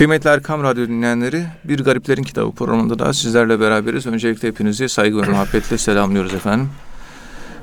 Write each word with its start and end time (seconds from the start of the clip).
Kıymetli 0.00 0.30
Erkam 0.30 0.62
Radyo 0.62 0.88
dinleyenleri, 0.88 1.46
Bir 1.64 1.84
Gariplerin 1.84 2.22
Kitabı 2.22 2.52
programında 2.52 2.98
da 2.98 3.12
sizlerle 3.12 3.60
beraberiz. 3.60 4.06
Öncelikle 4.06 4.48
hepinizi 4.48 4.88
saygı 4.88 5.22
ve 5.22 5.26
muhabbetle 5.26 5.78
selamlıyoruz 5.78 6.34
efendim. 6.34 6.68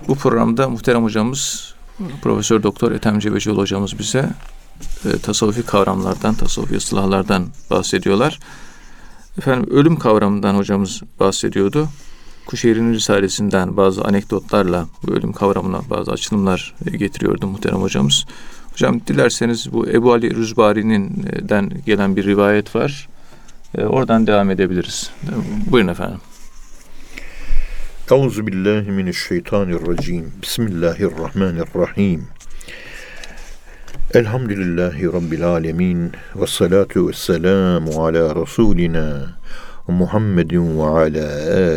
Bu 0.08 0.15
programda 0.15 0.70
muhterem 0.70 1.04
hocamız, 1.04 1.73
Profesör 2.21 2.63
Doktor 2.63 2.92
Ethem 2.92 3.20
Cebecioğlu 3.20 3.62
hocamız 3.62 4.00
bize 4.00 4.29
e, 5.05 5.18
tasavvufi 5.18 5.63
kavramlardan, 5.63 6.36
tasavvufi 6.36 6.76
ıslahlardan 6.76 7.47
bahsediyorlar. 7.69 8.40
Efendim 9.38 9.69
ölüm 9.72 9.99
kavramından 9.99 10.56
hocamız 10.56 11.01
bahsediyordu. 11.19 11.88
Kuşehir'in 12.46 12.94
Risalesinden 12.94 13.78
bazı 13.78 14.04
anekdotlarla 14.04 14.85
bu 15.04 15.12
ölüm 15.12 15.33
kavramına 15.33 15.81
bazı 15.90 16.12
açılımlar 16.12 16.76
getiriyordu 16.98 17.48
muhterem 17.48 17.81
hocamız. 17.81 18.26
Hocam 18.77 19.02
dilerseniz 19.07 19.73
bu 19.73 19.89
Ebu 19.89 20.13
Ali 20.13 20.35
Rüzbari'nin 20.35 21.26
den 21.41 21.71
gelen 21.85 22.16
bir 22.16 22.23
rivayet 22.23 22.76
var. 22.76 23.09
E, 23.77 23.85
oradan 23.85 24.27
devam 24.27 24.52
edebiliriz. 24.52 25.12
Buyurun 25.72 25.90
efendim. 25.90 26.18
Euzu 28.12 28.48
billahi 28.48 28.91
mineşşeytanirracim. 28.91 30.32
Bismillahirrahmanirrahim. 30.41 32.27
Elhamdülillahi 34.13 35.05
rabbil 35.05 35.44
alamin 35.46 36.12
ve 36.35 36.48
salatu 36.48 37.07
vesselamu 37.07 38.05
ala 38.05 38.35
rasulina 38.35 39.38
Muhammedin 39.88 40.80
ve 40.80 40.84
ala 40.84 41.27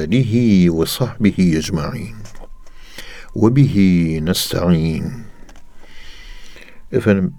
alihi 0.03 0.81
ve 0.81 0.87
sahbihi 0.87 1.59
ecmaîn. 1.59 2.17
Ve 3.37 3.57
bihi 3.57 4.25
nestaîn. 4.25 5.30
Efendim 6.93 7.35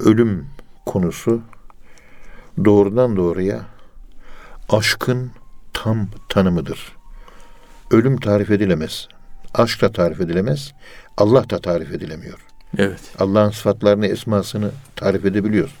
ölüm 0.00 0.46
konusu 0.86 1.42
doğrudan 2.64 3.16
doğruya 3.16 3.60
aşkın 4.68 5.30
tam 5.72 6.08
tanımıdır. 6.28 6.96
Ölüm 7.90 8.20
tarif 8.20 8.50
edilemez. 8.50 9.08
Aşk 9.54 9.82
da 9.82 9.92
tarif 9.92 10.20
edilemez. 10.20 10.72
Allah 11.16 11.50
da 11.50 11.58
tarif 11.58 11.92
edilemiyor. 11.92 12.38
Evet. 12.78 13.00
Allah'ın 13.18 13.50
sıfatlarını, 13.50 14.06
esmasını 14.06 14.70
tarif 14.96 15.24
edebiliyoruz. 15.24 15.74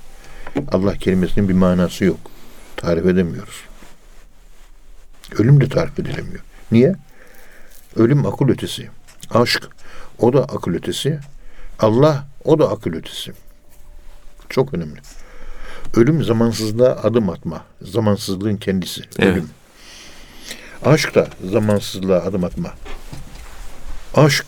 Allah 0.72 0.94
kelimesinin 0.94 1.48
bir 1.48 1.54
manası 1.54 2.04
yok. 2.04 2.18
Tarif 2.76 3.06
edemiyoruz. 3.06 3.64
Ölüm 5.38 5.60
de 5.60 5.68
tarif 5.68 5.98
edilemiyor. 5.98 6.40
Niye? 6.72 6.94
Ölüm 7.96 8.26
akıl 8.26 8.48
ötesi. 8.48 8.88
Aşk 9.30 9.68
o 10.18 10.32
da 10.32 10.42
akıl 10.42 10.74
ötesi. 10.74 11.18
Allah 11.78 12.29
o 12.44 12.58
da 12.58 12.70
akıl 12.70 12.92
ötesi. 12.92 13.32
Çok 14.48 14.74
önemli. 14.74 15.00
Ölüm 15.96 16.24
zamansızlığa 16.24 16.92
adım 16.92 17.30
atma. 17.30 17.64
Zamansızlığın 17.82 18.56
kendisi. 18.56 19.02
Evet. 19.18 19.32
Ölüm. 19.32 19.50
Aşk 20.84 21.14
da 21.14 21.28
zamansızlığa 21.50 22.18
adım 22.18 22.44
atma. 22.44 22.72
Aşk 24.14 24.46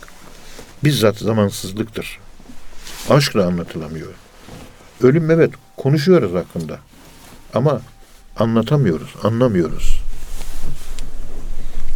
bizzat 0.85 1.19
zamansızlıktır. 1.19 2.19
Aşk 3.11 3.35
da 3.35 3.47
anlatılamıyor. 3.47 4.13
Ölüm 5.03 5.31
evet 5.31 5.53
konuşuyoruz 5.77 6.35
hakkında. 6.35 6.79
Ama 7.55 7.81
anlatamıyoruz, 8.37 9.15
anlamıyoruz. 9.23 10.01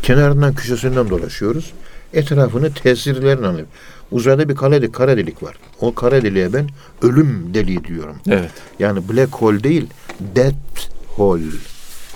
Kenarından 0.02 0.54
köşesinden 0.54 1.10
dolaşıyoruz. 1.10 1.72
Etrafını 2.16 2.74
tesirlerini 2.74 3.46
anlıyoruz. 3.46 3.72
Uzayda 4.10 4.48
bir 4.48 4.54
kare, 4.54 4.92
kara 4.92 5.16
delik 5.16 5.42
var. 5.42 5.56
O 5.80 5.94
kara 5.94 6.22
deliğe 6.22 6.52
ben 6.52 6.68
ölüm 7.02 7.54
deliği 7.54 7.84
diyorum. 7.84 8.16
Evet. 8.28 8.50
Yani 8.78 9.08
black 9.08 9.34
hole 9.34 9.64
değil, 9.64 9.86
death 10.20 10.90
hole. 11.06 11.42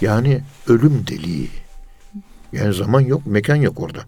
Yani 0.01 0.43
ölüm 0.67 1.07
deliği. 1.07 1.51
Yani 2.53 2.75
zaman 2.75 3.01
yok, 3.01 3.27
mekan 3.27 3.57
yok 3.57 3.81
orada. 3.81 4.01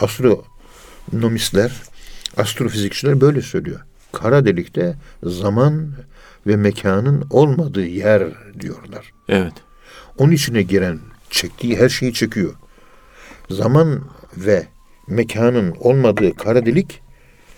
Astronomistler, 0.00 1.72
astrofizikçiler 2.36 3.20
böyle 3.20 3.42
söylüyor. 3.42 3.80
Kara 4.12 4.44
delikte 4.44 4.94
zaman 5.22 5.92
ve 6.46 6.56
mekanın 6.56 7.26
olmadığı 7.30 7.86
yer 7.86 8.22
diyorlar. 8.60 9.12
Evet. 9.28 9.52
Onun 10.18 10.32
içine 10.32 10.62
giren, 10.62 10.98
çektiği 11.30 11.76
her 11.76 11.88
şeyi 11.88 12.14
çekiyor. 12.14 12.54
Zaman 13.50 14.00
ve 14.36 14.66
mekanın 15.08 15.74
olmadığı 15.80 16.34
kara 16.34 16.66
delik 16.66 17.00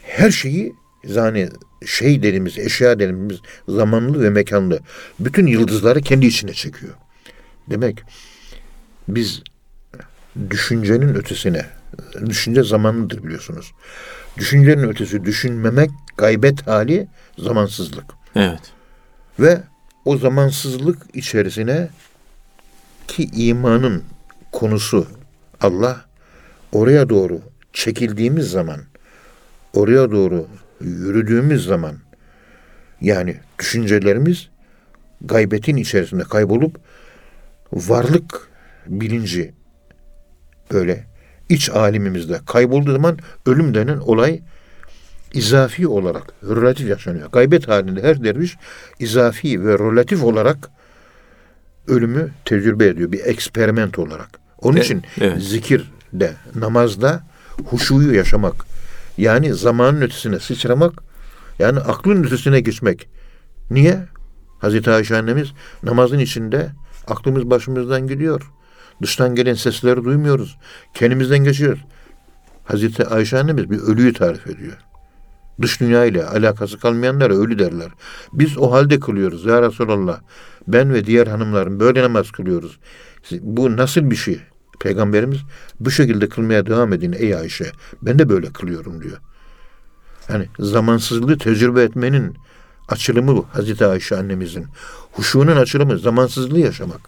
her 0.03 0.31
şeyi 0.31 0.75
yani 1.07 1.49
şey 1.87 2.23
dediğimiz, 2.23 2.59
eşya 2.59 2.99
dediğimiz 2.99 3.39
zamanlı 3.69 4.23
ve 4.23 4.31
mekanlı 4.31 4.81
bütün 5.21 5.47
yıldızları 5.47 6.01
kendi 6.01 6.27
içine 6.27 6.53
çekiyor. 6.53 6.95
Demek 7.71 8.03
biz 9.09 9.43
düşüncenin 10.51 11.15
ötesine, 11.15 11.67
düşünce 12.27 12.63
zamanlıdır 12.63 13.25
biliyorsunuz. 13.25 13.73
Düşüncenin 14.39 14.89
ötesi 14.89 15.25
düşünmemek, 15.25 15.91
gaybet 16.17 16.67
hali 16.67 17.09
zamansızlık. 17.39 18.05
Evet. 18.37 18.61
Ve 19.41 19.61
o 20.05 20.17
zamansızlık 20.17 21.07
içerisine 21.15 21.89
ki 23.09 23.29
imanın 23.33 24.05
konusu 24.53 25.07
Allah 25.61 26.08
oraya 26.73 27.09
doğru 27.09 27.41
çekildiğimiz 27.73 28.51
zaman, 28.51 28.81
oraya 29.75 30.11
doğru 30.11 30.47
yürüdüğümüz 30.81 31.65
zaman 31.65 31.97
yani 33.01 33.37
düşüncelerimiz 33.59 34.49
gaybetin 35.21 35.77
içerisinde 35.77 36.23
kaybolup 36.23 36.81
varlık 37.73 38.49
bilinci 38.87 39.53
böyle 40.73 41.05
iç 41.49 41.71
alimimizde 41.71 42.41
kaybolduğu 42.47 42.93
zaman 42.93 43.19
ölüm 43.47 43.75
denen 43.75 43.99
olay 43.99 44.41
izafi 45.35 45.89
olarak 45.89 46.33
relatif 46.43 46.89
yaşanıyor. 46.89 47.31
Gaybet 47.31 47.69
halinde 47.69 48.03
her 48.03 48.25
derviş 48.25 48.57
izafi 48.99 49.65
ve 49.65 49.79
relatif 49.79 50.25
olarak 50.25 50.71
ölümü 51.89 52.31
tecrübe 52.45 52.87
ediyor. 52.87 53.13
Bir 53.13 53.25
eksperiment 53.25 53.99
olarak. 53.99 54.29
Onun 54.59 54.77
Evet, 54.77 54.85
için 54.85 55.03
evet. 55.21 55.43
Zikirde, 56.09 56.35
namazda 56.55 57.23
huşuyu 57.65 58.15
yaşamak. 58.15 58.55
Yani 59.17 59.55
zamanın 59.55 60.01
ötesine 60.01 60.41
sıçramak, 60.41 61.03
yani 61.59 61.79
aklın 61.79 62.25
ötesine 62.25 62.61
geçmek. 62.61 63.09
Niye? 63.71 64.07
Hazreti 64.61 64.91
Ayşe 64.91 65.17
annemiz 65.17 65.53
namazın 65.83 66.19
içinde 66.19 66.71
aklımız 67.07 67.51
başımızdan 67.51 68.07
gidiyor. 68.07 68.43
Dıştan 69.03 69.35
gelen 69.35 69.55
sesleri 69.55 70.05
duymuyoruz. 70.05 70.59
Kendimizden 70.95 71.45
geçiyoruz. 71.45 71.85
Hazreti 72.65 73.07
Ayşe 73.07 73.39
annemiz 73.39 73.71
bir 73.71 73.79
ölüyü 73.79 74.13
tarif 74.13 74.47
ediyor. 74.47 74.79
Dış 75.63 75.81
dünya 75.81 76.05
ile 76.05 76.25
alakası 76.25 76.79
kalmayanlara 76.79 77.35
ölü 77.35 77.59
derler. 77.59 77.89
Biz 78.33 78.59
o 78.59 78.73
halde 78.73 79.01
kılıyoruz 79.01 79.45
ya 79.45 79.63
Resulallah. 79.63 80.21
Ben 80.69 80.95
ve 80.95 81.05
diğer 81.05 81.27
hanımlarım 81.27 81.81
böyle 81.81 82.03
namaz 82.03 82.31
kılıyoruz. 82.31 82.79
Bu 83.41 83.77
nasıl 83.77 84.11
bir 84.11 84.17
şey? 84.17 84.41
Peygamberimiz 84.81 85.39
bu 85.81 85.91
şekilde 85.91 86.29
kılmaya 86.29 86.67
devam 86.67 86.93
edin 86.93 87.13
ey 87.19 87.35
Ayşe. 87.35 87.73
Ben 88.03 88.19
de 88.19 88.29
böyle 88.29 88.53
kılıyorum 88.53 89.03
diyor. 89.03 89.19
Yani 90.29 90.47
zamansızlığı 90.59 91.39
tecrübe 91.39 91.83
etmenin 91.83 92.37
açılımı 92.89 93.37
bu 93.37 93.47
Hazreti 93.53 93.87
Ayşe 93.87 94.17
annemizin. 94.17 94.67
Huşunun 95.13 95.57
açılımı 95.57 95.99
zamansızlığı 95.99 96.59
yaşamak. 96.59 97.01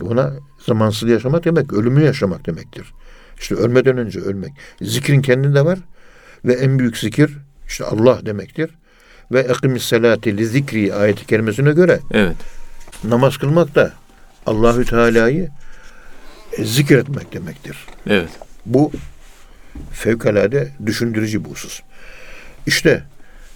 Buna 0.00 0.32
zamansız 0.66 1.08
yaşamak 1.08 1.44
demek 1.44 1.72
ölümü 1.72 2.02
yaşamak 2.02 2.46
demektir. 2.46 2.92
İşte 3.40 3.54
ölmeden 3.54 3.98
önce 3.98 4.20
ölmek. 4.20 4.52
Zikrin 4.82 5.22
kendinde 5.22 5.64
var 5.64 5.78
ve 6.44 6.52
en 6.52 6.78
büyük 6.78 6.98
zikir 6.98 7.38
işte 7.66 7.84
Allah 7.84 8.26
demektir. 8.26 8.70
Ve 9.32 9.40
ekimis 9.40 9.82
salati 9.82 10.36
li 10.36 10.46
zikri 10.46 10.94
ayeti 10.94 11.26
kerimesine 11.26 11.72
göre 11.72 12.00
Evet. 12.10 12.36
namaz 13.04 13.36
kılmak 13.36 13.74
da 13.74 13.92
Allahü 14.46 14.84
Teala'yı 14.84 15.48
zikretmek 16.64 17.32
demektir. 17.32 17.76
Evet. 18.06 18.30
Bu 18.66 18.92
fevkalade 19.92 20.72
düşündürücü 20.86 21.44
bir 21.44 21.50
husus. 21.50 21.80
İşte 22.66 23.04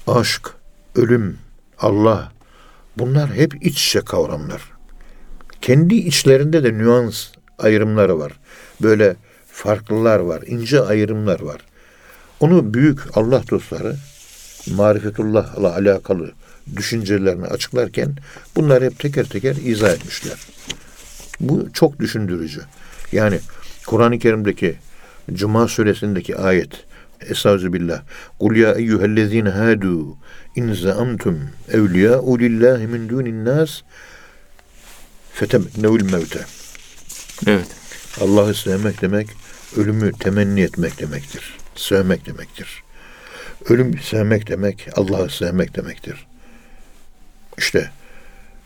aşk, 0.07 0.51
ölüm, 0.95 1.39
Allah 1.79 2.33
bunlar 2.99 3.35
hep 3.35 3.67
iç 3.67 3.87
içe 3.87 4.01
kavramlar. 4.01 4.63
Kendi 5.61 5.95
içlerinde 5.95 6.65
de 6.65 6.73
nüans 6.73 7.27
ayrımları 7.59 8.19
var. 8.19 8.33
Böyle 8.83 9.17
farklılar 9.53 10.19
var, 10.19 10.43
ince 10.47 10.81
ayrımlar 10.81 11.41
var. 11.41 11.61
Onu 12.41 12.75
büyük 12.75 13.17
Allah 13.17 13.43
dostları 13.51 13.97
marifetullah'la 14.71 15.75
alakalı 15.75 16.33
düşüncelerini 16.77 17.47
açıklarken 17.47 18.17
bunları 18.57 18.85
hep 18.85 18.99
teker 18.99 19.25
teker 19.25 19.57
izah 19.57 19.91
etmişler. 19.91 20.39
Bu 21.41 21.73
çok 21.73 22.01
düşündürücü. 22.01 22.61
Yani 23.13 23.41
Kur'an-ı 23.87 24.19
Kerim'deki 24.19 24.77
Cuma 25.33 25.69
suresindeki 25.69 26.37
ayet 26.37 26.85
Estağfirullah. 27.21 28.03
Kul 28.39 28.57
ya 28.57 28.75
eyyühellezine 28.75 29.49
hadu 29.49 30.17
in 30.57 30.73
zaamtum 30.73 31.51
evliya'u 31.73 32.39
lillahi 32.39 32.87
min 32.87 33.09
dunin 33.09 33.45
nas 33.45 33.83
fetemennevül 35.33 36.13
mevte. 36.13 36.41
Evet. 37.47 37.69
Allah'ı 38.21 38.55
sevmek 38.55 39.03
demek, 39.03 39.29
ölümü 39.77 40.13
temenni 40.13 40.61
etmek 40.61 41.01
demektir. 41.01 41.57
Sevmek 41.75 42.27
demektir. 42.27 42.83
Ölüm 43.69 43.99
sevmek 43.99 44.49
demek, 44.49 44.89
Allah'ı 44.97 45.31
sevmek 45.31 45.77
demektir. 45.77 46.27
İşte 47.59 47.91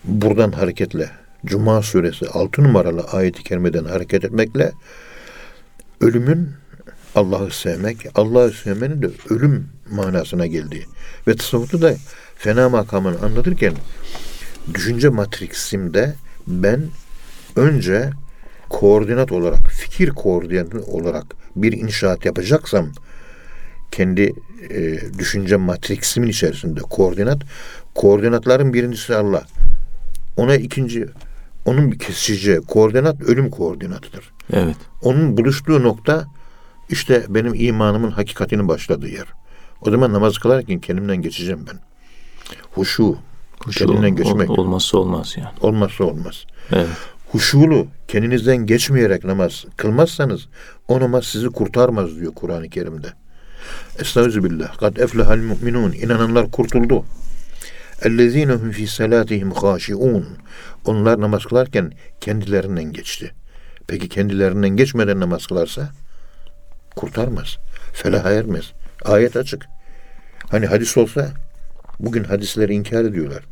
buradan 0.05 0.53
hareketle 0.53 1.11
Cuma 1.45 1.83
suresi 1.83 2.29
6 2.29 2.63
numaralı 2.63 3.03
ayeti 3.03 3.43
kerimeden 3.43 3.85
hareket 3.85 4.25
etmekle 4.25 4.73
ölümün 6.01 6.51
Allah'ı 7.15 7.51
sevmek, 7.51 8.07
Allah'ı 8.15 8.51
sevmenin 8.53 9.03
de 9.03 9.11
ölüm 9.31 9.69
manasına 9.91 10.47
geldiği 10.47 10.85
ve 11.29 11.37
tasavvufta 11.37 11.83
da 11.83 11.95
fena 12.37 12.69
makamını 12.69 13.21
anlatırken 13.21 13.75
düşünce 14.75 15.09
matriksimde 15.09 16.15
ben 16.47 16.81
önce 17.57 18.11
koordinat 18.69 19.33
olarak, 19.33 19.69
fikir 19.69 20.11
koordinatı 20.11 20.83
olarak 20.83 21.25
bir 21.57 21.73
inşaat 21.73 22.25
yapacaksam 22.25 22.89
kendi 23.91 24.33
e, 24.71 24.99
düşünce 25.19 25.57
matriksimin 25.57 26.29
içerisinde 26.29 26.81
koordinat, 26.81 27.43
koordinatların 27.95 28.75
birincisi 28.75 29.15
Allah. 29.15 29.47
Ona 30.37 30.57
ikinci, 30.57 31.07
onun 31.65 31.93
bir 31.93 31.99
kesici 31.99 32.61
koordinat 32.69 33.23
ölüm 33.23 33.51
koordinatıdır. 33.51 34.33
Evet. 34.53 34.77
Onun 35.03 35.37
buluştuğu 35.37 35.83
nokta 35.83 36.27
işte 36.89 37.27
benim 37.29 37.55
imanımın 37.55 38.11
hakikatinin 38.11 38.69
başladığı 38.69 39.09
yer. 39.09 39.27
O 39.81 39.91
zaman 39.91 40.13
namaz 40.13 40.39
kılarken 40.39 40.81
kendimden 40.81 41.17
geçeceğim 41.17 41.67
ben. 41.73 41.79
Huşu, 42.75 43.17
Huşu 43.65 43.87
kendinden 43.87 44.13
ol- 44.13 44.17
geçmek 44.17 44.51
olmazsa 44.51 44.99
olmaz 44.99 45.35
yani. 45.37 45.49
olmazsa 45.61 46.05
olmaz. 46.05 46.45
Evet. 46.73 46.87
Huşulu 47.33 47.87
kendinizden 48.09 48.57
geçmeyerek 48.57 49.25
namaz 49.25 49.65
kılmazsanız 49.77 50.49
o 50.89 51.01
namaz 51.01 51.25
sizi 51.25 51.49
kurtarmaz 51.49 52.17
diyor 52.21 52.35
Kur'an-ı 52.35 52.69
Kerim'de. 52.71 53.09
Estağfirullah. 53.99 54.79
Kad 54.79 54.97
eflehal 54.97 55.37
mu'minun. 55.39 55.93
İnananlar 55.93 56.51
kurtuldu. 56.51 57.05
Ellezinehum 58.03 58.71
fi 58.71 58.87
salatihim 58.87 59.51
haşiun. 59.51 60.27
Onlar 60.85 61.21
namaz 61.21 61.45
kılarken 61.45 61.93
kendilerinden 62.21 62.93
geçti. 62.93 63.35
Peki 63.87 64.09
kendilerinden 64.09 64.69
geçmeden 64.69 65.21
namaz 65.21 65.47
kılarsa 65.47 65.91
kurtarmaz. 66.97 67.57
Felaha 67.93 68.31
ermez. 68.31 68.73
Ayet 69.05 69.37
açık. 69.37 69.67
Hani 70.51 70.67
hadis 70.67 70.97
olsa 70.97 71.29
bugün 72.01 72.25
hadisleri 72.25 72.75
inkar 72.75 73.05
ediyorlar. 73.05 73.43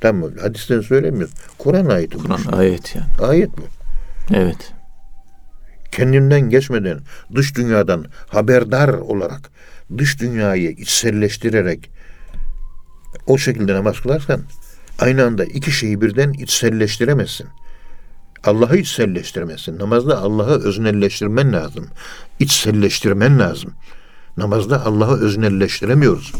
Tamam 0.00 0.30
mı? 0.30 0.40
Hadisten 0.40 0.80
söylemiyoruz. 0.80 1.34
Kur'an 1.58 1.86
ayeti 1.86 2.18
bu. 2.18 2.22
Kur'an 2.22 2.58
ayet 2.58 2.96
yani. 2.96 3.28
Ayet 3.28 3.50
bu. 3.58 3.62
Evet. 4.34 4.72
Kendinden 5.92 6.40
geçmeden 6.40 7.00
dış 7.34 7.56
dünyadan 7.56 8.06
haberdar 8.28 8.88
olarak 8.88 9.50
dış 9.98 10.20
dünyayı 10.20 10.70
içselleştirerek 10.70 11.90
o 13.26 13.38
şekilde 13.38 13.74
namaz 13.74 14.00
kılarsan 14.00 14.40
aynı 14.98 15.24
anda 15.24 15.44
iki 15.44 15.72
şeyi 15.72 16.00
birden 16.00 16.32
içselleştiremezsin. 16.32 17.46
Allah'ı 18.44 18.76
içselleştiremezsin. 18.76 19.78
Namazda 19.78 20.18
Allah'ı 20.18 20.62
öznelleştirmen 20.64 21.52
lazım. 21.52 21.86
İçselleştirmen 22.38 23.38
lazım. 23.38 23.72
Namazda 24.36 24.84
Allah'ı 24.86 25.20
öznelleştiremiyoruz. 25.20 26.32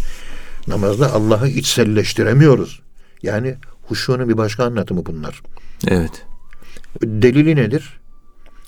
Namazda 0.68 1.12
Allah'ı 1.12 1.48
içselleştiremiyoruz. 1.48 2.80
Yani 3.22 3.54
huşunun 3.82 4.28
bir 4.28 4.36
başka 4.36 4.64
anlatımı 4.64 5.06
bunlar. 5.06 5.42
Evet. 5.86 6.26
Delili 7.02 7.56
nedir? 7.56 8.00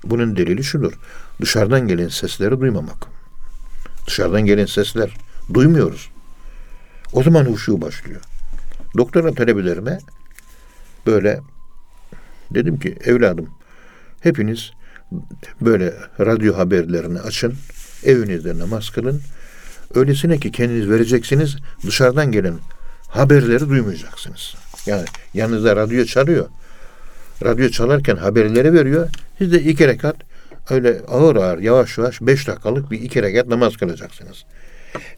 Bunun 0.04 0.36
delili 0.36 0.64
şudur. 0.64 0.92
Dışarıdan 1.40 1.88
gelen 1.88 2.08
sesleri 2.08 2.60
duymamak. 2.60 3.06
Dışarıdan 4.06 4.44
gelen 4.44 4.66
sesler 4.66 5.10
duymuyoruz. 5.54 6.10
O 7.16 7.22
zaman 7.22 7.44
huşu 7.44 7.80
başlıyor. 7.80 8.20
Doktora 8.96 9.34
talebelerime 9.34 9.98
böyle 11.06 11.40
dedim 12.50 12.78
ki 12.78 12.96
evladım 13.04 13.50
hepiniz 14.20 14.70
böyle 15.60 15.94
radyo 16.20 16.58
haberlerini 16.58 17.20
açın. 17.20 17.54
Evinizde 18.04 18.58
namaz 18.58 18.90
kılın. 18.90 19.20
Öylesine 19.94 20.38
ki 20.38 20.52
kendiniz 20.52 20.90
vereceksiniz. 20.90 21.56
Dışarıdan 21.86 22.32
gelen 22.32 22.54
haberleri 23.08 23.68
duymayacaksınız. 23.68 24.54
Yani 24.86 25.04
yanınızda 25.34 25.76
radyo 25.76 26.04
çalıyor 26.04 26.48
radyo 27.44 27.68
çalarken 27.68 28.16
haberleri 28.16 28.72
veriyor. 28.72 29.08
Siz 29.38 29.52
de 29.52 29.62
iki 29.62 29.88
rekat 29.88 30.16
öyle 30.70 31.00
ağır 31.08 31.36
ağır 31.36 31.58
yavaş 31.58 31.98
yavaş 31.98 32.20
beş 32.20 32.48
dakikalık 32.48 32.90
bir 32.90 33.00
iki 33.00 33.22
rekat 33.22 33.48
namaz 33.48 33.76
kılacaksınız. 33.76 34.44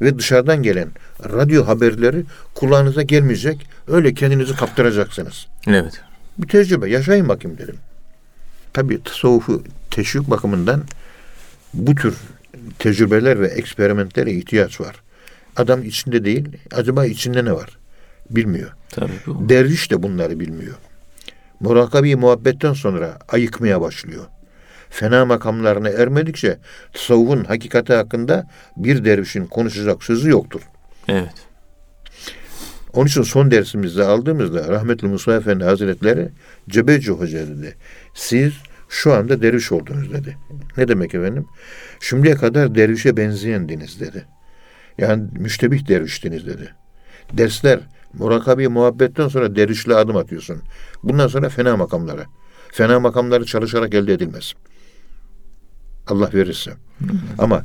Ve 0.00 0.18
dışarıdan 0.18 0.62
gelen 0.62 0.88
radyo 1.24 1.66
haberleri 1.66 2.24
kulağınıza 2.54 3.02
gelmeyecek. 3.02 3.66
Öyle 3.88 4.14
kendinizi 4.14 4.56
kaptıracaksınız. 4.56 5.46
Evet. 5.66 6.00
Bir 6.38 6.48
tecrübe 6.48 6.90
yaşayın 6.90 7.28
bakayım 7.28 7.58
dedim. 7.58 7.76
Tabii 8.72 9.02
tasavvufu 9.04 9.62
teşvik 9.90 10.30
bakımından 10.30 10.82
bu 11.74 11.94
tür 11.94 12.14
tecrübeler 12.78 13.40
ve 13.40 13.46
eksperimentlere 13.46 14.32
ihtiyaç 14.32 14.80
var. 14.80 14.96
Adam 15.56 15.82
içinde 15.82 16.24
değil, 16.24 16.48
acaba 16.72 17.06
içinde 17.06 17.44
ne 17.44 17.52
var? 17.52 17.78
Bilmiyor. 18.30 18.70
Tabii 18.90 19.12
bu. 19.26 19.48
Derviş 19.48 19.90
de 19.90 20.02
bunları 20.02 20.40
bilmiyor. 20.40 20.74
Murakabi 21.60 22.16
muhabbetten 22.16 22.72
sonra 22.72 23.18
ayıkmaya 23.28 23.80
başlıyor. 23.80 24.24
Fena 24.90 25.24
makamlarına 25.24 25.88
ermedikçe 25.88 26.58
tasavvufun 26.92 27.44
hakikati 27.44 27.94
hakkında 27.94 28.46
bir 28.76 29.04
dervişin 29.04 29.46
konuşacak 29.46 30.04
sözü 30.04 30.30
yoktur. 30.30 30.60
Evet. 31.08 31.48
Onun 32.92 33.06
için 33.06 33.22
son 33.22 33.50
dersimizde 33.50 34.04
aldığımızda 34.04 34.68
rahmetli 34.68 35.08
Musa 35.08 35.36
Efendi 35.36 35.64
Hazretleri 35.64 36.28
Cebeci 36.68 37.10
Hoca 37.10 37.46
dedi. 37.48 37.76
Siz 38.14 38.52
şu 38.88 39.12
anda 39.12 39.42
derviş 39.42 39.72
oldunuz 39.72 40.12
dedi. 40.12 40.36
Ne 40.76 40.88
demek 40.88 41.14
efendim? 41.14 41.46
Şimdiye 42.00 42.34
kadar 42.34 42.74
dervişe 42.74 43.16
benzeyendiniz 43.16 44.00
dedi. 44.00 44.24
Yani 44.98 45.24
müştebih 45.32 45.88
derviştiniz 45.88 46.46
dedi. 46.46 46.74
Dersler 47.32 47.80
murakabi 48.12 48.68
muhabbetten 48.68 49.28
sonra 49.28 49.56
dervişle 49.56 49.94
adım 49.94 50.16
atıyorsun. 50.16 50.62
Bundan 51.02 51.28
sonra 51.28 51.48
fena 51.48 51.76
makamlara. 51.76 52.24
Fena 52.72 53.00
makamları 53.00 53.44
çalışarak 53.44 53.94
elde 53.94 54.12
edilmez. 54.12 54.54
Allah 56.08 56.30
verirse. 56.34 56.72
Ama 57.38 57.64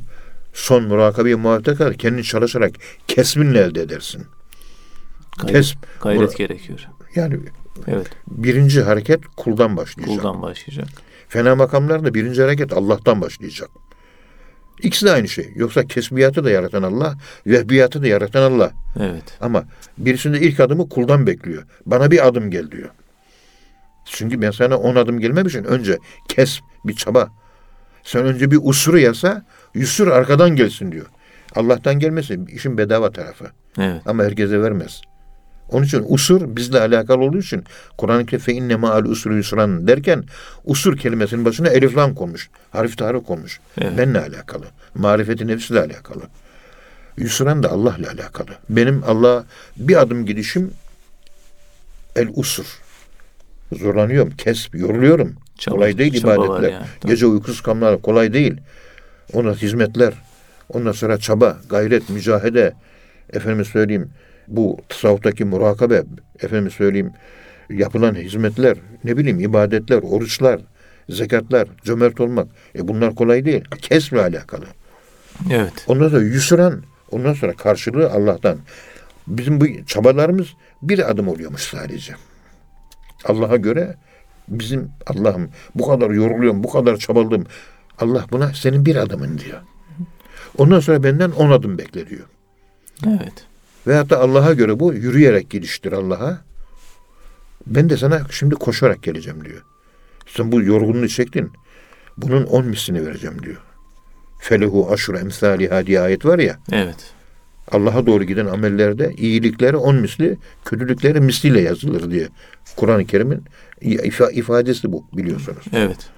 son 0.52 0.84
murakabi 0.84 1.36
muhabbete 1.36 1.74
kadar 1.74 1.94
kendin 1.94 2.22
çalışarak 2.22 2.74
kesbinle 3.08 3.58
elde 3.60 3.82
edersin. 3.82 4.26
Gayret, 5.38 5.56
Kesb. 5.56 5.76
gayret 6.02 6.36
gerekiyor. 6.36 6.80
Yani 7.14 7.38
Evet. 7.86 8.06
birinci 8.28 8.82
hareket 8.82 9.20
kuldan 9.36 9.76
başlayacak. 9.76 10.16
Kuldan 10.16 10.42
başlayacak. 10.42 10.88
Fena 11.28 11.56
makamlarda 11.56 12.14
birinci 12.14 12.42
hareket 12.42 12.72
Allah'tan 12.72 13.20
başlayacak. 13.20 13.68
İkisi 14.82 15.06
de 15.06 15.10
aynı 15.10 15.28
şey. 15.28 15.52
Yoksa 15.56 15.86
kesbiyatı 15.86 16.44
da 16.44 16.50
yaratan 16.50 16.82
Allah, 16.82 17.14
vehbiyatı 17.46 18.02
da 18.02 18.06
yaratan 18.06 18.52
Allah. 18.52 18.72
Evet. 19.00 19.38
Ama 19.40 19.64
birisinde 19.98 20.40
ilk 20.40 20.60
adımı 20.60 20.88
kuldan 20.88 21.26
bekliyor. 21.26 21.62
Bana 21.86 22.10
bir 22.10 22.26
adım 22.26 22.50
gel 22.50 22.70
diyor. 22.70 22.90
Çünkü 24.06 24.42
ben 24.42 24.50
sana 24.50 24.76
on 24.76 24.96
adım 24.96 25.20
gelmemişim. 25.20 25.64
Önce 25.64 25.98
kes 26.28 26.60
bir 26.84 26.96
çaba. 26.96 27.30
Sen 28.04 28.24
önce 28.24 28.50
bir 28.50 28.58
usuru 28.62 28.98
yasa, 28.98 29.44
yusur 29.74 30.08
arkadan 30.08 30.56
gelsin 30.56 30.92
diyor. 30.92 31.06
Allah'tan 31.54 31.98
gelmesi 31.98 32.40
işin 32.48 32.78
bedava 32.78 33.10
tarafı. 33.10 33.46
Evet. 33.78 34.02
Ama 34.06 34.24
herkese 34.24 34.62
vermez. 34.62 35.00
Onun 35.68 35.84
için 35.84 36.04
usur 36.08 36.56
bizle 36.56 36.80
alakalı 36.80 37.22
olduğu 37.22 37.38
için 37.38 37.64
Kur'an-ı 37.98 38.26
Kerim 38.26 38.44
fe 38.44 38.52
inne 38.52 38.76
ma'al 38.76 39.04
usru 39.04 39.36
yusran 39.36 39.88
derken 39.88 40.24
usur 40.64 40.96
kelimesinin 40.96 41.44
başına 41.44 41.68
elif 41.68 41.96
lam 41.96 42.14
konmuş. 42.14 42.50
Harf 42.70 42.98
tarih 42.98 43.20
konmuş. 43.26 43.60
Evet. 43.80 43.98
Benle 43.98 44.20
alakalı. 44.20 44.64
Marifeti 44.94 45.46
nefsiyle 45.46 45.80
alakalı. 45.80 46.22
Yusran 47.16 47.62
da 47.62 47.70
Allah'la 47.70 48.08
alakalı. 48.10 48.50
Benim 48.70 49.02
Allah'a 49.06 49.44
bir 49.76 50.00
adım 50.00 50.26
gidişim 50.26 50.70
el 52.16 52.28
usur. 52.34 52.66
Zorlanıyorum, 53.72 54.30
kesp, 54.30 54.74
yoruluyorum. 54.74 55.34
Çaba- 55.58 55.74
kolay 55.74 55.98
değil 55.98 56.14
ibadetler. 56.14 56.72
yani, 56.72 56.86
tabii. 57.00 57.12
Gece 57.12 57.26
uykusuz 57.26 57.60
kalmalar 57.60 58.02
kolay 58.02 58.32
değil. 58.32 58.56
Ona 59.32 59.54
hizmetler, 59.54 60.14
ondan 60.68 60.92
sonra 60.92 61.18
çaba, 61.18 61.58
gayret, 61.70 62.10
mücahede, 62.10 62.72
efendim 63.32 63.64
söyleyeyim 63.64 64.10
bu 64.48 64.78
tasavvuftaki 64.88 65.44
murakabe, 65.44 66.02
efendim 66.42 66.70
söyleyeyim 66.70 67.12
yapılan 67.70 68.14
hizmetler, 68.14 68.76
ne 69.04 69.16
bileyim 69.16 69.40
ibadetler, 69.40 70.00
oruçlar, 70.02 70.60
zekatlar, 71.08 71.68
cömert 71.84 72.20
olmak. 72.20 72.48
E 72.78 72.88
bunlar 72.88 73.14
kolay 73.14 73.44
değil. 73.44 73.64
Kesme 73.82 74.20
alakalı. 74.20 74.64
Evet. 75.50 75.72
Ondan 75.86 76.08
sonra 76.08 76.22
yusran, 76.22 76.82
ondan 77.10 77.32
sonra 77.34 77.52
karşılığı 77.52 78.10
Allah'tan. 78.10 78.58
Bizim 79.26 79.60
bu 79.60 79.66
çabalarımız 79.86 80.46
bir 80.82 81.10
adım 81.10 81.28
oluyormuş 81.28 81.62
sadece. 81.62 82.14
Allah'a 83.24 83.56
göre 83.56 83.96
bizim 84.48 84.90
Allah'ım 85.06 85.48
bu 85.74 85.88
kadar 85.88 86.10
yoruluyorum, 86.10 86.64
bu 86.64 86.70
kadar 86.70 86.96
çabaladım. 86.96 87.46
Allah 87.98 88.24
buna 88.32 88.54
senin 88.54 88.86
bir 88.86 88.96
adımın 88.96 89.38
diyor. 89.38 89.60
Ondan 90.58 90.80
sonra 90.80 91.02
benden 91.02 91.30
on 91.30 91.50
adım 91.50 91.78
bekle 91.78 92.08
diyor. 92.08 92.26
Evet. 93.06 93.46
Veyahut 93.86 94.10
da 94.10 94.20
Allah'a 94.20 94.52
göre 94.52 94.80
bu 94.80 94.94
yürüyerek 94.94 95.50
gidiştir 95.50 95.92
Allah'a. 95.92 96.40
Ben 97.66 97.90
de 97.90 97.96
sana 97.96 98.22
şimdi 98.30 98.54
koşarak 98.54 99.02
geleceğim 99.02 99.44
diyor. 99.44 99.62
Sen 100.26 100.52
bu 100.52 100.62
yorgunluğu 100.62 101.08
çektin. 101.08 101.52
Bunun 102.16 102.44
on 102.44 102.66
mislini 102.66 103.06
vereceğim 103.06 103.42
diyor. 103.42 103.62
Felehu 104.40 104.90
aşru 104.92 105.18
emsaliha 105.18 105.86
diye 105.86 106.00
ayet 106.00 106.24
var 106.24 106.38
ya. 106.38 106.58
Evet. 106.72 107.12
Allah'a 107.72 108.06
doğru 108.06 108.24
giden 108.24 108.46
amellerde 108.46 109.12
iyilikleri 109.16 109.76
on 109.76 109.96
misli, 109.96 110.38
kötülükleri 110.64 111.20
misliyle 111.20 111.60
yazılır 111.60 112.10
diye. 112.10 112.28
Kur'an-ı 112.76 113.04
Kerim'in 113.04 113.44
ifa- 113.84 114.32
ifadesi 114.32 114.92
bu 114.92 115.06
biliyorsunuz. 115.12 115.64
Evet. 115.72 116.10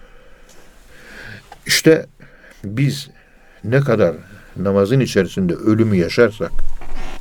İşte 1.66 2.06
biz 2.64 3.10
ne 3.64 3.80
kadar 3.80 4.14
namazın 4.56 5.00
içerisinde 5.00 5.54
ölümü 5.54 5.96
yaşarsak, 5.96 6.52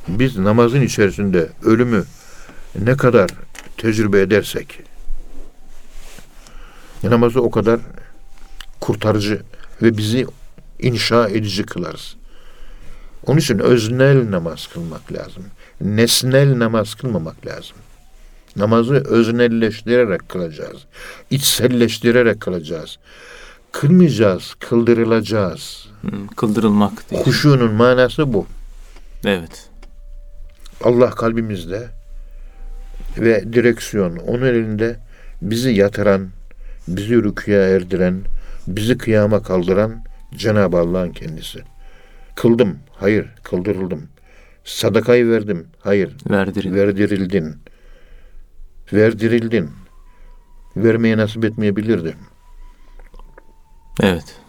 biz 0.08 0.38
namazın 0.38 0.80
içerisinde 0.80 1.48
ölümü 1.64 2.04
ne 2.82 2.96
kadar 2.96 3.30
tecrübe 3.76 4.20
edersek, 4.20 4.82
namazı 7.02 7.42
o 7.42 7.50
kadar 7.50 7.80
kurtarıcı 8.80 9.42
ve 9.82 9.96
bizi 9.96 10.26
inşa 10.78 11.28
edici 11.28 11.62
kılarız. 11.66 12.16
Onun 13.26 13.38
için 13.38 13.58
öznel 13.58 14.30
namaz 14.30 14.66
kılmak 14.66 15.12
lazım. 15.12 15.44
Nesnel 15.80 16.58
namaz 16.58 16.94
kılmamak 16.94 17.46
lazım. 17.46 17.76
Namazı 18.56 18.94
öznelleştirerek 18.94 20.28
kılacağız. 20.28 20.76
İçselleştirerek 21.30 22.40
kılacağız. 22.40 22.98
Kılmayacağız, 23.72 24.54
kıldırılacağız. 24.60 25.88
Hmm, 26.00 26.26
Kıldırılmak 26.26 27.10
diye. 27.10 27.22
Huşunun 27.22 27.72
manası 27.72 28.32
bu. 28.32 28.46
Evet. 29.24 29.68
Allah 30.84 31.10
kalbimizde 31.10 31.88
ve 33.18 33.52
direksiyon 33.52 34.16
onun 34.16 34.46
elinde 34.46 34.96
bizi 35.42 35.70
yatıran, 35.70 36.28
bizi 36.88 37.14
rüküya 37.22 37.62
erdiren, 37.68 38.20
bizi 38.66 38.98
kıyama 38.98 39.42
kaldıran 39.42 40.04
Cenab-ı 40.34 40.78
Allah'ın 40.78 41.10
kendisi. 41.12 41.58
Kıldım, 42.34 42.78
hayır, 42.92 43.26
kıldırıldım. 43.42 44.02
Sadakayı 44.64 45.30
verdim, 45.30 45.66
hayır, 45.80 46.16
Verdirin. 46.30 46.74
verdirildin. 46.74 47.56
Verdirildin. 48.92 49.70
Vermeye 50.76 51.16
nasip 51.16 51.44
etmeyebilirdi. 51.44 52.16
Evet. 54.02 54.40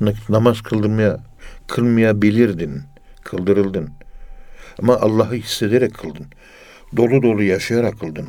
Na- 0.00 0.12
namaz 0.28 0.60
kıldırmaya 0.62 1.24
kılmayabilirdin. 1.68 2.82
Kıldırıldın. 3.24 3.90
Ama 4.78 4.96
Allah'ı 4.96 5.34
hissederek 5.34 5.94
kıldın. 5.94 6.26
Dolu 6.96 7.22
dolu 7.22 7.42
yaşayarak 7.42 8.00
kıldın. 8.00 8.28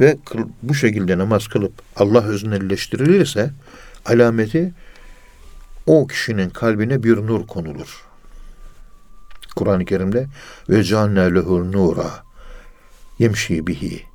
Ve 0.00 0.16
kıl- 0.26 0.48
bu 0.62 0.74
şekilde 0.74 1.18
namaz 1.18 1.48
kılıp 1.48 1.72
Allah 1.96 2.24
öznelleştirilirse 2.24 3.50
alameti 4.06 4.72
o 5.86 6.06
kişinin 6.06 6.50
kalbine 6.50 7.02
bir 7.02 7.16
nur 7.16 7.46
konulur. 7.46 8.04
Kur'an-ı 9.56 9.84
Kerim'de 9.84 10.26
ve 10.68 10.84
cealna 10.84 11.20
lehu 11.20 11.72
nura 11.72 12.10
yemşi 13.18 13.66
bihi 13.66 14.09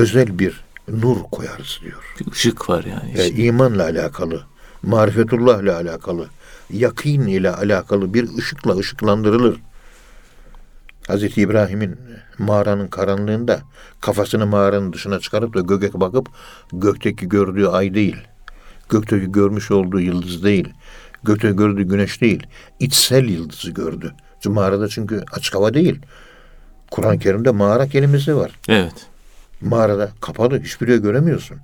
özel 0.00 0.38
bir 0.38 0.64
nur 0.88 1.16
koyarız 1.32 1.78
diyor. 1.82 2.14
Bir 2.20 2.32
ışık 2.32 2.70
var 2.70 2.84
yani. 2.84 3.20
E, 3.20 3.28
imanla 3.28 3.84
alakalı, 3.84 4.42
marifetullah 4.82 5.62
ile 5.62 5.72
alakalı, 5.72 6.28
yakin 6.70 7.20
ile 7.20 7.50
alakalı 7.50 8.14
bir 8.14 8.36
ışıkla 8.38 8.76
ışıklandırılır. 8.76 9.60
Hazreti 11.06 11.40
İbrahim'in 11.40 11.96
mağaranın 12.38 12.88
karanlığında 12.88 13.60
kafasını 14.00 14.46
mağaranın 14.46 14.92
dışına 14.92 15.20
çıkarıp 15.20 15.54
da 15.54 15.60
göğe 15.60 15.90
bakıp 15.94 16.28
gökteki 16.72 17.28
gördüğü 17.28 17.66
ay 17.66 17.94
değil, 17.94 18.16
gökteki 18.88 19.32
görmüş 19.32 19.70
olduğu 19.70 20.00
yıldız 20.00 20.44
değil, 20.44 20.68
gökte 21.22 21.50
gördüğü 21.50 21.82
güneş 21.82 22.20
değil, 22.20 22.46
içsel 22.80 23.24
yıldızı 23.24 23.70
gördü. 23.70 24.14
Mağarada 24.46 24.88
çünkü 24.88 25.24
açık 25.32 25.54
hava 25.54 25.74
değil. 25.74 25.98
Kur'an-ı 26.90 27.18
Kerim'de 27.18 27.50
mağara 27.50 27.88
kelimesi 27.88 28.36
var. 28.36 28.50
Evet. 28.68 29.09
Mağarada 29.60 30.10
kapalı 30.20 30.62
hiçbir 30.62 30.88
yer 30.88 30.98
göremiyorsun. 30.98 31.58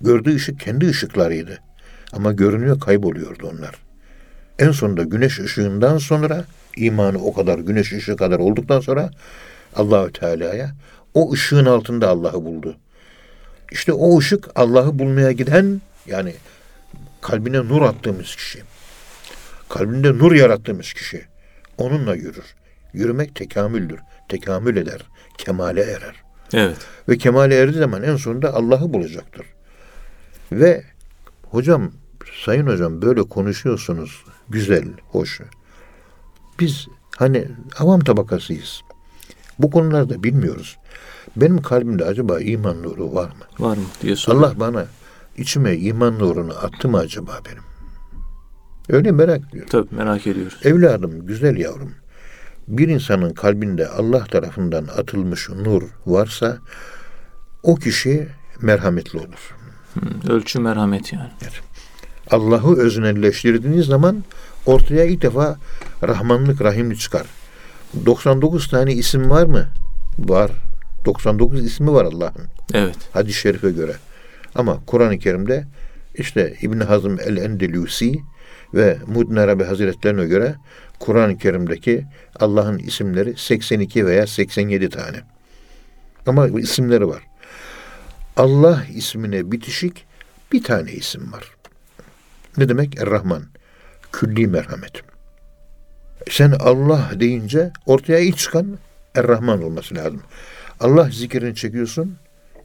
Gördüğü 0.00 0.34
ışık 0.34 0.60
kendi 0.60 0.88
ışıklarıydı. 0.88 1.60
Ama 2.12 2.32
görünüyor 2.32 2.80
kayboluyordu 2.80 3.52
onlar. 3.54 3.74
En 4.58 4.70
sonunda 4.70 5.02
güneş 5.02 5.40
ışığından 5.40 5.98
sonra 5.98 6.44
imanı 6.76 7.24
o 7.24 7.34
kadar 7.34 7.58
güneş 7.58 7.92
ışığı 7.92 8.16
kadar 8.16 8.38
olduktan 8.38 8.80
sonra 8.80 9.10
Allahü 9.76 10.12
Teala'ya 10.12 10.70
o 11.14 11.32
ışığın 11.32 11.66
altında 11.66 12.08
Allah'ı 12.08 12.44
buldu. 12.44 12.76
İşte 13.72 13.92
o 13.92 14.18
ışık 14.18 14.48
Allah'ı 14.54 14.98
bulmaya 14.98 15.32
giden 15.32 15.80
yani 16.06 16.34
kalbine 17.20 17.58
nur 17.58 17.82
attığımız 17.82 18.36
kişi. 18.36 18.62
Kalbinde 19.68 20.18
nur 20.18 20.32
yarattığımız 20.32 20.92
kişi. 20.92 21.24
Onunla 21.78 22.14
yürür. 22.14 22.54
Yürümek 22.92 23.34
tekamüldür. 23.34 24.00
Tekamül 24.28 24.76
eder. 24.76 25.00
Kemale 25.38 25.82
erer. 25.82 26.25
Evet. 26.52 26.76
Ve 27.08 27.18
kemale 27.18 27.54
erdiği 27.54 27.78
zaman 27.78 28.02
en 28.02 28.16
sonunda 28.16 28.54
Allah'ı 28.54 28.92
bulacaktır. 28.92 29.46
Ve 30.52 30.84
hocam, 31.50 31.92
sayın 32.44 32.66
hocam 32.66 33.02
böyle 33.02 33.22
konuşuyorsunuz. 33.22 34.24
Güzel, 34.48 34.84
hoş. 35.10 35.40
Biz 36.60 36.86
hani 37.16 37.48
avam 37.78 38.00
tabakasıyız. 38.00 38.80
Bu 39.58 39.70
konularda 39.70 40.22
bilmiyoruz. 40.22 40.76
Benim 41.36 41.62
kalbimde 41.62 42.04
acaba 42.04 42.40
iman 42.40 42.82
nuru 42.82 43.14
var 43.14 43.28
mı? 43.28 43.66
Var 43.66 43.76
mı 43.76 43.84
diye 44.02 44.16
soruyor. 44.16 44.44
Allah 44.44 44.60
bana 44.60 44.86
içime 45.36 45.76
iman 45.76 46.18
nurunu 46.18 46.52
attı 46.52 46.88
mı 46.88 46.98
acaba 46.98 47.40
benim? 47.46 47.62
Öyle 48.88 49.12
merak 49.12 49.48
ediyorum. 49.48 49.68
Tabii 49.70 49.94
merak 49.94 50.26
ediyoruz. 50.26 50.58
Evladım, 50.64 51.26
güzel 51.26 51.56
yavrum. 51.56 51.94
Bir 52.68 52.88
insanın 52.88 53.30
kalbinde 53.30 53.88
Allah 53.88 54.24
tarafından 54.24 54.86
atılmış 54.96 55.48
nur 55.48 55.82
varsa 56.06 56.58
o 57.62 57.74
kişi 57.74 58.28
merhametli 58.60 59.18
olur. 59.18 59.54
Hmm, 59.94 60.30
Ölçü 60.30 60.60
merhamet 60.60 61.12
yani. 61.12 61.30
Allah'ı 62.30 62.76
öznelleştirdiğiniz 62.76 63.86
zaman 63.86 64.24
ortaya 64.66 65.04
ilk 65.04 65.22
defa 65.22 65.56
Rahmanlık, 66.02 66.62
Rahimlik 66.62 67.00
çıkar. 67.00 67.26
99 68.06 68.68
tane 68.68 68.92
isim 68.92 69.30
var 69.30 69.46
mı? 69.46 69.68
Var. 70.18 70.50
99 71.04 71.64
ismi 71.64 71.92
var 71.92 72.04
Allah'ın. 72.04 72.46
Evet. 72.74 72.96
Hadis-i 73.12 73.38
şerife 73.38 73.70
göre. 73.70 73.96
Ama 74.54 74.80
Kur'an-ı 74.86 75.18
Kerim'de 75.18 75.64
işte 76.14 76.54
İbn 76.62 76.80
Hazm 76.80 77.16
el-Endelusi 77.26 78.20
ve 78.74 78.98
Mudin 79.06 79.36
Arabi 79.36 79.64
Hazretlerine 79.64 80.26
göre 80.26 80.54
Kur'an-ı 81.00 81.38
Kerim'deki 81.38 82.06
Allah'ın 82.40 82.78
isimleri 82.78 83.36
82 83.36 84.06
veya 84.06 84.26
87 84.26 84.88
tane. 84.88 85.20
Ama 86.26 86.48
isimleri 86.48 87.08
var. 87.08 87.22
Allah 88.36 88.84
ismine 88.94 89.52
bitişik 89.52 90.04
bir 90.52 90.62
tane 90.62 90.92
isim 90.92 91.32
var. 91.32 91.44
Ne 92.56 92.68
demek? 92.68 93.00
Er-Rahman. 93.00 93.44
Külli 94.12 94.46
merhamet. 94.46 95.02
Sen 96.30 96.50
Allah 96.60 97.10
deyince 97.14 97.70
ortaya 97.86 98.18
ilk 98.18 98.38
çıkan 98.38 98.78
Er-Rahman 99.14 99.62
olması 99.62 99.94
lazım. 99.94 100.22
Allah 100.80 101.10
zikrini 101.10 101.54
çekiyorsun 101.54 102.16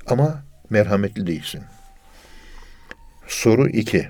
ama 0.07 0.43
merhametli 0.69 1.27
değilsin. 1.27 1.61
Soru 3.27 3.69
2. 3.69 4.09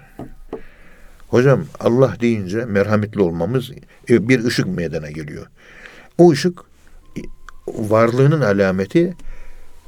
Hocam 1.32 1.66
Allah 1.80 2.16
deyince 2.22 2.66
merhametli 2.66 3.22
olmamız 3.22 3.72
e, 4.10 4.30
bir 4.30 4.44
ışık 4.46 4.68
meydana 4.68 5.12
geliyor. 5.12 5.48
O 6.18 6.32
ışık 6.32 6.60
e, 7.18 7.22
varlığının 7.68 8.42
alameti 8.42 9.14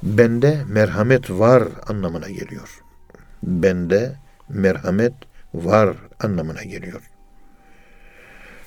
bende 0.04 0.62
merhamet 0.70 1.30
var 1.30 1.64
anlamına 1.88 2.30
geliyor. 2.30 2.82
Bende 3.44 4.16
merhamet 4.50 5.14
var 5.54 5.98
anlamına 6.20 6.64
geliyor. 6.64 7.02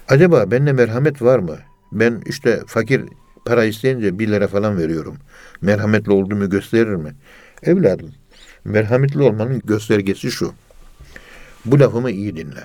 Acaba 0.09 0.51
bende 0.51 0.73
merhamet 0.73 1.23
var 1.23 1.39
mı? 1.39 1.57
Ben 1.93 2.23
işte 2.27 2.61
fakir 2.67 3.03
para 3.45 3.65
isteyince 3.65 4.19
bir 4.19 4.29
lira 4.29 4.49
falan 4.49 4.79
veriyorum. 4.79 5.17
Merhametli 5.61 6.13
olduğumu 6.13 6.51
gösterir 6.51 6.95
mi? 6.95 7.15
Evladım, 7.63 8.15
merhametli 8.65 9.23
olmanın 9.23 9.63
göstergesi 9.65 10.31
şu. 10.31 10.55
Bu 11.67 11.81
lafımı 11.81 12.11
iyi 12.11 12.37
dinle. 12.37 12.65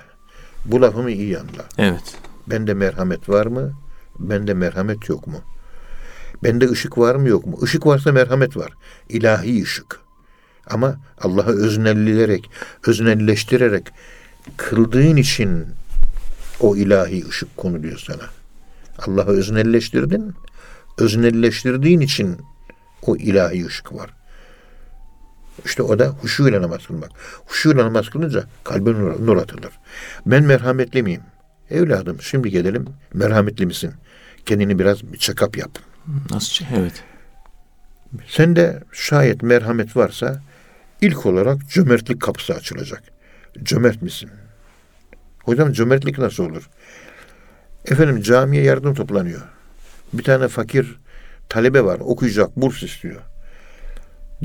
Bu 0.66 0.82
lafımı 0.82 1.12
iyi 1.12 1.40
anla. 1.40 1.66
Evet. 1.78 2.18
Bende 2.48 2.74
merhamet 2.74 3.30
var 3.30 3.46
mı? 3.46 3.74
Bende 4.20 4.54
merhamet 4.54 5.10
yok 5.10 5.28
mu? 5.28 5.42
Bende 6.44 6.70
ışık 6.70 6.98
var 6.98 7.16
mı 7.16 7.30
yok 7.30 7.46
mu? 7.46 7.60
Işık 7.64 7.86
varsa 7.86 8.12
merhamet 8.12 8.58
var. 8.58 8.72
İlahi 9.10 9.64
ışık. 9.64 10.00
Ama 10.68 10.96
Allah'ı 11.22 11.56
öznellilerek, 11.66 12.50
öznelleştirerek 12.88 13.88
kıldığın 14.58 15.16
için 15.16 15.66
o 16.60 16.76
ilahi 16.76 17.28
ışık 17.30 17.58
konuluyor 17.58 17.98
sana. 17.98 18.24
Allah'ı 19.08 19.32
öznelleştirdin, 19.32 20.34
öznelleştirdiğin 20.98 22.00
için 22.00 22.38
o 23.02 23.16
ilahi 23.16 23.66
ışık 23.66 23.94
var. 23.94 24.10
İşte 25.66 25.84
o 25.84 26.00
da 26.00 26.08
huşuyla 26.08 26.62
namaz 26.62 26.88
kılmak. 26.88 27.12
Huşuyla 27.46 27.86
namaz 27.86 28.10
kılınca 28.10 28.44
kalbin 28.64 28.94
nur, 28.94 29.26
nur 29.28 29.38
atılır. 29.38 29.72
Ben 30.26 30.44
merhametli 30.44 31.04
miyim? 31.04 31.22
Evladım 31.70 32.22
şimdi 32.22 32.50
gelelim 32.50 32.86
merhametli 33.14 33.66
misin? 33.66 33.94
Kendini 34.46 34.80
biraz 34.80 35.04
bir 35.14 35.18
check-up 35.18 35.60
yap. 35.60 35.72
Nasıl? 36.30 36.66
Evet. 36.76 37.04
Sende 38.28 38.84
şayet 38.92 39.44
merhamet 39.44 39.98
varsa 39.98 40.42
ilk 41.02 41.26
olarak 41.26 41.70
cömertlik 41.70 42.22
kapısı 42.22 42.54
açılacak. 42.54 43.04
Cömert 43.64 44.02
misin? 44.02 44.30
Hocam 45.44 45.72
cömertlik 45.72 46.18
nasıl 46.18 46.44
olur? 46.44 46.70
Efendim 47.86 48.22
camiye 48.22 48.64
yardım 48.64 48.94
toplanıyor. 48.94 49.42
Bir 50.14 50.24
tane 50.24 50.48
fakir 50.48 51.00
talebe 51.50 51.84
var 51.84 52.00
okuyacak 52.00 52.58
burs 52.58 52.84
istiyor. 52.84 53.22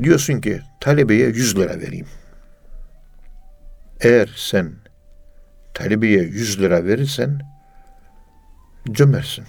Diyorsun 0.03 0.41
ki 0.41 0.61
talebeye 0.79 1.27
100 1.27 1.57
lira 1.57 1.79
vereyim. 1.79 2.07
Eğer 4.01 4.33
sen 4.35 4.73
talebeye 5.73 6.19
100 6.23 6.59
lira 6.59 6.85
verirsen 6.85 7.41
cömertsin. 8.91 9.45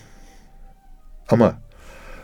Ama 1.29 1.63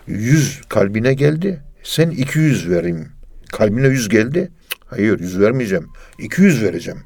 100 0.07 0.63
kalbine 0.69 1.15
geldi. 1.15 1.63
Sen 1.83 2.11
200 2.11 2.71
vereyim. 2.71 3.13
Kalbine 3.53 3.87
100 3.87 4.09
geldi. 4.09 4.53
Hayır 4.87 5.21
100 5.21 5.41
vermeyeceğim. 5.41 5.89
200 6.19 6.63
vereceğim. 6.63 7.01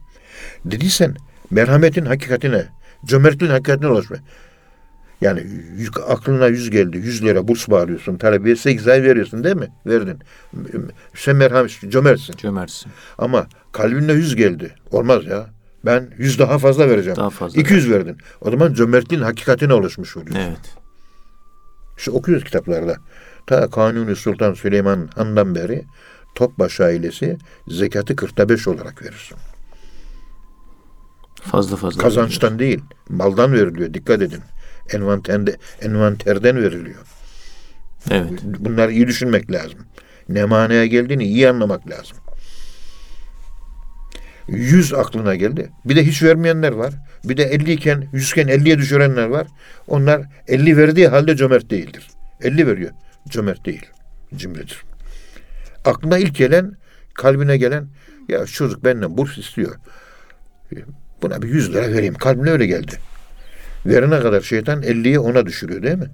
Dediysen 0.64 1.14
merhametin 1.50 2.04
hakikatine, 2.04 2.66
cömertliğin 3.04 3.52
hakikatine 3.52 3.88
ulaşma. 3.88 4.16
Yani 5.20 5.40
y- 5.78 6.02
aklına 6.08 6.46
100 6.46 6.70
geldi. 6.70 6.96
100 6.98 7.22
lira 7.24 7.48
burs 7.48 7.68
bağlıyorsun. 7.68 8.16
Talebeye 8.16 8.56
8 8.56 8.88
ay 8.88 9.02
veriyorsun 9.02 9.44
değil 9.44 9.56
mi? 9.56 9.68
Verdin. 9.86 10.18
Sen 11.14 11.36
merhamet, 11.36 11.70
cömertsin. 11.88 12.36
Cömertsin. 12.36 12.92
Ama 13.18 13.46
kalbine 13.72 14.12
100 14.12 14.36
geldi. 14.36 14.74
Olmaz 14.92 15.26
ya. 15.26 15.46
Ben 15.84 16.10
100 16.18 16.38
daha 16.38 16.58
fazla 16.58 16.88
vereceğim. 16.88 17.16
Daha 17.16 17.30
fazla 17.30 17.60
200 17.60 17.90
verdin. 17.90 18.16
O 18.40 18.50
zaman 18.50 18.74
cömertliğin 18.74 19.22
hakikatine 19.22 19.74
ulaşmış 19.74 20.16
oluyorsun. 20.16 20.40
Evet. 20.40 20.74
İşte 21.98 22.10
okuyoruz 22.10 22.44
kitaplarda. 22.44 22.96
Ta 23.46 23.70
Kanuni 23.70 24.16
Sultan 24.16 24.54
Süleyman 24.54 25.08
Han'dan 25.14 25.54
beri 25.54 25.84
Topbaş 26.34 26.80
ailesi 26.80 27.36
zekatı 27.68 28.14
40'ta 28.14 28.48
5 28.48 28.68
olarak 28.68 29.02
verir. 29.02 29.32
Fazla 31.42 31.76
fazla. 31.76 32.02
Kazançtan 32.02 32.58
değil, 32.58 32.80
maldan 33.08 33.52
veriliyor. 33.52 33.94
Dikkat 33.94 34.22
edin. 34.22 34.40
Envanterde, 34.92 35.56
envanterden 35.82 36.62
veriliyor. 36.62 37.06
Evet. 38.10 38.30
Bunları 38.44 38.92
iyi 38.92 39.06
düşünmek 39.06 39.52
lazım. 39.52 39.78
Ne 40.28 40.44
manaya 40.44 40.86
geldiğini 40.86 41.24
iyi 41.24 41.48
anlamak 41.48 41.90
lazım. 41.90 42.16
Yüz 44.48 44.94
aklına 44.94 45.34
geldi. 45.34 45.70
Bir 45.84 45.96
de 45.96 46.06
hiç 46.06 46.22
vermeyenler 46.22 46.72
var. 46.72 46.94
Bir 47.24 47.36
de 47.36 47.42
50 47.42 47.72
iken, 47.72 48.08
100 48.12 48.30
iken 48.30 48.48
50'ye 48.48 48.78
düşürenler 48.78 49.26
var. 49.26 49.46
Onlar 49.86 50.22
50 50.46 50.76
verdiği 50.76 51.08
halde 51.08 51.36
cömert 51.36 51.70
değildir. 51.70 52.08
50 52.40 52.66
veriyor. 52.66 52.90
Cömert 53.28 53.66
değil. 53.66 53.86
Cimridir. 54.36 54.84
Aklına 55.84 56.18
ilk 56.18 56.34
gelen, 56.34 56.76
kalbine 57.14 57.56
gelen 57.56 57.88
ya 58.28 58.46
çocuk 58.46 58.84
benden 58.84 59.18
burs 59.18 59.38
istiyor. 59.38 59.76
Buna 61.22 61.42
bir 61.42 61.48
100 61.48 61.74
lira 61.74 61.92
vereyim. 61.92 62.14
Kalbine 62.14 62.50
öyle 62.50 62.66
geldi. 62.66 62.92
Verene 63.86 64.20
kadar 64.20 64.40
şeytan 64.40 64.82
50'yi 64.82 65.18
ona 65.18 65.46
düşürüyor 65.46 65.82
değil 65.82 65.98
mi? 65.98 66.10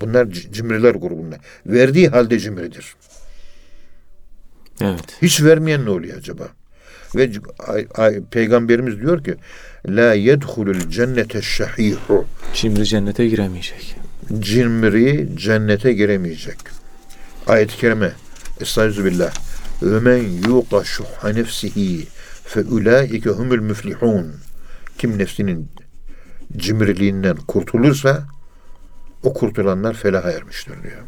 Bunlar 0.00 0.30
cimriler 0.30 0.94
grubunda. 0.94 1.36
Verdiği 1.66 2.08
halde 2.08 2.38
cimridir. 2.38 2.94
Evet. 4.80 5.16
Hiç 5.22 5.42
vermeyen 5.42 5.84
ne 5.84 5.90
oluyor 5.90 6.18
acaba? 6.18 6.48
Ve 7.16 7.30
ay- 7.66 7.86
ay- 7.94 8.20
peygamberimiz 8.30 9.00
diyor 9.00 9.24
ki 9.24 9.34
la 9.88 10.14
yedhulul 10.14 10.80
cennete 10.90 11.42
şahihu 11.42 12.24
Şimdi 12.54 12.84
cennete 12.84 13.26
giremeyecek. 13.28 13.96
cimri 14.40 15.28
cennete 15.36 15.92
giremeyecek. 15.92 16.56
Ayet-i 17.46 17.76
kerime 17.76 18.12
Estağfirullah. 18.60 19.34
Ve 19.82 20.00
men 20.00 20.16
yuqa 20.48 20.84
şuhha 20.84 21.28
nefsihi 21.28 22.06
fe 22.44 22.60
ulaike 22.60 23.30
humul 23.30 23.58
müflihun. 23.60 24.34
Kim 24.98 25.18
nefsinin 25.18 25.68
cimriliğinden 26.56 27.36
kurtulursa 27.36 28.26
o 29.22 29.32
kurtulanlar 29.34 29.94
felaha 29.94 30.30
ermiştir 30.30 30.82
diyor. 30.82 31.02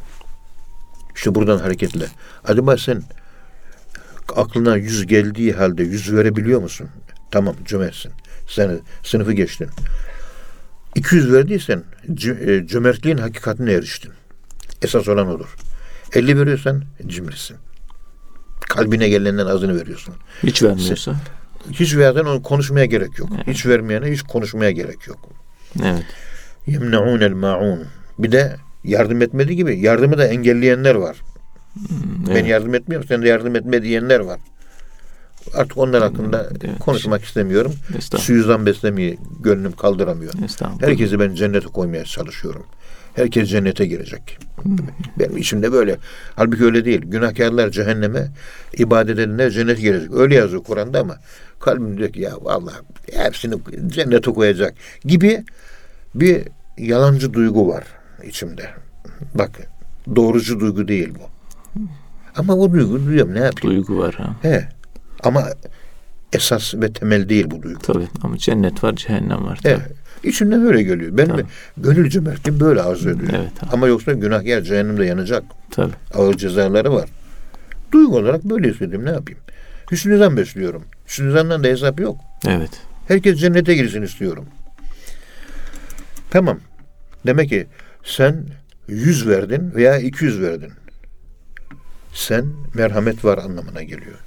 İşte 1.15 1.35
buradan 1.35 1.59
hareketle. 1.59 2.07
Acaba 2.45 2.77
sen 2.77 3.03
aklına 4.37 4.77
yüz 4.77 5.07
geldiği 5.07 5.53
halde 5.53 5.83
yüz 5.83 6.13
verebiliyor 6.13 6.63
musun? 6.63 6.89
Tamam 7.31 7.57
cömertsin. 7.65 8.13
Sen 8.49 8.81
sınıfı 9.03 9.33
geçtin. 9.33 9.69
200 10.95 11.33
verdiysen 11.33 11.85
e, 12.41 12.67
cömertliğin 12.67 13.19
hakikatine 13.19 13.73
eriştin. 13.73 14.13
Esas 14.83 15.09
olan 15.09 15.29
odur. 15.29 15.57
50 16.13 16.41
veriyorsan 16.41 16.85
cimrisin. 17.07 17.57
Kalbine 18.69 19.09
gelenden 19.09 19.47
azını 19.47 19.81
veriyorsun. 19.81 20.15
Hiç 20.43 20.63
vermiyorsa. 20.63 21.15
Hiç 21.71 21.97
verden 21.97 22.25
onu 22.25 22.43
konuşmaya 22.43 22.85
gerek 22.85 23.19
yok. 23.19 23.29
Hiç 23.47 23.67
vermeyene 23.67 24.07
hiç 24.07 24.23
konuşmaya 24.23 24.71
gerek 24.71 25.07
yok. 25.07 25.19
Evet. 25.83 26.05
Yemne'ûnel 26.67 27.33
ma'un. 27.33 27.85
Bir 28.19 28.33
de 28.33 28.57
yardım 28.85 29.23
etmediği 29.23 29.57
gibi 29.57 29.81
yardımı 29.81 30.19
da 30.19 30.27
engelleyenler 30.27 30.95
var. 30.95 31.17
Ben 32.29 32.33
evet. 32.33 32.47
yardım 32.47 32.75
etmiyorum, 32.75 33.09
sen 33.09 33.23
de 33.23 33.29
yardım 33.29 33.57
etme 33.57 33.83
diyenler 33.83 34.21
var. 34.21 34.41
Artık 35.55 35.79
onlar 35.79 36.03
hakkında 36.03 36.49
Evet. 36.65 36.79
konuşmak 36.79 37.25
istemiyorum. 37.25 37.73
Suyuzdan 38.19 38.67
beslemeyi 38.67 39.19
gönlüm 39.41 39.73
kaldıramıyor. 39.73 40.33
Herkesi 40.81 41.21
ben 41.21 41.35
cennete 41.35 41.67
koymaya 41.67 42.05
çalışıyorum. 42.05 42.67
Herkes 43.15 43.51
cennete 43.51 43.87
girecek. 43.87 44.39
Benim 45.19 45.37
içimde 45.37 45.73
böyle. 45.73 45.97
Halbuki 46.37 46.65
öyle 46.65 46.85
değil. 46.85 47.01
Günahkarlar 47.05 47.71
cehenneme, 47.71 48.29
ibadet 48.79 49.19
edenler 49.19 49.51
cennete 49.51 49.81
girecek. 49.81 50.13
Öyle 50.13 50.35
yazıyor 50.35 50.65
Kur'an'da 50.65 51.01
ama 51.01 51.17
kalbim 51.61 51.99
diyor 51.99 52.13
ki 52.13 52.21
ya 52.21 52.33
vallahi 52.41 52.77
hepsini 53.13 53.55
cennete 53.87 54.31
koyacak 54.31 54.75
gibi 55.05 55.45
bir 56.15 56.43
yalancı 56.79 57.33
duygu 57.33 57.69
var 57.69 57.85
içimde. 58.25 58.71
Bak 59.35 59.51
doğrucu 60.17 60.61
duygu 60.61 60.89
değil 60.89 61.15
bu. 61.15 61.33
Ama 62.37 62.55
o 62.55 62.73
duygu 62.73 63.07
duyuyorum 63.07 63.35
ne 63.35 63.41
yapayım? 63.41 63.77
Duygu 63.77 63.99
var 63.99 64.15
ha. 64.15 64.37
He. 64.43 64.69
Ama 65.23 65.45
esas 66.33 66.75
ve 66.75 66.93
temel 66.93 67.29
değil 67.29 67.51
bu 67.51 67.63
duygu. 67.63 67.81
Tabii 67.81 68.09
ama 68.23 68.39
cennet 68.39 68.85
var, 68.85 68.97
cehennem 68.97 69.45
var. 69.45 69.61
Tabii. 69.63 69.73
Evet. 69.73 70.02
İçimden 70.25 70.65
böyle 70.65 70.83
geliyor. 70.83 71.19
Benim 71.19 71.29
Tabii. 71.31 71.45
gönül 71.77 72.11
cömertliğim 72.11 72.61
böyle 72.61 72.83
arzu 72.83 73.11
ediyor. 73.11 73.31
Evet, 73.37 73.53
abi. 73.63 73.71
Ama 73.73 73.87
yoksa 73.89 74.13
günahkar 74.13 74.61
cehennemde 74.61 75.05
yanacak. 75.05 75.45
Tabii. 75.71 75.93
Ağır 76.15 76.35
cezaları 76.35 76.93
var. 76.93 77.09
Duygu 77.93 78.17
olarak 78.17 78.45
böyle 78.45 78.71
istedim. 78.71 79.05
Ne 79.05 79.11
yapayım? 79.11 79.41
Hüsnü 79.91 80.19
zan 80.19 80.37
besliyorum. 80.37 80.85
Hüsnü 81.09 81.33
zandan 81.33 81.65
da 81.65 81.69
hesap 81.69 82.01
yok. 82.01 82.17
Evet. 82.49 82.71
Herkes 83.09 83.39
cennete 83.41 83.75
girsin 83.75 84.03
istiyorum. 84.03 84.47
Tamam. 86.31 86.59
Demek 87.27 87.49
ki 87.49 87.67
sen 88.05 88.45
100 88.89 89.29
verdin 89.29 89.73
veya 89.75 89.99
200 89.99 90.41
verdin. 90.41 90.73
Sen 92.15 92.45
merhamet 92.75 93.25
var 93.25 93.39
anlamına 93.39 93.83
geliyor. 93.83 94.19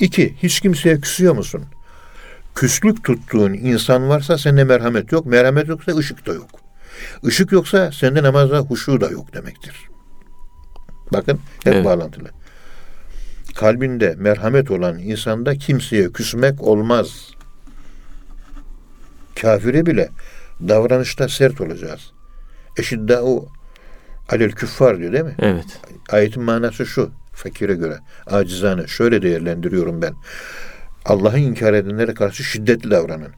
İki, 0.00 0.34
hiç 0.42 0.60
kimseye 0.60 1.00
küsüyor 1.00 1.34
musun? 1.34 1.64
Küslük 2.54 3.04
tuttuğun 3.04 3.52
insan 3.52 4.08
varsa 4.08 4.38
sende 4.38 4.64
merhamet 4.64 5.12
yok. 5.12 5.26
Merhamet 5.26 5.68
yoksa 5.68 5.96
ışık 5.96 6.26
da 6.26 6.32
yok. 6.34 6.50
Işık 7.22 7.52
yoksa 7.52 7.92
sende 7.92 8.22
namazda 8.22 8.58
huşu 8.58 9.00
da 9.00 9.08
yok 9.08 9.34
demektir. 9.34 9.76
Bakın 11.12 11.40
hep 11.64 11.74
Evet. 11.74 11.84
bağlantılı. 11.84 12.28
Kalbinde 13.54 14.14
merhamet 14.18 14.70
olan 14.70 14.98
insanda 14.98 15.54
kimseye 15.54 16.12
küsmek 16.12 16.62
olmaz. 16.62 17.30
Kafire 19.40 19.86
bile 19.86 20.08
davranışta 20.68 21.28
sert 21.28 21.60
olacağız. 21.60 22.12
Eşiddâ'u 22.78 23.46
alel 24.28 24.52
küffar 24.52 24.98
diyor 24.98 25.12
değil 25.12 25.24
mi? 25.24 25.34
Evet. 25.38 25.80
Ayetin 26.10 26.42
manası 26.42 26.86
şu 26.86 27.10
fakire 27.32 27.74
göre. 27.74 27.98
Acizane 28.26 28.86
şöyle 28.86 29.22
değerlendiriyorum 29.22 30.02
ben. 30.02 30.14
Allah'ı 31.04 31.38
inkar 31.38 31.74
edenlere 31.74 32.14
karşı 32.14 32.44
şiddetli 32.44 32.90
davranın. 32.90 33.32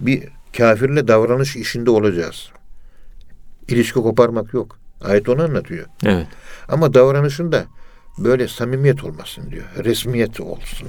Bir 0.00 0.28
kafirle 0.56 1.08
davranış 1.08 1.56
işinde 1.56 1.90
olacağız. 1.90 2.48
İlişki 3.68 4.00
koparmak 4.00 4.54
yok. 4.54 4.78
Ayet 5.04 5.28
onu 5.28 5.42
anlatıyor. 5.42 5.86
Evet. 6.04 6.26
Ama 6.68 6.94
davranışında 6.94 7.64
böyle 8.18 8.48
samimiyet 8.48 9.04
olmasın 9.04 9.50
diyor. 9.50 9.64
Resmiyet 9.84 10.40
olsun. 10.40 10.88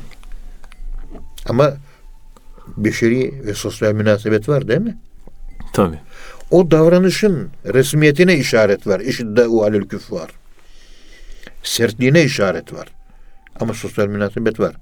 Ama 1.50 1.74
beşeri 2.78 3.46
ve 3.46 3.54
sosyal 3.54 3.94
münasebet 3.94 4.50
var 4.50 4.68
değil 4.68 4.82
mi? 4.82 4.98
Tabii. 5.74 6.00
O 6.52 6.72
davranışın 6.72 7.50
resmiyetine 7.66 8.38
işaret 8.38 8.88
var. 8.88 9.00
İşiddâ'u 9.00 9.64
alel 9.64 9.88
küffar. 9.88 10.30
Sertliğine 11.64 12.24
işaret 12.24 12.74
var. 12.74 12.88
Ama 13.60 13.74
sosyal 13.74 14.08
münasebet 14.08 14.60
var. 14.60 14.76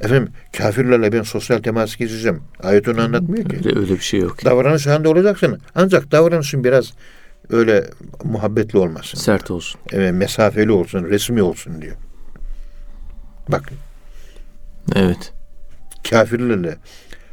Efendim 0.00 0.28
kafirlerle 0.56 1.12
ben 1.12 1.22
sosyal 1.22 1.58
temas 1.58 1.96
geçeceğim. 1.96 2.42
Ayet 2.62 2.88
onu 2.88 3.00
anlatmıyor 3.00 3.48
ki. 3.48 3.56
Öyle, 3.56 3.78
öyle 3.78 3.92
bir 3.92 4.00
şey 4.00 4.20
yok. 4.20 4.44
Davranış 4.44 4.86
halinde 4.86 5.08
olacaksın. 5.08 5.60
Ancak 5.74 6.12
davranışın 6.12 6.64
biraz 6.64 6.92
öyle 7.50 7.90
muhabbetli 8.24 8.78
olmasın. 8.78 9.18
Sert 9.18 9.50
olsun. 9.50 9.80
Evet, 9.92 10.14
mesafeli 10.14 10.72
olsun, 10.72 11.04
resmi 11.04 11.42
olsun 11.42 11.82
diyor. 11.82 11.96
Bak 13.48 13.72
Evet. 14.96 15.32
kafirlerle, 16.10 16.76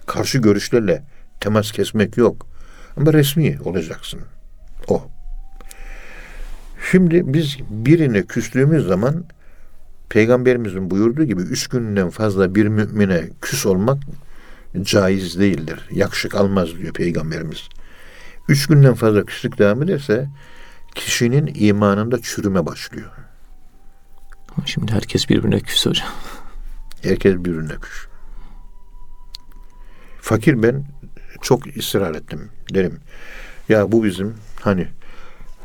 karşı 0.06 0.38
görüşlerle 0.38 1.04
temas 1.40 1.72
kesmek 1.72 2.18
yok. 2.18 2.48
Ama 2.98 3.14
resmi 3.14 3.58
olacaksın. 3.66 4.20
O. 4.88 5.04
Şimdi 6.92 7.34
biz 7.34 7.58
birine 7.70 8.24
küstüğümüz 8.24 8.88
zaman 8.88 9.26
Peygamberimizin 10.12 10.92
buyurduğu 10.92 11.24
gibi 11.24 11.42
üç 11.42 11.68
günden 11.68 12.10
fazla 12.10 12.56
bir 12.56 12.66
mümine 12.66 13.30
küs 13.42 13.66
olmak 13.66 14.04
caiz 14.82 15.40
değildir. 15.40 15.80
Yakışık 15.92 16.36
almaz 16.36 16.78
diyor 16.78 16.94
Peygamberimiz. 16.94 17.70
Üç 18.50 18.68
günden 18.68 18.94
fazla 18.94 19.26
küslük 19.26 19.58
devam 19.58 19.84
ederse 19.84 20.30
kişinin 20.96 21.52
imanında 21.56 22.22
çürüme 22.22 22.66
başlıyor. 22.66 23.12
Ama 24.58 24.68
Şimdi 24.68 24.92
herkes 24.92 25.30
birbirine 25.30 25.60
küs 25.60 25.86
hocam. 25.86 26.08
Herkes 27.02 27.34
birbirine 27.34 27.76
küs. 27.82 28.08
Fakir 30.22 30.64
ben 30.64 30.86
çok 31.42 31.78
ısrar 31.78 32.16
ettim 32.16 32.50
derim. 32.74 33.00
Ya 33.70 33.92
bu 33.92 34.04
bizim 34.04 34.34
hani 34.62 34.88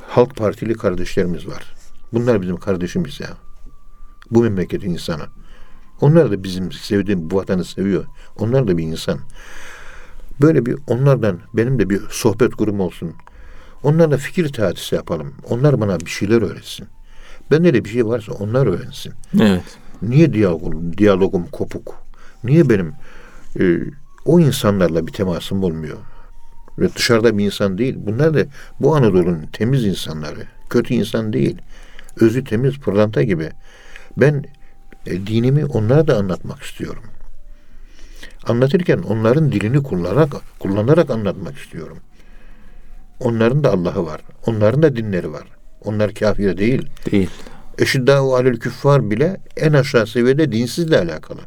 Halk 0.08 0.36
Partili 0.36 0.74
kardeşlerimiz 0.74 1.46
var. 1.46 1.74
Bunlar 2.12 2.42
bizim 2.42 2.56
kardeşimiz 2.56 3.20
ya. 3.20 3.45
Bu 4.30 4.42
memleketin 4.42 4.90
insanı. 4.90 5.22
Onlar 6.00 6.30
da 6.30 6.42
bizim 6.42 6.72
sevdiğim 6.72 7.30
bu 7.30 7.36
vatanı 7.36 7.64
seviyor. 7.64 8.04
Onlar 8.38 8.68
da 8.68 8.78
bir 8.78 8.84
insan. 8.84 9.18
Böyle 10.40 10.66
bir 10.66 10.76
onlardan 10.86 11.38
benim 11.54 11.78
de 11.78 11.90
bir 11.90 12.00
sohbet 12.10 12.58
grubu 12.58 12.82
olsun. 12.82 13.14
Onlarla 13.82 14.16
fikir 14.16 14.52
teatisi 14.52 14.94
yapalım. 14.94 15.34
Onlar 15.50 15.80
bana 15.80 16.00
bir 16.00 16.10
şeyler 16.10 16.42
öğretsin. 16.42 16.86
Bende 17.50 17.74
de 17.74 17.84
bir 17.84 17.90
şey 17.90 18.06
varsa 18.06 18.32
onlar 18.32 18.66
öğrensin. 18.66 19.12
Evet. 19.40 19.78
Niye 20.02 20.32
diyalogum, 20.32 20.98
diyalogum 20.98 21.46
kopuk? 21.46 21.94
Niye 22.44 22.68
benim 22.68 22.92
e, 23.60 23.78
o 24.24 24.40
insanlarla 24.40 25.06
bir 25.06 25.12
temasım 25.12 25.64
olmuyor? 25.64 25.96
Ve 26.78 26.94
dışarıda 26.94 27.38
bir 27.38 27.44
insan 27.44 27.78
değil. 27.78 27.94
Bunlar 27.98 28.34
da 28.34 28.44
bu 28.80 28.96
Anadolu'nun 28.96 29.46
temiz 29.52 29.84
insanları. 29.84 30.46
Kötü 30.70 30.94
insan 30.94 31.32
değil. 31.32 31.56
Özü 32.20 32.44
temiz 32.44 32.78
pırlanta 32.78 33.22
gibi. 33.22 33.50
Ben 34.16 34.44
e, 35.06 35.26
dinimi 35.26 35.64
onlara 35.64 36.06
da 36.06 36.16
anlatmak 36.16 36.62
istiyorum. 36.62 37.02
Anlatırken 38.46 38.98
onların 38.98 39.52
dilini 39.52 39.82
kullanarak 39.82 40.34
kullanarak 40.58 41.10
anlatmak 41.10 41.58
istiyorum. 41.58 41.98
Onların 43.20 43.64
da 43.64 43.72
Allah'ı 43.72 44.06
var. 44.06 44.20
Onların 44.46 44.82
da 44.82 44.96
dinleri 44.96 45.32
var. 45.32 45.44
Onlar 45.84 46.14
kafir 46.14 46.56
değil. 46.58 46.88
Değil. 47.10 47.30
Eşiddâhu 47.78 48.36
alel 48.36 48.56
küffar 48.56 49.10
bile 49.10 49.40
en 49.56 49.72
aşağı 49.72 50.06
seviyede 50.06 50.52
dinsizle 50.52 50.98
alakalı. 50.98 51.40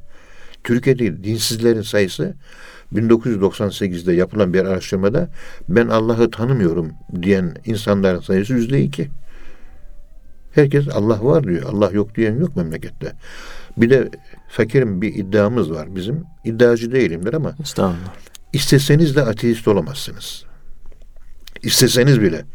Türkiye'de 0.63 1.23
dinsizlerin 1.23 1.81
sayısı 1.81 2.35
1998'de 2.93 4.13
yapılan 4.13 4.53
bir 4.53 4.65
araştırmada 4.65 5.29
ben 5.69 5.87
Allah'ı 5.87 6.31
tanımıyorum 6.31 6.91
diyen 7.21 7.55
insanların 7.65 8.19
sayısı 8.19 8.53
yüzde 8.53 8.81
iki. 8.81 9.09
Herkes 10.59 10.87
Allah 10.87 11.25
var 11.25 11.43
diyor. 11.43 11.73
Allah 11.73 11.91
yok 11.91 12.15
diyen 12.15 12.39
yok 12.39 12.55
memlekette. 12.55 13.13
Bir 13.77 13.89
de 13.89 14.09
fakirim 14.49 15.01
bir 15.01 15.15
iddiamız 15.15 15.71
var 15.71 15.95
bizim. 15.95 16.23
İddiacı 16.45 16.91
değilimdir 16.91 17.33
ama 17.33 17.53
Estağfurullah. 17.61 18.13
isteseniz 18.53 19.15
de 19.15 19.21
ateist 19.21 19.67
olamazsınız. 19.67 20.45
İsteseniz 21.63 22.21
bile. 22.21 22.45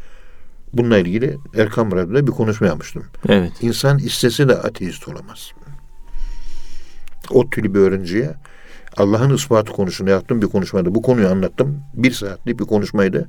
Bununla 0.73 0.99
ilgili 0.99 1.37
Erkam 1.57 1.93
Radyo'da 1.93 2.27
bir 2.27 2.33
konuşma 2.33 2.67
yapmıştım. 2.67 3.05
Evet. 3.29 3.53
İnsan 3.61 3.99
istese 3.99 4.49
de 4.49 4.55
ateist 4.55 5.09
olamaz. 5.09 5.53
O 7.31 7.51
tür 7.51 7.75
bir 7.75 7.79
öğrenciye 7.79 8.35
Allah'ın 8.97 9.35
ispatı 9.35 9.73
konusunda 9.73 10.11
yaptığım 10.11 10.43
bir 10.43 10.47
konuşmada 10.47 10.95
bu 10.95 11.03
konuyu 11.03 11.29
anlattım. 11.29 11.81
Bir 11.95 12.12
saatlik 12.12 12.61
bir 12.61 12.64
konuşmaydı. 12.64 13.29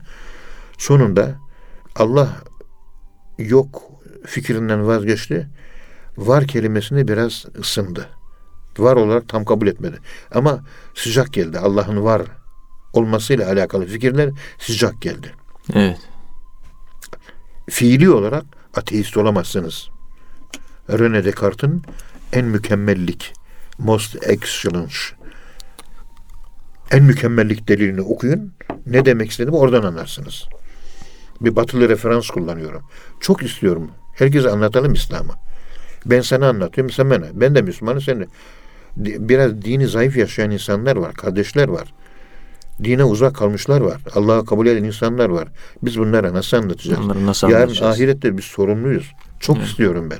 Sonunda 0.77 1.35
Allah 1.95 2.29
yok 3.37 3.94
fikrinden 4.25 4.87
vazgeçti. 4.87 5.49
Var 6.17 6.47
kelimesine 6.47 7.07
biraz 7.07 7.45
ısındı. 7.59 8.09
Var 8.77 8.95
olarak 8.95 9.29
tam 9.29 9.45
kabul 9.45 9.67
etmedi. 9.67 9.97
Ama 10.31 10.59
sıcak 10.93 11.33
geldi. 11.33 11.59
Allah'ın 11.59 12.03
var 12.03 12.21
olmasıyla 12.93 13.51
alakalı 13.51 13.85
fikirler 13.85 14.29
sıcak 14.59 15.01
geldi. 15.01 15.33
Evet. 15.73 15.97
fiili 17.69 18.09
olarak 18.09 18.45
ateist 18.75 19.17
olamazsınız. 19.17 19.89
René 20.89 21.25
Descartes'in 21.25 21.81
en 22.33 22.45
mükemmellik, 22.45 23.33
most 23.77 24.27
excellence, 24.27 24.95
en 26.91 27.03
mükemmellik 27.03 27.67
delilini 27.67 28.01
okuyun. 28.01 28.53
Ne 28.85 29.05
demek 29.05 29.31
istediğimi 29.31 29.57
oradan 29.57 29.83
anlarsınız. 29.83 30.43
Bir 31.41 31.55
batılı 31.55 31.89
referans 31.89 32.27
kullanıyorum. 32.27 32.83
Çok 33.19 33.43
istiyorum. 33.43 33.91
Herkese 34.15 34.49
anlatalım 34.49 34.93
İslam'ı. 34.93 35.33
Ben 36.05 36.21
sana 36.21 36.49
anlatıyorum, 36.49 36.91
sen 36.91 37.09
bana. 37.09 37.25
Ben 37.33 37.55
de 37.55 37.61
Müslümanım, 37.61 38.01
sen 38.01 38.19
de. 38.19 38.27
Biraz 38.97 39.61
dini 39.61 39.87
zayıf 39.87 40.17
yaşayan 40.17 40.51
insanlar 40.51 40.95
var, 40.95 41.13
kardeşler 41.13 41.67
var. 41.67 41.93
Dine 42.83 43.03
uzak 43.03 43.35
kalmışlar 43.35 43.81
var. 43.81 44.01
Allah'ı 44.15 44.45
kabul 44.45 44.67
eden 44.67 44.83
insanlar 44.83 45.29
var. 45.29 45.47
Biz 45.83 45.99
bunlara 45.99 46.33
nasıl 46.33 46.57
anlatacağız? 46.57 46.99
Onları 46.99 47.25
nasıl 47.25 47.49
Yarın 47.49 47.61
anlatacağız? 47.61 47.95
ahirette 47.95 48.37
biz 48.37 48.45
sorumluyuz. 48.45 49.11
Çok 49.39 49.63
istiyorum 49.63 50.09
ben. 50.11 50.19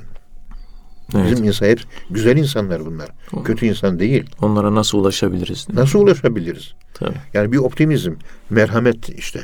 Evet. 1.14 1.30
Bizim 1.30 1.44
insan 1.44 1.66
hep 1.66 1.80
güzel 2.10 2.36
insanlar 2.36 2.86
bunlar. 2.86 3.08
Kötü 3.44 3.66
insan 3.66 3.98
değil. 3.98 4.24
Onlara 4.42 4.74
nasıl 4.74 4.98
ulaşabiliriz? 4.98 5.66
Nasıl 5.72 6.00
ulaşabiliriz? 6.00 6.74
Tabii. 6.94 7.16
Yani 7.34 7.52
bir 7.52 7.58
optimizm, 7.58 8.12
merhamet 8.50 9.08
işte. 9.08 9.40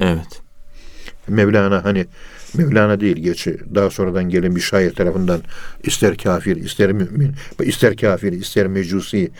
Evet. 0.00 0.42
Mevlana 1.28 1.84
hani 1.84 2.06
Mevlana 2.54 3.00
değil 3.00 3.16
geçi 3.16 3.58
daha 3.74 3.90
sonradan 3.90 4.28
gelen 4.28 4.56
bir 4.56 4.60
şair 4.60 4.90
tarafından 4.90 5.40
ister 5.82 6.16
kafir, 6.16 6.56
ister 6.56 6.92
mümin, 6.92 7.34
ister 7.62 7.96
kafir, 7.96 8.32
ister 8.32 8.66
mecusi, 8.66 9.30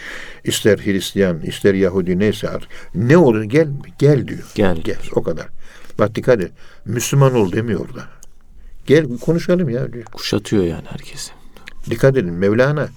ister 0.44 0.78
Hristiyan, 0.78 1.40
ister 1.40 1.74
Yahudi 1.74 2.18
neyse 2.18 2.48
artık. 2.48 2.68
Ne 2.94 3.16
olur 3.16 3.42
gel 3.42 3.68
gel 3.98 4.28
diyor. 4.28 4.44
Gel. 4.54 4.76
Gel 4.76 4.98
o 5.14 5.22
kadar. 5.22 5.46
Bak 5.98 6.14
dikkat 6.14 6.40
et. 6.40 6.50
Müslüman 6.84 7.34
ol 7.34 7.52
demiyor 7.52 7.80
orada. 7.80 8.04
Gel 8.86 9.18
konuşalım 9.18 9.68
ya 9.68 9.92
diyor. 9.92 10.04
Kuşatıyor 10.04 10.64
yani 10.64 10.84
herkesi. 10.88 11.32
Dikkat 11.90 12.16
edin 12.16 12.32
Mevlana 12.32 12.88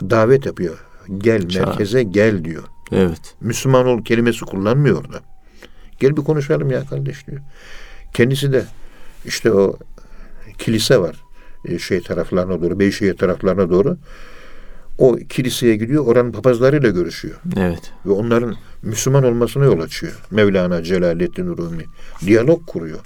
davet 0.00 0.46
yapıyor. 0.46 0.78
Gel 1.18 1.48
Çağır. 1.48 1.66
merkeze 1.66 2.02
gel 2.02 2.44
diyor. 2.44 2.62
Evet. 2.92 3.34
Müslüman 3.40 3.86
ol 3.86 4.04
kelimesi 4.04 4.40
kullanmıyor 4.40 5.04
orada. 5.04 5.20
Gel 6.00 6.16
bir 6.16 6.22
konuşalım 6.22 6.70
ya 6.70 6.86
kardeş 6.86 7.26
diyor. 7.26 7.40
Kendisi 8.14 8.52
de 8.52 8.64
işte 9.24 9.52
o 9.52 9.76
kilise 10.58 10.98
var. 10.98 11.16
e, 11.64 11.78
Şey 11.78 12.00
taraflarına 12.00 12.62
doğru, 12.62 12.78
Beyşehir 12.78 13.16
taraflarına 13.16 13.70
doğru. 13.70 13.96
O 14.98 15.16
kiliseye 15.16 15.76
gidiyor, 15.76 16.06
oranın 16.06 16.32
papazlarıyla 16.32 16.90
görüşüyor. 16.90 17.34
Evet. 17.56 17.92
Ve 18.06 18.10
onların 18.12 18.56
Müslüman 18.82 19.24
olmasına 19.24 19.64
yol 19.64 19.80
açıyor. 19.80 20.12
Mevlana 20.30 20.82
Celaleddin 20.82 21.46
Rumi. 21.56 21.84
Diyalog 22.20 22.66
kuruyor. 22.66 23.00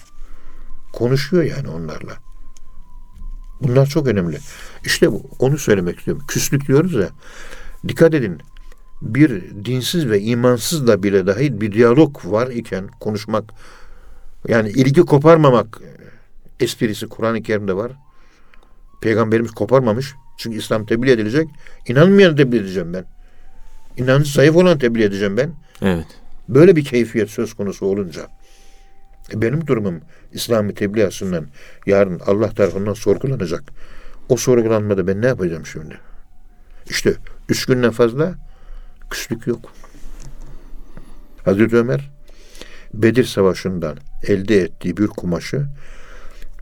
Konuşuyor 0.93 1.43
yani 1.43 1.69
onlarla. 1.69 2.13
Bunlar 3.63 3.87
çok 3.87 4.07
önemli. 4.07 4.39
İşte 4.85 5.13
bu, 5.13 5.23
onu 5.39 5.59
söylemek 5.59 5.99
istiyorum. 5.99 6.25
Küslük 6.29 6.69
diyoruz 6.69 6.95
ya. 6.95 7.09
Dikkat 7.89 8.15
edin. 8.15 8.39
Bir 9.03 9.43
dinsiz 9.65 10.09
ve 10.11 10.21
imansızla 10.21 11.03
bile 11.03 11.27
dahi 11.27 11.61
bir 11.61 11.73
diyalog 11.73 12.17
var 12.25 12.49
iken 12.49 12.89
konuşmak 13.01 13.45
yani 14.49 14.69
ilgi 14.71 15.01
koparmamak 15.01 15.81
esprisi 16.61 17.09
Kur'an-ı 17.09 17.43
Kerim'de 17.43 17.77
var. 17.77 17.93
Peygamberimiz 19.01 19.51
koparmamış. 19.51 20.15
Çünkü 20.39 20.59
İslam 20.59 20.87
tebliğ 20.87 21.11
edilecek. 21.11 21.49
İnanmayan 21.87 22.37
tebliğ 22.37 22.57
edeceğim 22.57 22.93
ben. 22.93 23.05
İnancı 23.97 24.33
zayıf 24.33 24.57
olan 24.57 24.79
tebliğ 24.79 25.05
edeceğim 25.05 25.37
ben. 25.37 25.51
Evet. 25.83 26.07
Böyle 26.49 26.77
bir 26.77 26.85
keyfiyet 26.85 27.31
söz 27.31 27.55
konusu 27.55 27.87
olunca 27.87 28.27
e, 29.33 29.43
benim 29.43 29.67
durumum 29.67 30.01
İslami 30.33 30.75
tebliğ 30.75 31.07
açısından 31.07 31.47
yarın 31.87 32.21
Allah 32.27 32.51
tarafından 32.51 32.95
sorgulanacak. 32.95 33.63
O 34.29 34.37
sorgulanmada 34.37 35.07
ben 35.07 35.23
ne 35.23 35.27
yapacağım 35.27 35.67
şimdi? 35.67 35.99
İşte 36.91 37.15
üç 37.49 37.67
günden 37.67 37.91
fazla 37.91 38.35
küslük 39.11 39.47
yok. 39.47 39.73
Hazreti 41.45 41.77
Ömer 41.77 42.11
Bedir 42.95 43.25
Savaşı'ndan 43.25 43.97
elde 44.23 44.63
ettiği 44.63 44.97
bir 44.97 45.07
kumaşı 45.07 45.67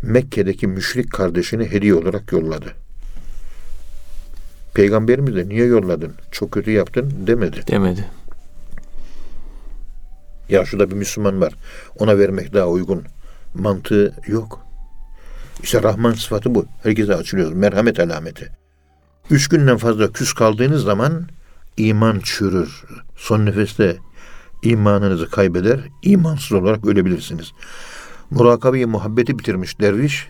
Mekke'deki 0.02 0.66
müşrik 0.66 1.12
kardeşine 1.12 1.64
hediye 1.70 1.94
olarak 1.94 2.32
yolladı. 2.32 2.72
Peygamberimiz 4.74 5.36
de 5.36 5.48
niye 5.48 5.66
yolladın? 5.66 6.12
Çok 6.30 6.52
kötü 6.52 6.70
yaptın 6.70 7.14
demedi. 7.26 7.60
Demedi. 7.68 8.04
Ya 10.48 10.64
şurada 10.64 10.90
bir 10.90 10.94
Müslüman 10.94 11.40
var. 11.40 11.54
Ona 11.98 12.18
vermek 12.18 12.54
daha 12.54 12.66
uygun. 12.66 13.02
Mantığı 13.54 14.14
yok. 14.26 14.60
İşte 15.62 15.82
Rahman 15.82 16.12
sıfatı 16.12 16.54
bu. 16.54 16.66
Herkese 16.82 17.14
açılıyor. 17.14 17.52
Merhamet 17.52 18.00
alameti. 18.00 18.52
Üç 19.30 19.48
günden 19.48 19.76
fazla 19.76 20.12
küs 20.12 20.32
kaldığınız 20.32 20.82
zaman 20.82 21.26
iman 21.76 22.20
çürür. 22.24 22.84
Son 23.16 23.46
nefeste 23.46 23.96
imanınızı 24.62 25.30
kaybeder. 25.30 25.80
imansız 26.02 26.52
olarak 26.52 26.86
ölebilirsiniz. 26.86 27.52
Murakabeyi 28.30 28.86
muhabbeti 28.86 29.38
bitirmiş 29.38 29.80
derviş 29.80 30.28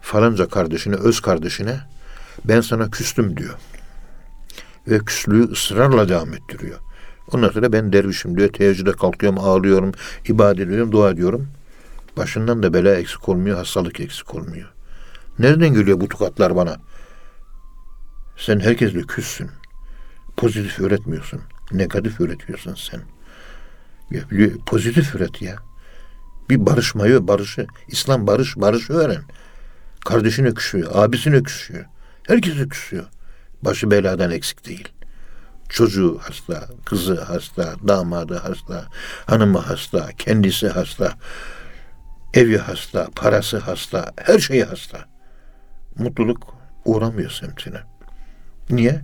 falanca 0.00 0.48
kardeşine, 0.48 0.94
öz 0.94 1.20
kardeşine 1.20 1.80
ben 2.44 2.60
sana 2.60 2.90
küstüm 2.90 3.36
diyor. 3.36 3.54
Ve 4.88 4.98
küslüğü 4.98 5.50
ısrarla 5.52 6.08
devam 6.08 6.34
ettiriyor. 6.34 6.78
Ondan 7.32 7.48
sonra 7.50 7.72
ben 7.72 7.92
dervişim 7.92 8.36
diyor. 8.36 8.48
Teheccüde 8.48 8.92
kalkıyorum, 8.92 9.38
ağlıyorum, 9.38 9.92
ibadet 10.28 10.66
ediyorum, 10.66 10.92
dua 10.92 11.10
ediyorum. 11.10 11.48
Başından 12.16 12.62
da 12.62 12.74
bela 12.74 12.94
eksik 12.94 13.28
olmuyor, 13.28 13.56
hastalık 13.56 14.00
eksik 14.00 14.34
olmuyor. 14.34 14.72
Nereden 15.38 15.74
geliyor 15.74 16.00
bu 16.00 16.08
tukatlar 16.08 16.56
bana? 16.56 16.76
Sen 18.36 18.60
herkesle 18.60 19.02
küssün. 19.02 19.50
Pozitif 20.36 20.80
öğretmiyorsun. 20.80 21.40
Negatif 21.72 22.20
öğretiyorsun 22.20 22.74
sen. 22.74 23.00
Ya, 24.10 24.22
pozitif 24.66 25.14
öğret 25.14 25.42
ya. 25.42 25.65
Bir 26.50 26.66
barışmayı, 26.66 27.28
barışı. 27.28 27.66
İslam 27.88 28.26
barış, 28.26 28.56
barışı 28.56 28.92
öğren. 28.92 29.22
Kardeşine 30.04 30.54
küsüyor, 30.54 30.90
abisine 30.94 31.42
küsüyor. 31.42 31.84
Herkese 32.26 32.68
küsüyor. 32.68 33.04
Başı 33.62 33.90
beladan 33.90 34.30
eksik 34.30 34.66
değil. 34.66 34.88
Çocuğu 35.68 36.18
hasta, 36.22 36.68
kızı 36.84 37.20
hasta, 37.20 37.74
damadı 37.88 38.36
hasta, 38.36 38.84
hanımı 39.26 39.58
hasta, 39.58 40.08
kendisi 40.18 40.68
hasta, 40.68 41.12
evi 42.34 42.58
hasta, 42.58 43.08
parası 43.16 43.58
hasta, 43.58 44.12
her 44.16 44.38
şeyi 44.38 44.64
hasta. 44.64 44.98
Mutluluk 45.98 46.54
uğramıyor 46.84 47.30
semtine. 47.30 47.80
Niye? 48.70 49.02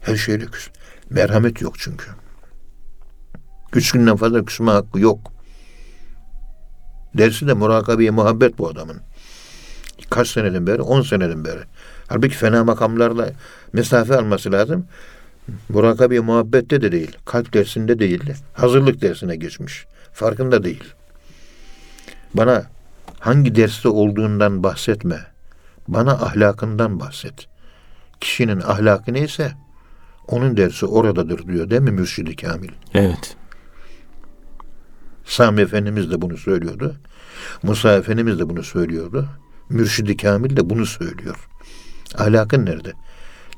Her 0.00 0.16
şeyle 0.16 0.46
küs. 0.46 0.68
Merhamet 1.10 1.60
yok 1.60 1.78
çünkü. 1.78 2.10
Üç 3.72 3.92
günden 3.92 4.16
fazla 4.16 4.44
küsme 4.44 4.70
hakkı 4.70 5.00
yok. 5.00 5.32
Dersi 7.14 7.46
de 7.46 7.52
murakabeye 7.52 8.10
muhabbet 8.10 8.58
bu 8.58 8.68
adamın. 8.68 8.96
Kaç 10.10 10.28
seneden 10.28 10.66
beri? 10.66 10.82
On 10.82 11.02
seneden 11.02 11.44
beri. 11.44 11.60
Halbuki 12.08 12.34
fena 12.34 12.64
makamlarla 12.64 13.30
mesafe 13.72 14.16
alması 14.16 14.52
lazım. 14.52 14.86
Murakabe 15.68 16.20
muhabbette 16.20 16.80
de 16.80 16.92
değil. 16.92 17.16
Kalp 17.24 17.52
dersinde 17.52 17.98
değil. 17.98 18.22
Hazırlık 18.52 19.02
dersine 19.02 19.36
geçmiş. 19.36 19.86
Farkında 20.12 20.64
değil. 20.64 20.84
Bana 22.34 22.64
hangi 23.18 23.54
derste 23.54 23.88
olduğundan 23.88 24.62
bahsetme. 24.62 25.26
Bana 25.88 26.12
ahlakından 26.12 27.00
bahset. 27.00 27.46
Kişinin 28.20 28.60
ahlakı 28.60 29.12
neyse 29.12 29.52
onun 30.28 30.56
dersi 30.56 30.86
oradadır 30.86 31.46
diyor 31.46 31.70
değil 31.70 31.82
mi 31.82 31.90
Mürşid-i 31.90 32.36
Kamil? 32.36 32.70
Evet. 32.94 33.36
Sami 35.28 35.60
Efendimiz 35.60 36.10
de 36.10 36.22
bunu 36.22 36.36
söylüyordu. 36.36 36.96
Musa 37.62 37.92
Efendimiz 37.92 38.38
de 38.38 38.48
bunu 38.48 38.62
söylüyordu. 38.62 39.28
Mürşid-i 39.68 40.16
Kamil 40.16 40.56
de 40.56 40.70
bunu 40.70 40.86
söylüyor. 40.86 41.48
Ahlakın 42.14 42.66
nerede? 42.66 42.92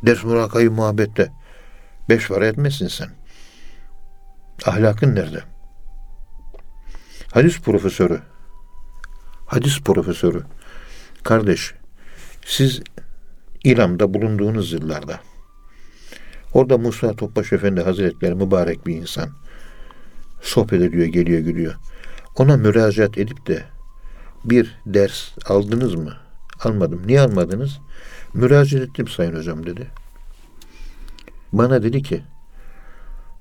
Ders 0.06 0.24
murakayı 0.24 0.70
muhabbette. 0.70 1.33
Beş 2.09 2.28
para 2.28 2.46
etmezsin 2.46 2.88
sen. 2.88 3.09
Ahlakın 4.66 5.14
nerede? 5.14 5.42
Hadis 7.33 7.61
profesörü. 7.61 8.20
Hadis 9.46 9.80
profesörü. 9.80 10.42
Kardeş, 11.22 11.74
siz 12.46 12.83
İran'da 13.64 14.14
bulunduğunuz 14.14 14.72
yıllarda 14.72 15.20
orada 16.54 16.78
Musa 16.78 17.16
Topbaş 17.16 17.52
Efendi 17.52 17.80
Hazretleri 17.80 18.35
mübarek 18.35 18.87
bir 18.87 18.96
insan 18.96 19.30
sohbet 20.40 20.83
ediyor, 20.83 21.07
geliyor, 21.07 21.40
gidiyor. 21.40 21.74
Ona 22.37 22.57
müracaat 22.57 23.18
edip 23.18 23.46
de 23.46 23.64
bir 24.44 24.79
ders 24.87 25.29
aldınız 25.46 25.94
mı? 25.94 26.16
Almadım. 26.61 27.03
Niye 27.07 27.20
almadınız? 27.20 27.79
Müracaat 28.35 28.83
ettim 28.83 29.09
sayın 29.09 29.37
hocam 29.37 29.66
dedi. 29.66 29.87
Bana 31.53 31.83
dedi 31.83 32.03
ki 32.03 32.22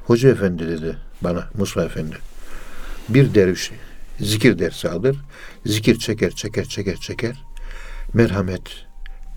Hoca 0.09 0.29
efendi 0.29 0.67
dedi 0.67 0.97
bana 1.21 1.49
Musa 1.57 1.85
efendi 1.85 2.15
bir 3.09 3.33
derviş 3.35 3.71
zikir 4.19 4.59
dersi 4.59 4.89
alır. 4.89 5.17
Zikir 5.65 5.99
çeker 5.99 6.31
çeker 6.31 6.65
çeker 6.65 6.95
çeker. 6.95 7.43
Merhamet, 8.13 8.61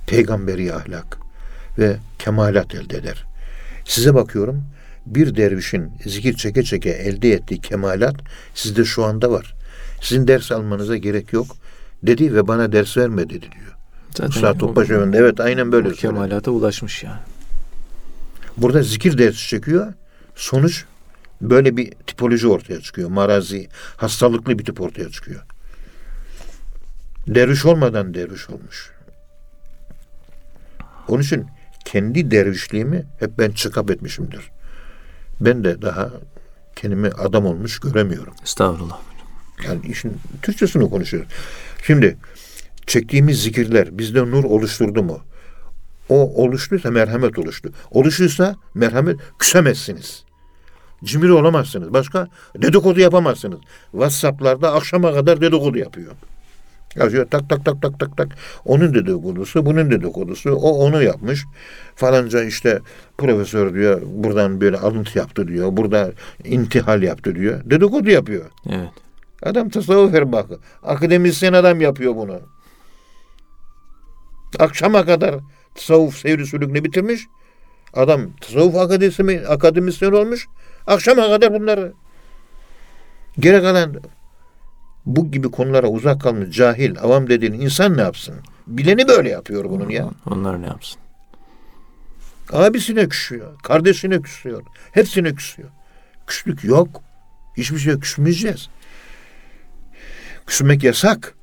peygamberi 0.07 0.75
ahlak 0.75 1.18
ve 1.79 1.96
kemalat 2.18 2.75
elde 2.75 2.96
eder. 2.96 3.25
Size 3.85 4.14
bakıyorum 4.14 4.64
bir 5.06 5.36
dervişin 5.36 5.92
zikir 6.04 6.34
çeke 6.34 6.62
çeke 6.62 6.90
elde 6.90 7.32
ettiği 7.32 7.60
kemalat 7.60 8.16
sizde 8.54 8.84
şu 8.84 9.04
anda 9.04 9.30
var. 9.30 9.54
Sizin 10.00 10.28
ders 10.28 10.52
almanıza 10.52 10.96
gerek 10.96 11.32
yok 11.32 11.56
dedi 12.02 12.34
ve 12.34 12.48
bana 12.48 12.72
ders 12.72 12.96
verme 12.96 13.22
dedi 13.30 13.40
diyor. 13.52 13.76
Zaten 14.10 14.26
Musa 14.26 14.54
Topbaş 14.58 14.90
Efendi 14.90 15.16
evet 15.16 15.40
aynen 15.40 15.72
böyle 15.72 15.88
o 15.88 15.94
söyledi. 15.94 16.00
kemalata 16.00 16.50
ulaşmış 16.50 17.02
yani. 17.04 17.20
Burada 18.56 18.82
zikir 18.82 19.18
dersi 19.18 19.48
çekiyor. 19.48 19.92
Sonuç 20.34 20.84
böyle 21.40 21.76
bir 21.76 21.90
tipoloji 22.06 22.48
ortaya 22.48 22.80
çıkıyor. 22.80 23.10
Marazi, 23.10 23.68
hastalıklı 23.96 24.58
bir 24.58 24.64
tip 24.64 24.80
ortaya 24.80 25.10
çıkıyor. 25.10 25.42
Derviş 27.26 27.64
olmadan 27.64 28.14
derviş 28.14 28.50
olmuş. 28.50 28.90
Onun 31.08 31.22
için 31.22 31.46
kendi 31.84 32.30
dervişliğimi 32.30 33.04
hep 33.18 33.38
ben 33.38 33.50
çıkap 33.50 33.90
etmişimdir. 33.90 34.50
Ben 35.44 35.64
de 35.64 35.83
daha 35.83 36.11
kendimi 36.76 37.09
adam 37.09 37.46
olmuş 37.46 37.81
göremiyorum. 37.81 38.35
Estağfurullah. 38.42 38.98
Yani 39.64 39.81
işin 39.87 40.16
Türkçesini 40.42 40.90
konuşuyoruz. 40.90 41.31
Şimdi 41.87 42.16
çektiğimiz 42.87 43.42
zikirler 43.42 43.98
bizde 43.98 44.20
nur 44.31 44.44
oluşturdu 44.44 45.02
mu? 45.02 45.20
O 46.09 46.44
oluştuysa 46.44 46.90
merhamet 46.90 47.38
oluştu. 47.38 47.72
Oluştuysa 47.90 48.57
merhamet 48.74 49.20
küsemezsiniz. 49.38 50.24
Cimri 51.05 51.33
olamazsınız. 51.33 51.92
Başka 51.92 52.28
dedikodu 52.57 53.00
yapamazsınız. 53.00 53.61
WhatsApp'larda 53.92 54.72
akşama 54.72 55.12
kadar 55.12 55.40
dedikodu 55.40 55.78
yapıyor. 55.78 56.12
Yazıyor 56.96 57.26
tak 57.26 57.48
tak 57.48 57.64
tak 57.64 57.83
tak 57.83 58.00
tak 58.00 58.16
tak. 58.16 58.28
Onun 58.64 58.94
dedikodusu, 58.94 59.66
bunun 59.66 59.90
dedikodusu. 59.90 60.50
O 60.50 60.70
onu 60.70 61.02
yapmış. 61.02 61.44
Falanca 61.96 62.44
işte 62.44 62.81
profesör 63.18 63.74
diyor 63.74 64.02
buradan 64.07 64.61
böyle 64.61 64.76
alıntı 64.76 65.18
yaptı 65.18 65.48
diyor. 65.48 65.76
Burada 65.76 66.12
intihal 66.44 67.02
yaptı 67.02 67.35
diyor. 67.35 67.61
Dedikodu 67.64 68.11
yapıyor. 68.11 68.44
Evet. 68.70 68.88
Adam 69.42 69.68
tasavvuf 69.68 70.14
erbakı. 70.14 70.59
Akademisyen 70.83 71.52
adam 71.52 71.81
yapıyor 71.81 72.16
bunu. 72.16 72.40
Akşama 74.59 75.05
kadar 75.05 75.35
tasavvuf 75.74 76.16
seyri 76.16 76.46
sülükünü 76.46 76.85
bitirmiş. 76.85 77.20
Adam 77.94 78.20
tasavvuf 78.40 78.76
akademisyen, 78.76 79.44
akademisyen 79.48 80.12
olmuş. 80.12 80.48
Akşama 80.87 81.22
kadar 81.22 81.55
bunları 81.55 81.92
geri 83.38 83.62
kalan 83.62 83.94
bu 85.06 85.30
gibi 85.30 85.50
konulara 85.50 85.88
uzak 85.88 86.20
kalmış 86.20 86.56
cahil, 86.56 87.00
avam 87.00 87.28
dediğin 87.28 87.52
insan 87.52 87.96
ne 87.96 88.00
yapsın? 88.00 88.34
Bileni 88.66 89.08
böyle 89.08 89.28
yapıyor 89.28 89.64
bunun 89.70 89.88
ya. 89.88 90.10
Onlar 90.30 90.62
ne 90.62 90.66
yapsın? 90.66 91.00
Abisine 92.52 93.08
küsüyor, 93.08 93.58
kardeşine 93.62 94.22
küsüyor, 94.22 94.62
hepsine 94.92 95.34
küsüyor. 95.34 95.68
Küslük 96.26 96.64
yok. 96.64 97.02
Hiçbir 97.56 97.78
şey 97.78 97.98
küsmeyeceğiz. 97.98 98.68
Küsmek 100.46 100.84
yasak. 100.84 101.34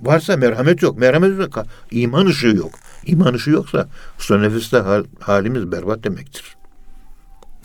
Varsa 0.00 0.36
merhamet 0.36 0.82
yok. 0.82 0.98
Merhamet 0.98 1.38
yok. 1.38 1.64
İman 1.90 2.26
ışığı 2.26 2.46
yok. 2.56 2.70
İman 3.06 3.34
ışığı 3.34 3.50
yoksa 3.50 3.88
son 4.18 4.42
nefeste 4.42 4.78
hal, 4.78 5.04
halimiz 5.20 5.72
berbat 5.72 6.04
demektir. 6.04 6.56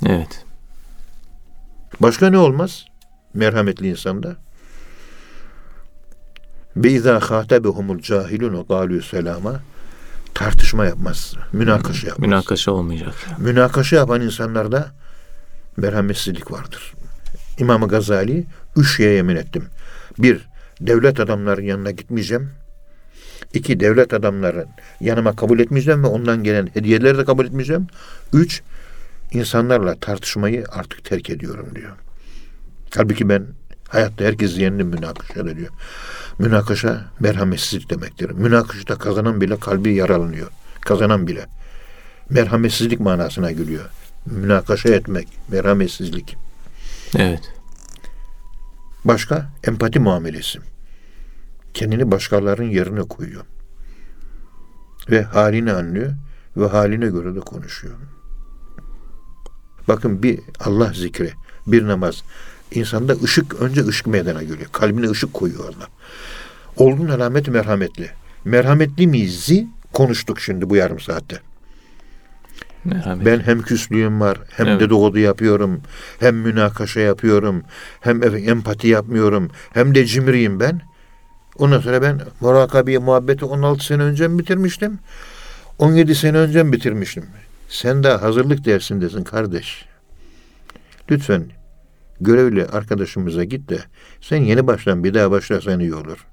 Evet. 0.05 0.45
Başka 1.99 2.29
ne 2.29 2.37
olmaz? 2.37 2.85
Merhametli 3.33 3.89
insanda. 3.89 4.35
Ve 6.77 6.91
izâ 6.91 7.19
khâtebehumul 7.19 7.99
cahilûn 7.99 8.63
gâlû 8.63 9.01
selâma 9.01 9.61
tartışma 10.33 10.85
yapmaz. 10.85 11.35
Münakaşa 11.53 12.07
yapmaz. 12.07 12.27
Münakaşa 12.27 12.71
olmayacak. 12.71 13.15
Münakaşa 13.37 13.95
yapan 13.95 14.21
insanlarda 14.21 14.91
merhametsizlik 15.77 16.51
vardır. 16.51 16.93
İmam 17.57 17.87
Gazali 17.87 18.45
üç 18.75 18.97
şeye 18.97 19.13
yemin 19.13 19.35
ettim. 19.35 19.65
Bir, 20.19 20.47
devlet 20.81 21.19
adamların 21.19 21.63
yanına 21.63 21.91
gitmeyeceğim. 21.91 22.49
İki, 23.53 23.79
devlet 23.79 24.13
adamların 24.13 24.67
yanıma 24.99 25.35
kabul 25.35 25.59
etmeyeceğim 25.59 26.03
ve 26.03 26.07
ondan 26.07 26.43
gelen 26.43 26.69
hediyeleri 26.73 27.17
de 27.17 27.25
kabul 27.25 27.45
etmeyeceğim. 27.45 27.87
Üç, 28.33 28.61
insanlarla 29.31 29.95
tartışmayı 29.95 30.65
artık 30.71 31.05
terk 31.05 31.29
ediyorum 31.29 31.69
diyor. 31.75 31.91
Halbuki 32.95 33.29
ben 33.29 33.45
hayatta 33.87 34.25
herkes 34.25 34.57
yendim 34.57 34.87
münakaşada 34.87 35.57
diyor. 35.57 35.71
Münakaşa 36.39 37.05
merhametsizlik 37.19 37.89
demektir. 37.89 38.29
Münakaşada 38.29 38.95
kazanan 38.95 39.41
bile 39.41 39.59
kalbi 39.59 39.93
yaralanıyor. 39.93 40.47
Kazanan 40.81 41.27
bile. 41.27 41.45
Merhametsizlik 42.29 42.99
manasına 42.99 43.51
geliyor. 43.51 43.85
Münakaşa 44.25 44.89
etmek, 44.89 45.27
merhametsizlik. 45.51 46.37
Evet. 47.17 47.53
Başka 49.05 49.49
empati 49.63 49.99
muamelesi. 49.99 50.59
Kendini 51.73 52.11
başkalarının 52.11 52.69
yerine 52.69 53.01
koyuyor. 53.01 53.43
Ve 55.09 55.23
halini 55.23 55.73
anlıyor 55.73 56.13
ve 56.57 56.67
haline 56.67 57.07
göre 57.07 57.35
de 57.35 57.39
konuşuyor. 57.39 57.93
Bakın 59.87 60.23
bir 60.23 60.39
Allah 60.59 60.93
zikri, 60.93 61.31
bir 61.67 61.87
namaz. 61.87 62.23
İnsanda 62.71 63.13
ışık, 63.23 63.61
önce 63.61 63.85
ışık 63.85 64.07
meydana 64.07 64.43
geliyor. 64.43 64.69
Kalbine 64.71 65.09
ışık 65.09 65.33
koyuyor 65.33 65.63
Allah. 65.63 65.87
Olgun 66.77 67.09
alameti 67.09 67.51
merhametli. 67.51 68.09
Merhametli 68.45 69.07
miyiz? 69.07 69.51
Konuştuk 69.93 70.39
şimdi 70.39 70.69
bu 70.69 70.75
yarım 70.75 70.99
saatte. 70.99 71.39
Merhamet. 72.85 73.25
Ben 73.25 73.39
hem 73.39 73.61
küslüğüm 73.61 74.21
var, 74.21 74.37
hem 74.49 74.67
Evet. 74.67 74.79
dedikodu 74.79 75.19
yapıyorum, 75.19 75.81
hem 76.19 76.35
münakaşa 76.35 76.99
yapıyorum, 76.99 77.63
hem 78.01 78.23
empati 78.23 78.87
yapmıyorum, 78.87 79.51
hem 79.73 79.95
de 79.95 80.05
cimriyim 80.05 80.59
ben. 80.59 80.81
Ondan 81.57 81.79
sonra 81.79 82.01
ben 82.01 82.21
murakabiye 82.39 82.97
muhabbeti 82.97 83.45
16 83.45 83.85
sene 83.85 84.03
önce 84.03 84.27
mi 84.27 84.39
bitirmiştim? 84.39 84.99
17 85.79 86.15
sene 86.15 86.37
önce 86.37 86.63
mi 86.63 86.71
bitirmiştim? 86.71 87.25
Sen 87.69 88.03
daha 88.03 88.21
hazırlık 88.21 88.65
dersindesin 88.65 89.23
kardeş. 89.23 89.85
Lütfen 91.11 91.45
görevli 92.21 92.65
arkadaşımıza 92.65 93.43
git 93.43 93.69
de 93.69 93.79
sen 94.21 94.37
yeni 94.37 94.67
baştan 94.67 95.03
bir 95.03 95.13
daha 95.13 95.31
başlasan 95.31 95.79
iyi 95.79 95.95
olur. 95.95 96.25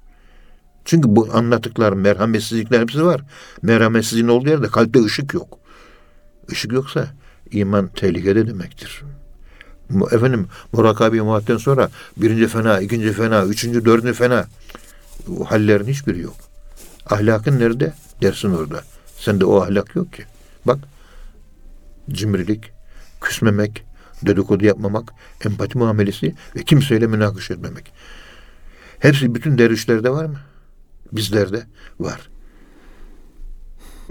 Çünkü 0.85 1.15
bu 1.15 1.29
anlattıklar 1.33 1.93
merhametsizlikler 1.93 2.81
hepsi 2.81 3.05
var. 3.05 3.21
Merhametsizliğin 3.61 4.27
olduğu 4.27 4.49
yerde 4.49 4.67
kalpte 4.67 5.03
ışık 5.03 5.33
yok. 5.33 5.59
Işık 6.51 6.71
yoksa 6.71 7.07
iman 7.51 7.87
tehlikede 7.87 8.47
demektir. 8.47 9.03
Efendim 10.11 10.47
murakabi 10.73 11.21
muhabbetten 11.21 11.57
sonra 11.57 11.89
birinci 12.17 12.47
fena, 12.47 12.79
ikinci 12.79 13.13
fena, 13.13 13.45
üçüncü, 13.45 13.85
dördüncü 13.85 14.13
fena. 14.13 14.45
O 15.39 15.51
hallerin 15.51 15.87
hiçbiri 15.87 16.21
yok. 16.21 16.35
Ahlakın 17.09 17.59
nerede? 17.59 17.93
Dersin 18.21 18.53
orada. 18.53 18.83
Sende 19.17 19.45
o 19.45 19.61
ahlak 19.61 19.95
yok 19.95 20.13
ki. 20.13 20.23
Bak 20.65 20.77
cimrilik, 22.11 22.71
küsmemek, 23.21 23.85
dedikodu 24.25 24.65
yapmamak, 24.65 25.13
empati 25.45 25.77
muamelesi 25.77 26.35
ve 26.55 26.63
kimseyle 26.63 27.07
münakaşa 27.07 27.53
etmemek. 27.53 27.93
Hepsi 28.99 29.35
bütün 29.35 29.57
dervişlerde 29.57 30.09
var 30.09 30.25
mı? 30.25 30.39
Bizlerde 31.11 31.63
var. 31.99 32.29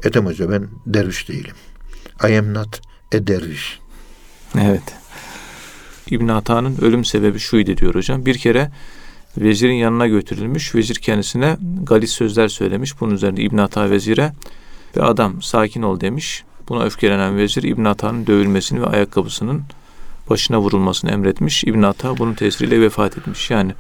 Ethem 0.05 0.27
Hoca 0.27 0.51
ben 0.51 0.69
derviş 0.87 1.29
değilim. 1.29 1.55
I 2.29 2.39
am 2.39 2.55
not 2.55 2.81
a 3.15 3.27
derviş. 3.27 3.79
Evet. 4.61 4.83
İbn 6.11 6.29
Ata'nın 6.29 6.77
ölüm 6.81 7.05
sebebi 7.05 7.39
şuydu 7.39 7.77
diyor 7.77 7.95
hocam. 7.95 8.27
Bir 8.27 8.39
kere 8.39 8.71
vezirin 9.39 9.75
yanına 9.75 10.07
götürülmüş. 10.07 10.75
Vezir 10.75 10.95
kendisine 10.95 11.57
galis 11.83 12.11
sözler 12.11 12.49
söylemiş. 12.49 13.01
Bunun 13.01 13.15
üzerine 13.15 13.41
İbn 13.41 13.59
Ata 13.59 13.91
vezire 13.91 14.33
ve 14.97 15.03
adam 15.03 15.43
sakin 15.43 15.83
ol 15.83 16.01
demiş. 16.01 16.45
Buna 16.69 16.85
öfkelenen 16.85 17.37
vezir 17.37 17.63
İbn 17.63 17.85
Ata'nın 17.85 18.27
dövülmesini 18.27 18.83
ve 18.83 18.87
ayakkabısının 18.87 19.63
başına 20.31 20.61
vurulmasını 20.61 21.11
emretmiş. 21.11 21.65
İbn 21.65 21.83
Ata 21.83 22.19
bunun 22.19 22.35
tesiriyle 22.35 22.81
vefat 22.81 23.19
etmiş. 23.19 23.51
Yani 23.51 23.75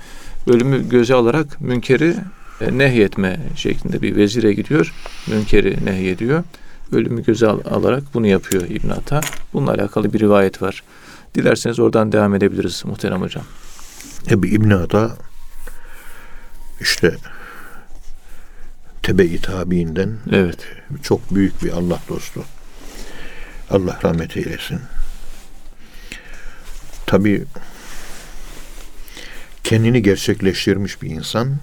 ölümü 0.46 0.88
göze 0.88 1.14
alarak 1.14 1.60
münkeri 1.60 2.14
e, 2.60 2.78
nehyetme 2.78 3.40
şeklinde 3.56 4.02
bir 4.02 4.16
vezire 4.16 4.52
gidiyor. 4.52 4.94
Münkeri 5.26 5.84
nehyediyor. 5.84 6.44
Ölümü 6.92 7.24
göze 7.24 7.46
al- 7.46 7.60
alarak 7.70 8.02
bunu 8.14 8.26
yapıyor 8.26 8.62
İbn 8.68 8.88
Ata. 8.90 9.20
Bununla 9.52 9.70
alakalı 9.72 10.12
bir 10.12 10.20
rivayet 10.20 10.62
var. 10.62 10.82
Dilerseniz 11.34 11.78
oradan 11.80 12.12
devam 12.12 12.34
edebiliriz 12.34 12.82
muhterem 12.84 13.20
hocam. 13.20 13.44
Ebu 14.30 14.46
İbn 14.46 14.70
Ada 14.70 15.16
işte 16.80 17.16
tebe-i 19.02 19.40
tabiinden 19.40 20.18
Evet. 20.32 20.58
çok 21.02 21.34
büyük 21.34 21.62
bir 21.64 21.70
Allah 21.72 22.00
dostu. 22.08 22.44
Allah 23.70 23.98
rahmet 24.04 24.36
eylesin. 24.36 24.78
Tabi 27.08 27.44
kendini 29.64 30.02
gerçekleştirmiş 30.02 31.02
bir 31.02 31.10
insan 31.10 31.56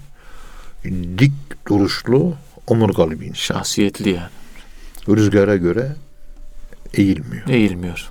dik 1.18 1.32
duruşlu 1.68 2.34
omurgalı 2.66 3.20
bir 3.20 3.26
insan. 3.26 3.54
Şahsiyetli 3.54 4.10
yani. 4.10 4.28
Rüzgara 5.08 5.56
göre 5.56 5.96
eğilmiyor. 6.94 7.48
Eğilmiyor. 7.48 8.10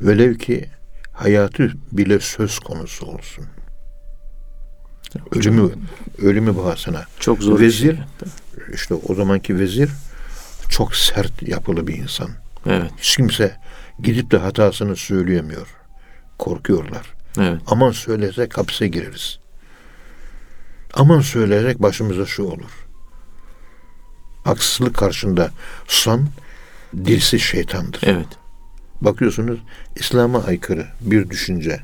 Velev 0.00 0.34
ki 0.34 0.68
hayatı 1.12 1.72
bile 1.92 2.20
söz 2.20 2.58
konusu 2.58 3.06
olsun. 3.06 3.46
Ölümü 5.32 5.70
ölümü 6.22 6.56
bahasına. 6.56 7.04
Çok 7.20 7.42
zor 7.42 7.60
Vezir- 7.60 7.96
şey. 7.96 7.96
İşte 8.74 8.94
o 8.94 9.14
zamanki 9.14 9.58
vezir 9.58 9.90
çok 10.68 10.96
sert 10.96 11.42
yapılı 11.42 11.86
bir 11.86 11.96
insan. 11.96 12.30
Evet. 12.66 12.90
Hiç 12.98 13.16
kimse 13.16 13.56
gidip 14.02 14.30
de 14.30 14.36
hatasını 14.36 14.96
söyleyemiyor. 14.96 15.83
Korkuyorlar. 16.38 17.14
Evet. 17.38 17.60
Aman 17.66 17.90
söylesek 17.90 18.58
hapse 18.58 18.88
gireriz. 18.88 19.38
Aman 20.94 21.20
söylesek 21.20 21.82
başımıza 21.82 22.26
şu 22.26 22.42
olur. 22.42 22.86
Haksızlık 24.44 24.96
karşında 24.96 25.50
susan 25.86 26.28
dilsiz 26.96 27.42
şeytandır. 27.42 28.00
Evet. 28.02 28.26
Bakıyorsunuz 29.00 29.58
İslam'a 29.96 30.44
aykırı 30.44 30.86
bir 31.00 31.30
düşünce 31.30 31.80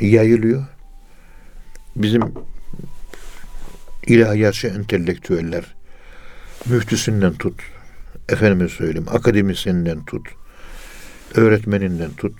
yayılıyor. 0.00 0.66
Bizim 1.96 2.34
ilahiyatçı 4.06 4.66
entelektüeller 4.66 5.64
müftüsünden 6.66 7.34
tut, 7.34 7.60
efendime 8.28 8.68
söyleyeyim, 8.68 9.06
akademisyeninden 9.10 10.04
tut, 10.04 10.28
öğretmeninden 11.34 12.10
tut, 12.10 12.34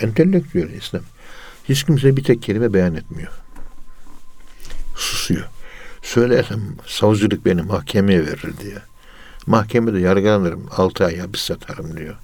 entelektüel 0.00 0.70
İslam. 0.70 1.02
Hiç 1.68 1.84
kimse 1.84 2.16
bir 2.16 2.24
tek 2.24 2.42
kelime 2.42 2.72
beyan 2.72 2.94
etmiyor. 2.94 3.32
Susuyor. 4.96 5.44
Söylersem 6.02 6.60
savcılık 6.86 7.46
beni 7.46 7.62
mahkemeye 7.62 8.26
verir 8.26 8.54
diye. 8.62 8.78
Mahkemede 9.46 9.98
yargılanırım, 9.98 10.66
altı 10.76 11.04
ay 11.04 11.18
hapis 11.18 11.50
yatarım 11.50 11.96
diyor. 11.96 12.14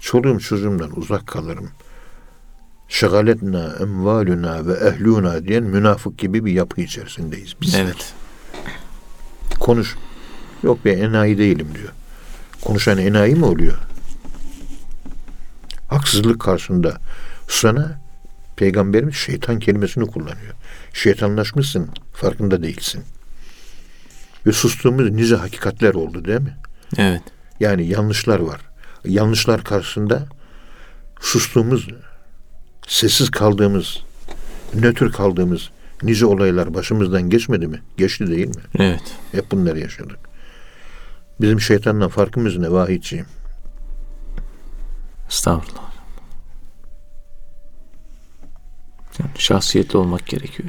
Çoluğum 0.00 0.38
çocuğumdan 0.38 0.98
uzak 0.98 1.26
kalırım. 1.26 1.70
Şagaletna 2.88 3.76
emvaluna 3.80 4.66
ve 4.66 4.72
ehluna 4.72 5.44
diyen 5.44 5.62
münafık 5.62 6.18
gibi 6.18 6.44
bir 6.44 6.52
yapı 6.52 6.80
içerisindeyiz 6.80 7.54
biz. 7.60 7.74
Evet. 7.74 8.12
Konuş. 9.60 9.96
Yok 10.62 10.78
ben 10.84 10.98
enayi 10.98 11.38
değilim 11.38 11.68
diyor. 11.74 11.92
Konuşan 12.64 12.98
enayi 12.98 13.34
mi 13.34 13.44
oluyor? 13.44 13.78
Haksızlık 15.92 16.40
karşısında 16.40 16.96
sana 17.48 18.00
peygamberimiz 18.56 19.14
şeytan 19.14 19.58
kelimesini 19.58 20.06
kullanıyor. 20.06 20.54
Şeytanlaşmışsın, 20.92 21.88
farkında 22.12 22.62
değilsin. 22.62 23.04
Ve 24.46 24.52
sustuğumuz 24.52 25.10
nice 25.10 25.36
hakikatler 25.36 25.94
oldu 25.94 26.24
değil 26.24 26.40
mi? 26.40 26.56
Evet. 26.98 27.22
Yani 27.60 27.86
yanlışlar 27.86 28.40
var. 28.40 28.60
Yanlışlar 29.04 29.64
karşısında 29.64 30.26
sustuğumuz, 31.20 31.88
sessiz 32.86 33.30
kaldığımız, 33.30 33.98
nötr 34.74 35.12
kaldığımız 35.12 35.70
nice 36.02 36.26
olaylar 36.26 36.74
başımızdan 36.74 37.30
geçmedi 37.30 37.66
mi? 37.66 37.82
Geçti 37.96 38.26
değil 38.26 38.48
mi? 38.48 38.62
Evet. 38.78 39.02
Hep 39.32 39.50
bunları 39.50 39.80
yaşadık. 39.80 40.18
Bizim 41.40 41.60
şeytanla 41.60 42.08
farkımız 42.08 42.56
ne 42.56 42.70
vahiyciğim? 42.70 43.26
Estağfurullah. 45.32 45.92
Yani 49.18 49.30
şahsiyetli 49.38 49.98
olmak 49.98 50.26
gerekiyor. 50.26 50.68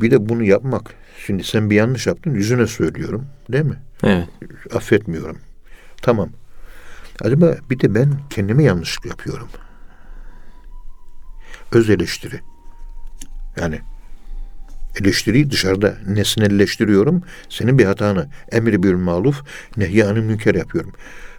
Bir 0.00 0.10
de 0.10 0.28
bunu 0.28 0.42
yapmak. 0.42 0.94
Şimdi 1.26 1.44
sen 1.44 1.70
bir 1.70 1.76
yanlış 1.76 2.06
yaptın 2.06 2.34
yüzüne 2.34 2.66
söylüyorum. 2.66 3.26
Değil 3.52 3.64
mi? 3.64 3.82
Evet. 4.02 4.28
Affetmiyorum. 4.74 5.38
Tamam. 6.02 6.28
Acaba 7.20 7.56
bir 7.70 7.80
de 7.80 7.94
ben 7.94 8.12
kendime 8.30 8.62
yanlışlık 8.62 9.06
yapıyorum. 9.06 9.48
Öz 11.72 11.90
eleştiri. 11.90 12.40
Yani 13.56 13.80
eleştiriyi 15.00 15.50
dışarıda 15.50 15.98
nesnelleştiriyorum. 16.06 17.22
Senin 17.48 17.78
bir 17.78 17.84
hatanı 17.84 18.30
emri 18.52 18.82
bir 18.82 18.94
maluf 18.94 19.42
nehyanı 19.76 20.22
münker 20.22 20.54
yapıyorum. 20.54 20.92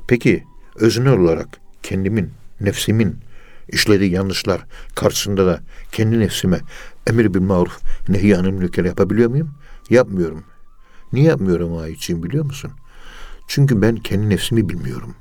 Peki 0.07 0.43
öznel 0.75 1.13
olarak 1.13 1.62
kendimin, 1.83 2.31
nefsimin 2.61 3.17
işlediği 3.67 4.11
yanlışlar 4.11 4.65
karşısında 4.95 5.45
da 5.45 5.61
kendi 5.91 6.19
nefsime 6.19 6.59
emir 7.07 7.33
bir 7.33 7.39
maruf 7.39 7.79
nehyanı 8.09 8.51
münker 8.51 8.85
yapabiliyor 8.85 9.29
muyum? 9.29 9.55
Yapmıyorum. 9.89 10.43
Niye 11.13 11.25
yapmıyorum 11.25 11.77
Ayçiğim 11.77 12.23
biliyor 12.23 12.45
musun? 12.45 12.71
Çünkü 13.47 13.81
ben 13.81 13.95
kendi 13.95 14.29
nefsimi 14.29 14.69
bilmiyorum. 14.69 15.15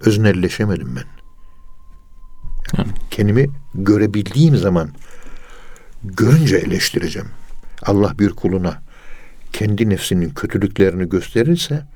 Öznelleşemedim 0.00 0.96
ben. 0.96 1.04
Yani. 2.78 2.92
Kendimi 3.10 3.46
görebildiğim 3.74 4.56
zaman 4.56 4.90
görünce 6.04 6.56
eleştireceğim. 6.56 7.28
Allah 7.82 8.18
bir 8.18 8.30
kuluna 8.30 8.82
kendi 9.52 9.88
nefsinin 9.88 10.30
kötülüklerini 10.30 11.08
gösterirse 11.08 11.86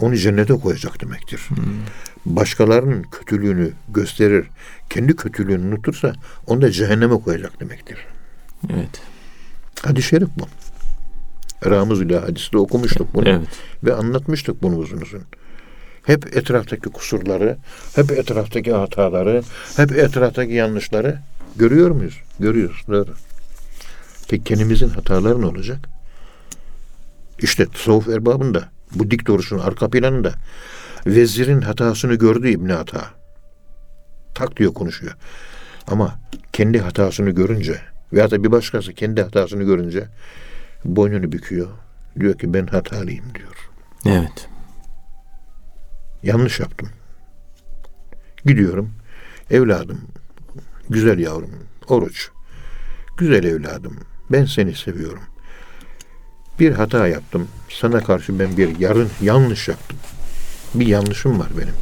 onu 0.00 0.16
cennete 0.16 0.54
koyacak 0.54 1.00
demektir. 1.00 1.48
Başkalarının 2.26 3.02
kötülüğünü 3.02 3.72
gösterir, 3.88 4.46
kendi 4.90 5.16
kötülüğünü 5.16 5.66
unutursa 5.68 6.12
onu 6.46 6.62
da 6.62 6.70
cehenneme 6.70 7.20
koyacak 7.20 7.60
demektir. 7.60 7.98
Evet. 8.70 9.00
Hadis-i 9.84 10.08
şerif 10.08 10.28
bu. 10.38 10.48
Ramız 11.70 12.00
ile 12.02 12.18
hadiste 12.18 12.58
okumuştuk 12.58 13.14
bunu 13.14 13.28
Evet. 13.28 13.48
ve 13.84 13.94
anlatmıştık 13.94 14.62
bunu 14.62 14.76
uzun 14.76 15.00
uzun. 15.00 15.22
Hep 16.02 16.36
etraftaki 16.36 16.88
kusurları, 16.88 17.56
hep 17.96 18.10
etraftaki 18.10 18.72
hataları, 18.72 19.42
hep 19.76 19.92
etraftaki 19.92 20.52
yanlışları 20.52 21.18
görüyor 21.56 21.90
muyuz? 21.90 22.20
Görüyoruz. 22.40 22.82
Doğru. 22.88 23.14
Peki 24.28 24.44
kendimizin 24.44 24.88
hataları 24.88 25.40
ne 25.40 25.46
olacak? 25.46 25.78
İşte 27.38 27.66
tasavvuf 27.66 28.08
erbabında 28.08 28.68
bu 28.94 29.10
dik 29.10 29.26
duruşun 29.26 29.58
arka 29.58 29.90
planında 29.90 30.32
vezirin 31.06 31.60
hatasını 31.60 32.14
gördü 32.14 32.48
İbni 32.48 32.72
Hata. 32.72 33.04
Tak 34.34 34.56
diyor 34.56 34.74
konuşuyor. 34.74 35.14
Ama 35.88 36.20
kendi 36.52 36.80
hatasını 36.80 37.30
görünce 37.30 37.80
veya 38.12 38.30
da 38.30 38.44
bir 38.44 38.52
başkası 38.52 38.92
kendi 38.94 39.22
hatasını 39.22 39.62
görünce 39.62 40.04
boynunu 40.84 41.32
büküyor. 41.32 41.68
Diyor 42.20 42.38
ki 42.38 42.54
ben 42.54 42.66
hatalıyım 42.66 43.24
diyor. 43.34 43.70
Evet. 44.06 44.48
Yanlış 46.22 46.60
yaptım. 46.60 46.88
Gidiyorum. 48.44 48.94
Evladım, 49.50 50.00
güzel 50.90 51.18
yavrum, 51.18 51.50
oruç. 51.88 52.30
Güzel 53.16 53.44
evladım, 53.44 53.96
ben 54.30 54.44
seni 54.44 54.74
seviyorum. 54.74 55.22
Bir 56.60 56.72
hata 56.72 57.08
yaptım. 57.08 57.48
Sana 57.68 58.00
karşı 58.00 58.38
ben 58.38 58.56
bir 58.56 58.78
yarın 58.78 59.08
yanlış 59.22 59.68
yaptım. 59.68 59.98
Bir 60.74 60.86
yanlışım 60.86 61.38
var 61.40 61.48
benim. 61.58 61.74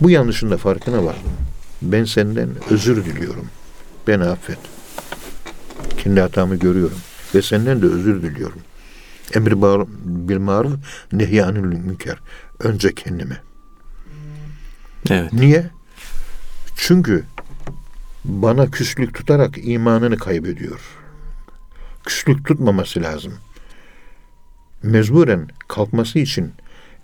Bu 0.00 0.10
yanlışın 0.10 0.50
da 0.50 0.56
farkına 0.56 1.04
vardım. 1.04 1.32
Ben 1.82 2.04
senden 2.04 2.48
özür 2.70 3.04
diliyorum. 3.04 3.46
Beni 4.08 4.24
affet. 4.24 4.58
Kendi 5.98 6.20
hatamı 6.20 6.56
görüyorum. 6.56 6.98
Ve 7.34 7.42
senden 7.42 7.82
de 7.82 7.86
özür 7.86 8.22
diliyorum. 8.22 8.58
Emri 9.34 9.62
bar- 9.62 9.86
bil 10.04 10.38
maruf, 10.38 10.72
nehyanül 11.12 11.76
münker. 11.78 12.18
Önce 12.60 12.94
kendime. 12.94 13.40
Evet. 15.10 15.32
Niye? 15.32 15.70
Çünkü 16.76 17.24
bana 18.24 18.70
küslük 18.70 19.14
tutarak 19.14 19.58
imanını 19.58 20.16
kaybediyor. 20.18 20.80
Küslük 22.06 22.46
tutmaması 22.46 23.02
lazım. 23.02 23.32
Mecburen 24.82 25.48
kalkması 25.68 26.18
için 26.18 26.52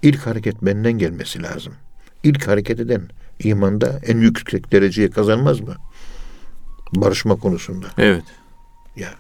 ilk 0.03 0.27
hareket 0.27 0.62
benden 0.62 0.93
gelmesi 0.93 1.43
lazım. 1.43 1.74
İlk 2.22 2.49
hareket 2.49 2.81
eden 2.81 3.03
imanda 3.39 4.01
en 4.07 4.18
yüksek 4.18 4.72
dereceyi 4.72 5.11
kazanmaz 5.11 5.61
mı? 5.61 5.74
Barışma 6.93 7.37
konusunda. 7.37 7.87
Evet. 7.99 8.24
Ya. 8.97 9.14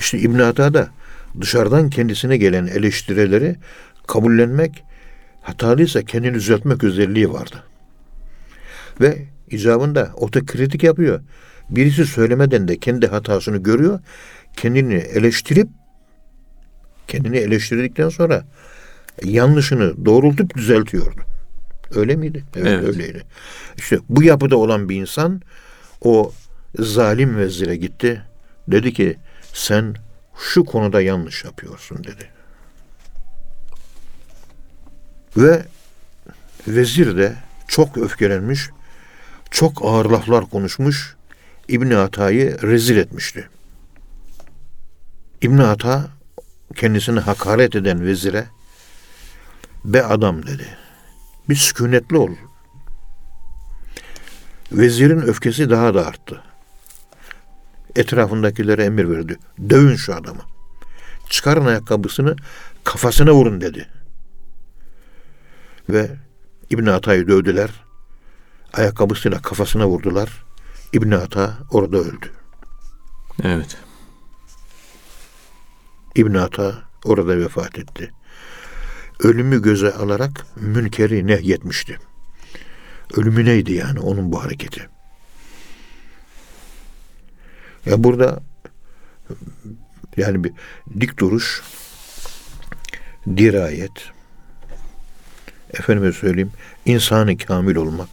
İşte 0.00 0.18
İbn 0.18 0.38
Ata 0.38 0.74
da 0.74 0.90
dışarıdan 1.40 1.90
kendisine 1.90 2.36
gelen 2.36 2.66
eleştirileri 2.66 3.56
kabullenmek, 4.06 4.84
hatalıysa 5.42 6.02
kendini 6.02 6.34
düzeltmek 6.34 6.84
özelliği 6.84 7.32
vardı. 7.32 7.64
Ve 9.00 9.26
icabında 9.50 10.10
otokritik 10.16 10.82
yapıyor. 10.82 11.20
Birisi 11.70 12.06
söylemeden 12.06 12.68
de 12.68 12.76
kendi 12.78 13.06
hatasını 13.06 13.56
görüyor. 13.56 14.00
Kendini 14.56 14.94
eleştirip 14.94 15.68
kendini 17.10 17.36
eleştirdikten 17.36 18.08
sonra 18.08 18.44
yanlışını 19.24 20.04
doğrultup 20.04 20.56
düzeltiyordu. 20.56 21.20
Öyle 21.94 22.16
miydi? 22.16 22.44
Evet, 22.56 22.66
Evet. 22.66 22.84
öyleydi. 22.84 23.22
İşte 23.76 23.98
bu 24.08 24.22
yapıda 24.22 24.56
olan 24.56 24.88
bir 24.88 24.96
insan 24.96 25.42
o 26.00 26.32
zalim 26.78 27.36
vezire 27.36 27.76
gitti. 27.76 28.22
Dedi 28.68 28.92
ki 28.92 29.16
sen 29.52 29.94
şu 30.38 30.64
konuda 30.64 31.02
yanlış 31.02 31.44
yapıyorsun 31.44 32.04
dedi. 32.04 32.28
Ve 35.36 35.62
vezir 36.68 37.16
de 37.16 37.34
çok 37.68 37.98
öfkelenmiş, 37.98 38.70
çok 39.50 39.84
ağır 39.84 40.06
laflar 40.06 40.50
konuşmuş, 40.50 41.16
İbni 41.68 41.96
Ata'yı 41.96 42.62
rezil 42.62 42.96
etmişti. 42.96 43.48
İbni 45.42 45.62
Ata 45.62 46.08
kendisine 46.74 47.20
hakaret 47.20 47.76
eden 47.76 48.04
vezire 48.04 48.46
be 49.84 50.04
adam 50.04 50.46
dedi. 50.46 50.66
Bir 51.48 51.56
sükunetli 51.56 52.16
ol. 52.16 52.30
Vezirin 54.72 55.20
öfkesi 55.20 55.70
daha 55.70 55.94
da 55.94 56.06
arttı. 56.06 56.42
Etrafındakilere 57.96 58.84
emir 58.84 59.10
verdi. 59.10 59.38
Dövün 59.70 59.96
şu 59.96 60.14
adamı. 60.14 60.42
Çıkarın 61.30 61.66
ayakkabısını 61.66 62.36
kafasına 62.84 63.32
vurun 63.32 63.60
dedi. 63.60 63.88
Ve 65.88 66.10
İbn 66.70 66.86
Ata'yı 66.86 67.28
dövdüler. 67.28 67.70
Ayakkabısıyla 68.72 69.42
kafasına 69.42 69.88
vurdular. 69.88 70.44
İbn 70.92 71.10
Ata 71.10 71.58
orada 71.70 71.96
öldü. 71.96 72.32
Evet. 73.42 73.76
İbn 76.14 76.34
Ata 76.34 76.82
orada 77.04 77.38
vefat 77.38 77.78
etti. 77.78 78.12
Ölümü 79.20 79.62
göze 79.62 79.92
alarak 79.92 80.46
münkeri 80.56 81.26
nehyetmişti. 81.26 81.98
Ölümü 83.16 83.44
neydi 83.44 83.72
yani 83.72 84.00
onun 84.00 84.32
bu 84.32 84.42
hareketi? 84.42 84.88
Ya 87.86 88.04
burada 88.04 88.42
yani 90.16 90.44
bir 90.44 90.52
dik 91.00 91.18
duruş, 91.18 91.62
dirayet, 93.26 94.10
efendime 95.72 96.12
söyleyeyim 96.12 96.52
insanı 96.86 97.38
kamil 97.38 97.76
olmak, 97.76 98.08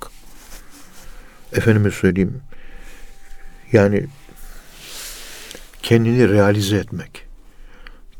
efendime 1.53 1.91
söyleyeyim 1.91 2.41
yani 3.71 4.07
kendini 5.83 6.29
realize 6.29 6.77
etmek, 6.77 7.26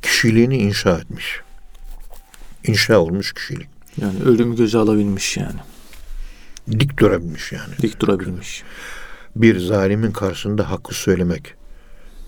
kişiliğini 0.02 0.58
inşa 0.58 0.98
etmiş, 0.98 1.42
inşa 2.64 3.00
olmuş 3.00 3.34
kişilik, 3.34 3.68
Yani 4.02 4.24
ölümü 4.24 4.56
göze 4.56 4.78
alabilmiş 4.78 5.38
yani. 5.38 5.60
dik 6.72 7.00
durabilmiş 7.00 7.52
yani. 7.52 7.78
Dik 7.82 8.00
durabilmiş. 8.00 8.64
Bir 9.36 9.60
zalimin 9.60 10.12
karşısında 10.12 10.72
hakkı 10.72 10.96
söylemek 10.96 11.54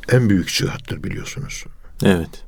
en 0.10 0.30
büyük 0.30 0.48
cihattır 0.48 1.04
biliyorsunuz. 1.04 1.66
Evet. 2.04 2.46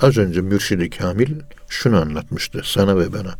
Az 0.00 0.18
önce 0.18 0.40
Mürşid-i 0.40 0.90
Kamil 0.90 1.40
şunu 1.68 2.00
anlatmıştı 2.00 2.62
sana 2.64 2.98
ve 2.98 3.12
bana. 3.12 3.34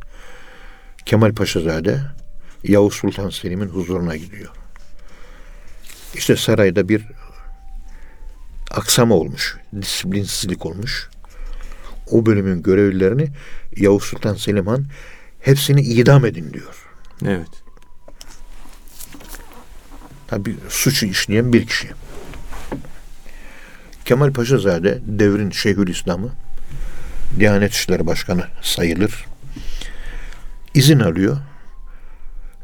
Kemal 1.06 1.34
Paşazade 1.34 2.00
Yavuz 2.64 2.94
Sultan 2.94 3.30
Selim'in 3.30 3.68
huzuruna 3.68 4.16
gidiyor. 4.16 4.50
İşte 6.14 6.36
sarayda 6.36 6.88
bir 6.88 7.02
aksama 8.82 9.14
olmuş, 9.14 9.56
disiplinsizlik 9.80 10.66
olmuş. 10.66 11.08
O 12.10 12.26
bölümün 12.26 12.62
görevlilerini 12.62 13.28
Yavuz 13.76 14.02
Sultan 14.04 14.34
Selim 14.34 14.66
Han 14.66 14.84
hepsini 15.40 15.80
idam 15.80 16.24
edin 16.24 16.52
diyor. 16.52 16.86
Evet. 17.26 17.48
Ha, 20.30 20.44
bir 20.44 20.54
suçu 20.68 21.06
işleyen 21.06 21.52
bir 21.52 21.66
kişi. 21.66 21.90
Kemal 24.04 24.32
Paşazade 24.32 24.98
devrin 25.06 25.50
Şeyhülislam'ı 25.50 26.32
Diyanet 27.38 27.72
İşleri 27.72 28.06
Başkanı 28.06 28.46
sayılır. 28.62 29.24
İzin 30.74 31.00
alıyor 31.00 31.36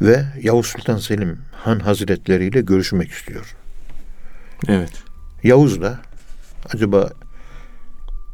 ve 0.01 0.25
Yavuz 0.43 0.67
Sultan 0.67 0.99
Selim 0.99 1.39
Han 1.53 1.79
Hazretleri 1.81 2.47
ile 2.47 2.61
görüşmek 2.61 3.11
istiyor. 3.11 3.57
Evet. 4.69 4.93
Yavuz 5.43 5.83
da 5.83 6.08
acaba 6.75 7.11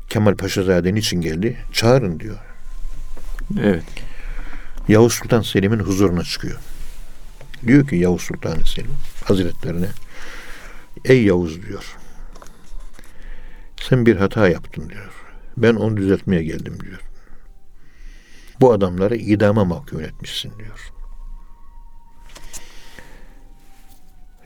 Kemal 0.09 0.35
Paşazade 0.35 0.95
niçin 0.95 1.21
geldi? 1.21 1.57
Çağırın 1.73 2.21
diyor. 2.21 2.39
Evet. 3.61 3.85
Yavuz 4.89 5.13
Sultan 5.13 5.43
Selim'in 5.43 5.79
huzuruna 5.79 6.25
çıkıyor. 6.25 6.59
Diyor 7.67 7.89
ki 7.89 7.97
Yavuz 7.97 8.23
Sultan 8.23 8.63
Selim 8.63 8.95
Hazretlerine 9.25 9.89
Ey 11.05 11.25
Yavuz 11.25 11.63
diyor. 11.67 11.97
Sen 13.81 14.07
bir 14.07 14.17
hata 14.17 14.49
yaptın 14.49 14.91
diyor. 14.91 15.13
Ben 15.57 15.75
onu 15.75 15.97
düzeltmeye 15.97 16.43
geldim 16.43 16.79
diyor. 16.81 17.01
Bu 18.61 18.73
adamları 18.73 19.17
idama 19.17 19.65
mahkum 19.65 20.01
etmişsin 20.01 20.53
diyor. 20.59 20.93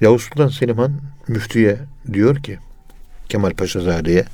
Yavuz 0.00 0.22
Sultan 0.22 0.48
Selim 0.48 0.78
Han 0.78 1.00
müftüye 1.28 1.78
diyor 2.12 2.42
ki 2.42 2.58
Kemal 3.28 3.50
Paşazade'ye 3.50 4.24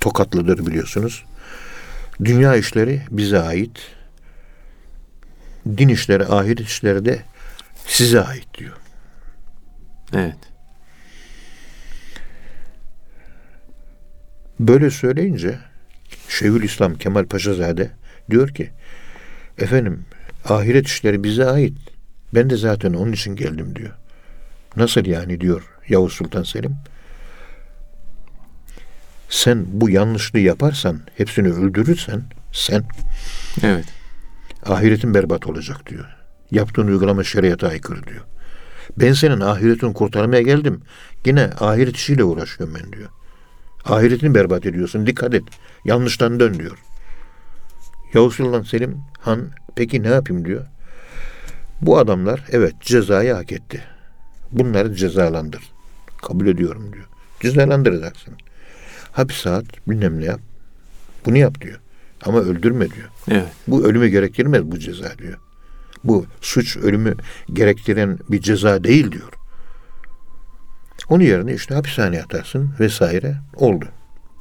Tokatlıdır 0.00 0.66
biliyorsunuz. 0.66 1.24
Dünya 2.24 2.56
işleri 2.56 3.02
bize 3.10 3.38
ait. 3.38 3.78
Din 5.66 5.88
işleri, 5.88 6.26
ahiret 6.26 6.60
işleri 6.60 7.04
de 7.04 7.22
size 7.86 8.20
ait 8.20 8.46
diyor. 8.58 8.76
Evet. 10.14 10.36
Böyle 14.60 14.90
söyleyince 14.90 15.58
Şeyhülislam 16.28 16.94
Kemal 16.94 17.24
Paşazade 17.24 17.90
diyor 18.30 18.48
ki 18.48 18.70
efendim 19.58 20.04
ahiret 20.44 20.86
işleri 20.86 21.24
bize 21.24 21.44
ait. 21.44 21.78
Ben 22.34 22.50
de 22.50 22.56
zaten 22.56 22.94
onun 22.94 23.12
için 23.12 23.36
geldim 23.36 23.76
diyor. 23.76 23.92
Nasıl 24.76 25.06
yani 25.06 25.40
diyor 25.40 25.62
Yavuz 25.88 26.12
Sultan 26.12 26.42
Selim. 26.42 26.76
Sen 29.30 29.64
bu 29.68 29.90
yanlışlığı 29.90 30.38
yaparsan, 30.38 31.00
hepsini 31.16 31.48
öldürürsen 31.48 32.22
sen 32.52 32.84
Evet. 33.62 33.84
ahiretin 34.66 35.14
berbat 35.14 35.46
olacak 35.46 35.86
diyor. 35.90 36.04
Yaptığın 36.50 36.86
uygulama 36.86 37.24
şeriata 37.24 37.68
aykırı 37.68 38.06
diyor. 38.06 38.24
Ben 38.96 39.12
senin 39.12 39.40
ahiretini 39.40 39.94
kurtarmaya 39.94 40.42
geldim. 40.42 40.80
Yine 41.26 41.50
ahiret 41.60 41.96
işiyle 41.96 42.24
uğraşıyorum 42.24 42.74
ben 42.82 42.92
diyor. 42.92 43.08
Ahiretini 43.84 44.34
berbat 44.34 44.66
ediyorsun. 44.66 45.06
Dikkat 45.06 45.34
et. 45.34 45.42
Yanlıştan 45.84 46.40
dön 46.40 46.54
diyor. 46.58 46.78
Yavuz 48.14 48.34
Sultan 48.34 48.62
Selim 48.62 48.98
Han 49.20 49.50
peki 49.76 50.02
ne 50.02 50.08
yapayım 50.08 50.44
diyor. 50.44 50.66
Bu 51.82 51.98
adamlar 51.98 52.44
evet 52.50 52.74
cezayı 52.80 53.32
hak 53.32 53.52
etti. 53.52 53.82
Bunları 54.52 54.94
cezalandır. 54.94 55.62
Kabul 56.22 56.46
ediyorum 56.46 56.92
diyor. 56.92 57.06
Cezalandıracaksın. 57.40 58.34
Hapis 59.12 59.46
at 59.46 59.64
bilmem 59.88 60.20
ne 60.20 60.24
yap. 60.24 60.40
Bunu 61.26 61.36
yap 61.36 61.60
diyor. 61.60 61.80
Ama 62.24 62.38
öldürme 62.38 62.90
diyor. 62.90 63.08
Evet. 63.30 63.48
Bu 63.66 63.84
ölümü 63.84 64.08
gerektirmez 64.08 64.62
bu 64.64 64.78
ceza 64.78 65.18
diyor. 65.18 65.38
Bu 66.04 66.26
suç 66.40 66.76
ölümü 66.76 67.14
gerektiren 67.52 68.18
bir 68.28 68.40
ceza 68.40 68.84
değil 68.84 69.12
diyor. 69.12 69.32
Onun 71.08 71.24
yerine 71.24 71.54
işte 71.54 71.74
hapishaneye 71.74 72.22
atarsın 72.22 72.70
vesaire 72.80 73.36
oldu. 73.56 73.84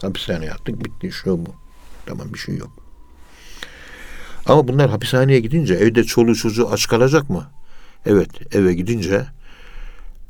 Hapishaneye 0.01 0.51
attık 0.51 0.85
bitti 0.85 1.11
şu 1.11 1.45
bu. 1.45 1.55
Tamam 2.05 2.33
bir 2.33 2.39
şey 2.39 2.57
yok. 2.57 2.71
Ama 4.45 4.67
bunlar 4.67 4.89
hapishaneye 4.89 5.39
gidince 5.39 5.73
evde 5.73 6.03
çoluğu 6.03 6.35
çocuğu 6.35 6.69
aç 6.69 6.87
kalacak 6.87 7.29
mı? 7.29 7.51
Evet 8.05 8.29
eve 8.55 8.73
gidince 8.73 9.25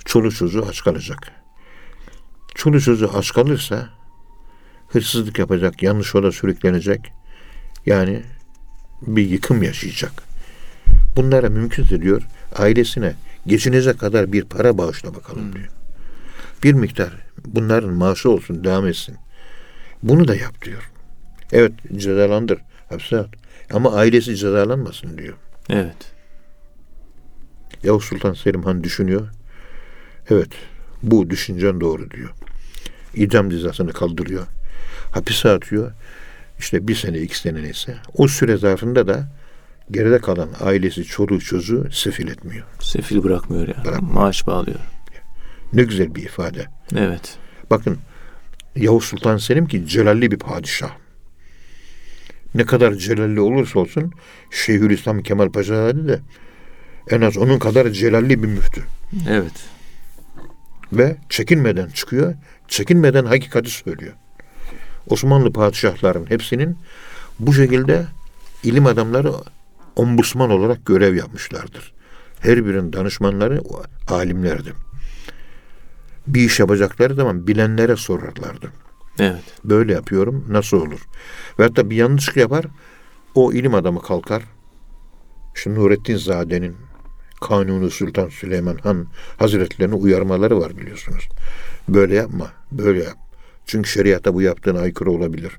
çoluğu 0.06 0.32
çocuğu 0.32 0.66
aç 0.70 0.84
kalacak. 0.84 1.32
Çoluğu 2.56 2.82
çocuğu 2.82 3.12
aç 3.18 3.34
kalırsa 3.34 3.90
hırsızlık 4.90 5.40
yapacak, 5.40 5.84
yanlış 5.84 6.14
yola 6.14 6.32
sürüklenecek. 6.32 7.14
Yani 7.86 8.24
bir 9.02 9.30
yıkım 9.30 9.64
yaşayacak. 9.64 10.12
Bunlara 11.16 11.50
mümkünse 11.50 12.02
diyor 12.02 12.22
ailesine 12.56 13.14
geçinecek 13.48 14.00
kadar 14.00 14.34
bir 14.34 14.44
para 14.44 14.78
bağışla 14.78 15.16
bakalım 15.16 15.56
diyor. 15.56 15.70
Bir 16.64 16.74
miktar 16.74 17.12
bunların 17.46 17.94
maaşı 17.94 18.30
olsun 18.30 18.64
devam 18.64 18.88
etsin. 18.88 19.16
Bunu 20.04 20.28
da 20.28 20.36
yap 20.36 20.66
diyor. 20.66 20.92
Evet 21.52 21.72
cezalandır 21.96 22.60
hapse 22.90 23.20
at. 23.20 23.30
Ama 23.74 23.94
ailesi 23.94 24.36
cezalanmasın 24.36 25.18
diyor. 25.18 25.34
Evet. 25.70 26.12
Yavuz 27.84 28.04
Sultan 28.04 28.34
Selim 28.34 28.64
Han 28.64 28.84
düşünüyor. 28.84 29.28
Evet 30.30 30.50
bu 31.04 31.30
düşüncen 31.30 31.82
doğru 31.82 32.12
diyor. 32.12 32.30
İdam 33.14 33.50
cezasını 33.50 33.94
kaldırıyor. 33.94 34.48
Hapise 35.12 35.50
atıyor. 35.50 35.92
İşte 36.60 36.88
bir 36.88 36.96
sene 36.96 37.20
iki 37.20 37.40
sene 37.40 37.64
neyse. 37.64 37.98
O 38.14 38.28
süre 38.28 38.58
zarfında 38.58 39.08
da 39.08 39.32
geride 39.92 40.20
kalan 40.20 40.50
ailesi 40.62 41.04
çoluğu 41.04 41.40
çocuğu 41.40 41.88
sefil 41.92 42.28
etmiyor. 42.28 42.66
Sefil 42.80 43.24
bırakmıyor 43.24 43.68
ya. 43.68 43.86
Bırakmıyor. 43.86 44.14
Maaş 44.14 44.48
bağlıyor. 44.48 44.80
Ne 45.74 45.84
güzel 45.84 46.16
bir 46.16 46.24
ifade. 46.24 46.66
Evet. 46.98 47.38
Bakın 47.70 47.98
Yavuz 48.76 49.04
Sultan 49.04 49.38
Selim 49.38 49.68
ki 49.68 49.88
celalli 49.88 50.32
bir 50.32 50.38
padişah. 50.40 50.92
Ne 52.56 52.66
kadar 52.66 52.94
celalli 52.94 53.40
olursa 53.40 53.80
olsun 53.80 54.12
Şeyhülislam 54.52 55.24
Kemal 55.24 55.50
Paşazade 55.50 56.08
de 56.08 56.20
en 57.10 57.22
az 57.22 57.38
onun 57.38 57.60
kadar 57.60 57.90
celalli 57.90 58.44
bir 58.44 58.48
müftü. 58.48 58.84
Evet. 59.30 59.70
Ve 60.94 61.18
çekinmeden 61.30 61.88
çıkıyor, 61.88 62.36
çekinmeden 62.68 63.26
hakikati 63.26 63.70
söylüyor. 63.70 64.14
Osmanlı 65.10 65.54
padişahların 65.54 66.30
hepsinin 66.30 66.78
bu 67.40 67.54
şekilde 67.54 68.06
ilim 68.64 68.86
adamları 68.86 69.34
ombusman 69.96 70.50
olarak 70.50 70.86
görev 70.86 71.16
yapmışlardır. 71.16 71.94
Her 72.40 72.66
birinin 72.66 72.94
danışmanları 72.94 73.62
alimlerdi. 74.08 74.74
Bir 76.28 76.42
iş 76.42 76.60
yapacakları 76.60 77.16
zaman 77.16 77.48
bilenlere 77.48 77.96
sorarlardı. 77.96 78.72
Evet. 79.20 79.44
Böyle 79.64 79.94
yapıyorum 79.94 80.46
nasıl 80.50 80.78
olur? 80.78 81.00
Ve 81.60 81.64
hatta 81.64 81.90
bir 81.90 81.96
yanlışlık 81.96 82.38
yapar 82.38 82.66
o 83.36 83.54
ilim 83.54 83.74
adamı 83.74 84.02
kalkar. 84.02 84.44
İşte 85.56 85.76
Nurettin 85.76 86.18
Zade'nin 86.18 86.76
Kanuni 87.42 87.92
Sultan 87.92 88.30
Süleyman 88.30 88.78
Han 88.84 89.08
Hazretlerine 89.38 89.96
uyarmaları 89.96 90.60
var 90.60 90.78
biliyorsunuz. 90.78 91.30
Böyle 91.90 92.16
yapma, 92.16 92.48
böyle 92.72 93.04
yap. 93.04 93.18
Çünkü 93.70 93.90
şeriata 93.90 94.34
bu 94.34 94.42
yaptığın 94.42 94.76
aykırı 94.76 95.12
olabilir. 95.12 95.52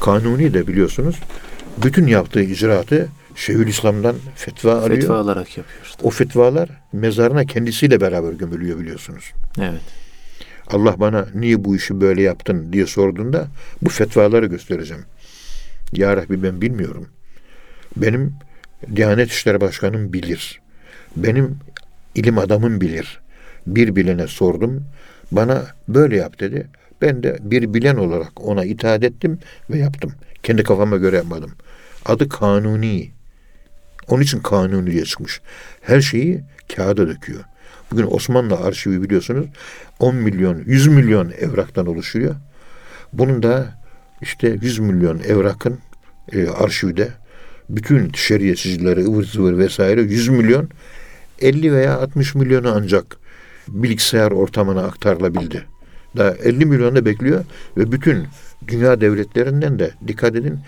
Kanuni 0.00 0.54
de 0.54 0.66
biliyorsunuz 0.66 1.16
bütün 1.82 2.06
yaptığı 2.06 2.42
icraatı 2.42 3.08
Şeyhülislam'dan 3.36 4.16
fetva 4.34 4.74
alıyor. 4.74 5.00
Fetva 5.00 5.18
alarak 5.18 5.58
yapıyoruz. 5.58 5.96
O 6.02 6.10
fetvalar 6.10 6.70
mezarına 6.92 7.44
kendisiyle 7.44 8.00
beraber 8.00 8.32
gömülüyor 8.32 8.78
biliyorsunuz. 8.78 9.32
Evet. 9.60 9.80
Allah 10.70 11.00
bana 11.00 11.26
niye 11.34 11.64
bu 11.64 11.76
işi 11.76 12.00
böyle 12.00 12.22
yaptın 12.22 12.72
diye 12.72 12.86
sorduğunda 12.86 13.46
bu 13.82 13.90
fetvaları 13.90 14.46
göstereceğim. 14.46 15.04
Ya 15.92 16.16
Rabbi 16.16 16.42
ben 16.42 16.60
bilmiyorum. 16.60 17.08
Benim 17.96 18.34
Diyanet 18.96 19.30
İşleri 19.30 19.60
Başkanım 19.60 20.12
bilir. 20.12 20.60
Benim 21.16 21.58
ilim 22.14 22.38
adamım 22.38 22.80
bilir. 22.80 23.20
Bir 23.66 23.96
bilene 23.96 24.26
sordum. 24.26 24.84
Bana 25.32 25.66
böyle 25.88 26.16
yap 26.16 26.40
dedi. 26.40 26.66
Ben 27.02 27.22
de 27.22 27.38
bir 27.40 27.74
bilen 27.74 27.96
olarak 27.96 28.46
ona 28.46 28.64
itaat 28.64 29.04
ettim 29.04 29.38
ve 29.70 29.78
yaptım. 29.78 30.12
Kendi 30.42 30.62
kafama 30.62 30.96
göre 30.96 31.16
yapmadım. 31.16 31.50
Adı 32.06 32.28
Kanuni. 32.28 33.10
Onun 34.08 34.22
için 34.22 34.40
Kanuni 34.40 34.90
diye 34.90 35.04
çıkmış. 35.04 35.40
Her 35.80 36.00
şeyi 36.00 36.40
kağıda 36.76 37.08
döküyor. 37.08 37.44
Bugün 37.90 38.06
Osmanlı 38.10 38.56
arşivi 38.56 39.02
biliyorsunuz 39.02 39.46
10 39.98 40.14
milyon, 40.14 40.62
100 40.66 40.86
milyon 40.86 41.30
evraktan 41.40 41.86
oluşuyor. 41.86 42.34
Bunun 43.12 43.42
da 43.42 43.78
işte 44.20 44.58
100 44.62 44.78
milyon 44.78 45.18
evrakın 45.18 45.78
e, 46.32 46.48
arşivde 46.48 47.08
bütün 47.68 48.12
şeriatçileri 48.12 49.04
ıvır 49.04 49.24
zıvır 49.24 49.58
vesaire 49.58 50.02
100 50.02 50.28
milyon 50.28 50.68
50 51.40 51.72
veya 51.72 51.98
60 52.00 52.34
milyonu 52.34 52.72
ancak 52.76 53.16
bilgisayar 53.68 54.30
ortamına 54.30 54.82
aktarılabildi. 54.82 55.71
Daha 56.16 56.30
50 56.30 56.66
milyon 56.66 56.96
da 56.96 57.04
bekliyor 57.04 57.44
ve 57.76 57.92
bütün 57.92 58.26
dünya 58.68 59.00
devletlerinden 59.00 59.78
de 59.78 59.90
dikkat 60.06 60.36
edin 60.36 60.58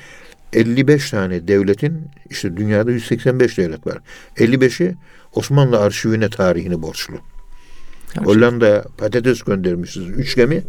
55 0.53 1.11
tane 1.11 1.49
devletin 1.49 2.09
işte 2.31 2.57
dünyada 2.57 2.91
185 2.91 3.59
devlet 3.59 3.87
var. 3.87 3.99
55'i 4.37 4.97
Osmanlı 5.33 5.81
arşivine 5.81 6.31
tarihini 6.31 6.83
borçlu. 6.83 7.15
Gerçekten. 8.15 8.25
Hollanda'ya 8.25 8.85
patates 8.99 9.43
göndermişiz. 9.43 10.09
Üç 10.09 10.37
gemi. 10.37 10.63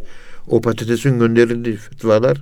O 0.48 0.62
patatesin 0.62 1.20
gönderildiği 1.20 1.76
fetvalar 1.76 2.42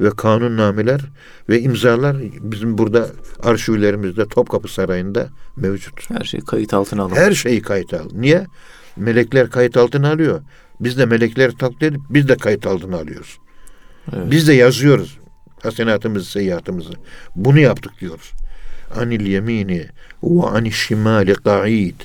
ve 0.00 0.10
kanunnameler 0.10 1.00
ve 1.48 1.60
imzalar 1.60 2.16
bizim 2.40 2.78
burada 2.78 3.06
arşivlerimizde 3.42 4.28
Topkapı 4.28 4.68
Sarayı'nda 4.68 5.28
mevcut. 5.56 6.10
Her 6.10 6.24
şey 6.24 6.40
kayıt 6.40 6.74
altına 6.74 7.02
alınmış. 7.02 7.20
Her 7.20 7.32
şeyi 7.32 7.62
kayıt 7.62 7.94
al. 7.94 8.08
Niye? 8.12 8.46
Melekler 8.96 9.50
kayıt 9.50 9.76
altına 9.76 10.12
alıyor. 10.12 10.40
Biz 10.80 10.98
de 10.98 11.06
melekleri 11.06 11.56
taklit 11.56 11.82
edip 11.82 12.00
biz 12.10 12.28
de 12.28 12.36
kayıt 12.36 12.66
altına 12.66 12.96
alıyoruz. 12.96 13.38
Evet. 14.12 14.30
Biz 14.30 14.48
de 14.48 14.52
yazıyoruz 14.52 15.18
hasenatımızı, 15.62 16.30
seyyiatımızı. 16.30 16.92
Bunu 17.36 17.58
yaptık 17.58 18.00
diyoruz. 18.00 18.32
Anil 18.96 19.26
yemini 19.26 19.86
ve 20.22 20.42
anil 20.42 20.70
şimali 20.70 21.34
qa'id. 21.34 22.00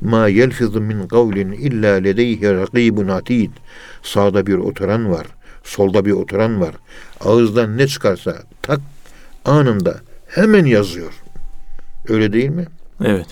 Ma 0.00 0.28
yelfizu 0.28 0.80
min 0.80 1.08
kavlin 1.08 1.52
illa 1.52 1.94
ledeyhi 1.94 2.54
rakibun 2.54 3.08
atid. 3.08 3.50
Sağda 4.02 4.46
bir 4.46 4.54
oturan 4.54 5.10
var. 5.10 5.26
Solda 5.64 6.04
bir 6.04 6.12
oturan 6.12 6.60
var. 6.60 6.74
Ağızdan 7.20 7.78
ne 7.78 7.86
çıkarsa 7.86 8.42
tak 8.62 8.80
anında 9.44 10.00
hemen 10.28 10.64
yazıyor. 10.64 11.12
Öyle 12.08 12.32
değil 12.32 12.50
mi? 12.50 12.66
Evet. 13.04 13.26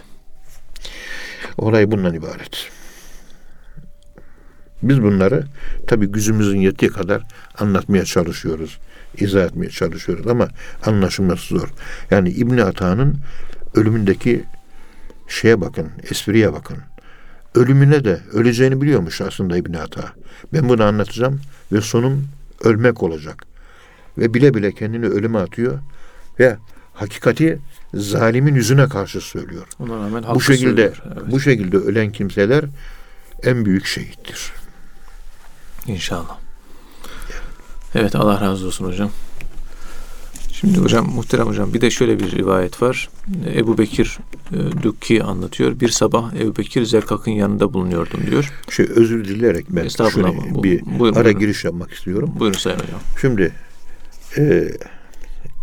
Olay 1.58 1.90
bundan 1.90 2.14
ibaret. 2.14 2.70
Biz 4.82 5.02
bunları 5.02 5.44
tabi 5.86 6.06
gücümüzün 6.06 6.60
yettiği 6.60 6.90
kadar 6.90 7.22
anlatmaya 7.58 8.04
çalışıyoruz. 8.04 8.78
izah 9.18 9.44
etmeye 9.44 9.70
çalışıyoruz 9.70 10.26
ama 10.26 10.48
anlaşılması 10.86 11.54
zor. 11.58 11.68
Yani 12.10 12.30
İbn 12.30 12.58
Ata'nın 12.58 13.16
ölümündeki 13.74 14.44
şeye 15.28 15.60
bakın, 15.60 15.88
espriye 16.10 16.52
bakın. 16.52 16.76
Ölümüne 17.54 18.04
de 18.04 18.20
öleceğini 18.32 18.82
biliyormuş 18.82 19.20
aslında 19.20 19.56
İbn 19.56 19.74
Ata. 19.74 20.12
Ben 20.52 20.68
bunu 20.68 20.84
anlatacağım 20.84 21.40
ve 21.72 21.80
sonum 21.80 22.28
ölmek 22.64 23.02
olacak. 23.02 23.44
Ve 24.18 24.34
bile 24.34 24.54
bile 24.54 24.72
kendini 24.72 25.06
ölüme 25.06 25.38
atıyor 25.38 25.78
ve 26.40 26.56
hakikati 26.94 27.58
zalimin 27.94 28.54
yüzüne 28.54 28.88
karşı 28.88 29.20
söylüyor. 29.20 29.66
Ona 29.78 29.96
rağmen 29.96 30.24
Bu 30.34 30.40
şekilde 30.40 30.88
söylüyor. 30.94 30.96
Evet. 31.06 31.32
bu 31.32 31.40
şekilde 31.40 31.76
ölen 31.76 32.12
kimseler 32.12 32.64
en 33.42 33.64
büyük 33.64 33.86
şehittir. 33.86 34.52
İnşallah. 35.86 36.38
Evet 37.94 38.14
Allah 38.16 38.40
razı 38.40 38.66
olsun 38.66 38.84
hocam. 38.86 39.10
Şimdi 40.52 40.78
hocam 40.78 41.08
muhterem 41.14 41.46
hocam 41.46 41.74
bir 41.74 41.80
de 41.80 41.90
şöyle 41.90 42.20
bir 42.20 42.30
rivayet 42.32 42.82
var. 42.82 43.08
Ebu 43.54 43.78
Bekir 43.78 44.18
e, 44.52 44.82
Dükki 44.82 45.22
anlatıyor. 45.22 45.80
Bir 45.80 45.88
sabah 45.88 46.32
Ebu 46.34 46.56
Bekir 46.56 46.84
Zerkak'ın 46.84 47.30
yanında 47.30 47.72
bulunuyordum 47.74 48.20
diyor. 48.30 48.50
Şey 48.70 48.86
özür 48.96 49.24
dileyerek 49.24 49.66
ben 49.68 49.88
şöyle 49.88 50.28
Bu- 50.54 50.62
bir 50.62 50.82
buyurun, 50.98 51.16
ara 51.16 51.24
buyurun. 51.24 51.40
giriş 51.40 51.64
yapmak 51.64 51.90
istiyorum. 51.92 52.30
Buyurun 52.38 52.58
Sayın 52.58 52.78
Hocam. 52.78 53.00
Şimdi 53.20 53.52
e, 54.38 54.68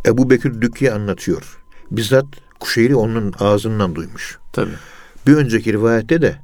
Ebu 0.05 0.29
Bekir 0.29 0.61
Dükki 0.61 0.91
anlatıyor. 0.93 1.57
Bizzat 1.91 2.25
Kuşeyri 2.59 2.95
onun 2.95 3.33
ağzından 3.39 3.95
duymuş. 3.95 4.37
Tabii. 4.53 4.71
Bir 5.27 5.33
önceki 5.33 5.73
rivayette 5.73 6.21
de 6.21 6.35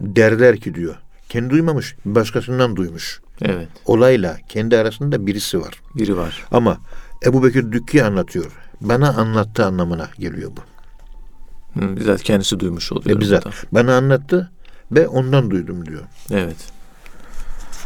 derler 0.00 0.60
ki 0.60 0.74
diyor. 0.74 0.94
Kendi 1.28 1.50
duymamış, 1.50 1.96
başkasından 2.04 2.76
duymuş. 2.76 3.20
Evet. 3.42 3.68
Olayla 3.86 4.36
kendi 4.48 4.78
arasında 4.78 5.26
birisi 5.26 5.60
var. 5.60 5.82
Biri 5.94 6.16
var. 6.16 6.44
Ama 6.50 6.78
Ebu 7.26 7.44
Bekir 7.44 7.72
Dükki 7.72 8.04
anlatıyor. 8.04 8.52
Bana 8.80 9.14
anlattığı 9.14 9.66
anlamına 9.66 10.08
geliyor 10.18 10.50
bu. 10.56 10.60
Hı, 11.80 11.96
bizzat 11.96 12.22
kendisi 12.22 12.60
duymuş 12.60 12.92
oluyor. 12.92 13.16
Ve 13.16 13.20
bizzat 13.20 13.44
burada. 13.44 13.56
bana 13.72 13.96
anlattı 13.96 14.50
ve 14.92 15.08
ondan 15.08 15.50
duydum 15.50 15.86
diyor. 15.86 16.02
Evet. 16.30 16.56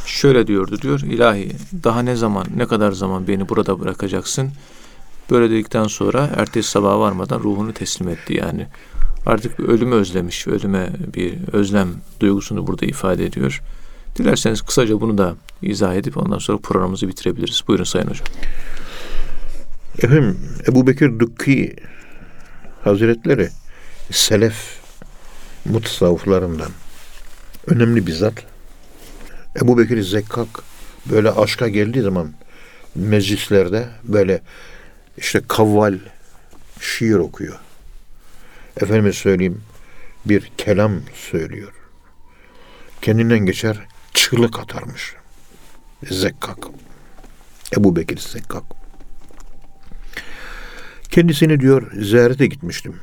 Şöyle 0.07 0.47
diyordu 0.47 0.79
diyor. 0.83 1.01
İlahi 1.01 1.57
daha 1.85 2.03
ne 2.03 2.17
zaman 2.17 2.47
ne 2.57 2.67
kadar 2.67 2.93
zaman 2.93 3.29
beni 3.29 3.49
burada 3.49 3.81
bırakacaksın? 3.81 4.51
Böyle 5.31 5.51
dedikten 5.51 5.85
sonra 5.87 6.31
ertesi 6.37 6.71
sabaha 6.71 7.01
varmadan 7.01 7.41
ruhunu 7.41 7.73
teslim 7.73 8.09
etti 8.09 8.35
yani. 8.35 8.67
Artık 9.27 9.61
ölümü 9.61 9.95
özlemiş. 9.95 10.47
Ölüme 10.47 10.91
bir 11.15 11.35
özlem 11.53 11.89
duygusunu 12.21 12.67
burada 12.67 12.87
ifade 12.87 13.25
ediyor. 13.27 13.63
Dilerseniz 14.19 14.62
kısaca 14.62 15.01
bunu 15.01 15.19
da 15.19 15.37
izah 15.62 15.95
edip 15.95 16.16
ondan 16.16 16.39
sonra 16.39 16.59
programımızı 16.59 17.09
bitirebiliriz. 17.09 17.62
Buyurun 17.69 17.85
Sayın 17.85 18.07
Hocam. 18.07 18.27
Efendim 19.99 20.39
Ebu 20.69 20.87
Bekir 20.87 21.21
Dükki 21.21 21.77
Hazretleri 22.85 23.49
Selef 24.11 24.81
mutasavvıflarından 25.64 26.71
önemli 27.66 28.07
bir 28.07 28.12
zat. 28.12 28.45
Ebu 29.62 29.79
Bekir 29.79 30.03
Zekkak 30.03 30.49
böyle 31.12 31.31
aşka 31.31 31.69
geldiği 31.69 32.03
zaman 32.03 32.33
meclislerde 32.95 33.89
böyle 34.05 34.41
işte 35.16 35.43
kavval 35.49 35.99
şiir 36.81 37.14
okuyor. 37.14 37.59
Efendime 38.77 39.12
söyleyeyim 39.12 39.62
bir 40.25 40.53
kelam 40.57 40.93
söylüyor. 41.14 41.73
Kendinden 43.03 43.39
geçer 43.39 43.88
çığlık 44.19 44.59
atarmış. 44.59 45.14
Zekkak. 46.11 46.59
Ebu 47.77 47.97
Bekir 47.97 48.19
Zekkak. 48.19 48.62
Kendisini 51.11 51.61
diyor 51.61 51.93
ziyarete 51.93 52.47
gitmiştim. 52.47 53.01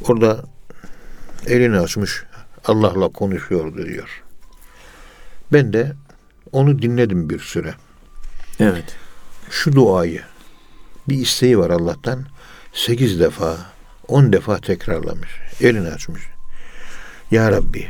Orada 0.00 0.44
elini 1.46 1.78
açmış 1.78 2.24
Allah'la 2.64 3.08
konuşuyordu 3.08 3.86
diyor. 3.86 4.22
Ben 5.52 5.72
de 5.72 5.92
onu 6.52 6.82
dinledim 6.82 7.30
bir 7.30 7.40
süre. 7.40 7.74
Evet. 8.60 8.96
Şu 9.50 9.72
duayı 9.72 10.22
bir 11.08 11.16
isteği 11.16 11.58
var 11.58 11.70
Allah'tan. 11.70 12.26
Sekiz 12.72 13.20
defa, 13.20 13.56
on 14.08 14.32
defa 14.32 14.58
tekrarlamış. 14.58 15.30
Elini 15.60 15.88
açmış. 15.88 16.22
Ya 17.30 17.52
Rabbi 17.52 17.88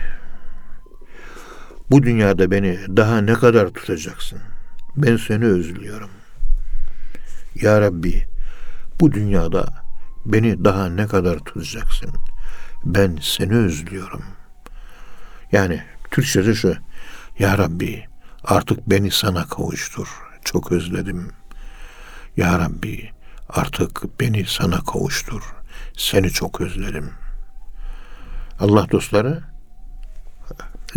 bu 1.90 2.02
dünyada 2.02 2.50
beni 2.50 2.78
daha 2.96 3.20
ne 3.20 3.34
kadar 3.34 3.68
tutacaksın? 3.68 4.38
Ben 4.96 5.16
seni 5.16 5.44
özlüyorum. 5.44 6.10
Ya 7.54 7.80
Rabbi 7.80 8.26
bu 9.00 9.12
dünyada 9.12 9.66
beni 10.26 10.64
daha 10.64 10.88
ne 10.88 11.06
kadar 11.06 11.38
tutacaksın? 11.38 12.10
Ben 12.84 13.18
seni 13.22 13.54
özlüyorum. 13.54 14.22
Yani 15.52 15.82
Türkçesi 16.10 16.56
şu. 16.56 16.76
Ya 17.38 17.58
Rabbi 17.58 18.04
artık 18.44 18.90
beni 18.90 19.10
sana 19.10 19.46
kavuştur. 19.46 20.08
Çok 20.44 20.72
özledim. 20.72 21.30
Ya 22.36 22.58
Rabbi 22.58 23.10
artık 23.48 24.20
beni 24.20 24.44
sana 24.46 24.84
kavuştur. 24.84 25.42
Seni 25.96 26.30
çok 26.30 26.60
özledim. 26.60 27.10
Allah 28.60 28.90
dostları 28.90 29.42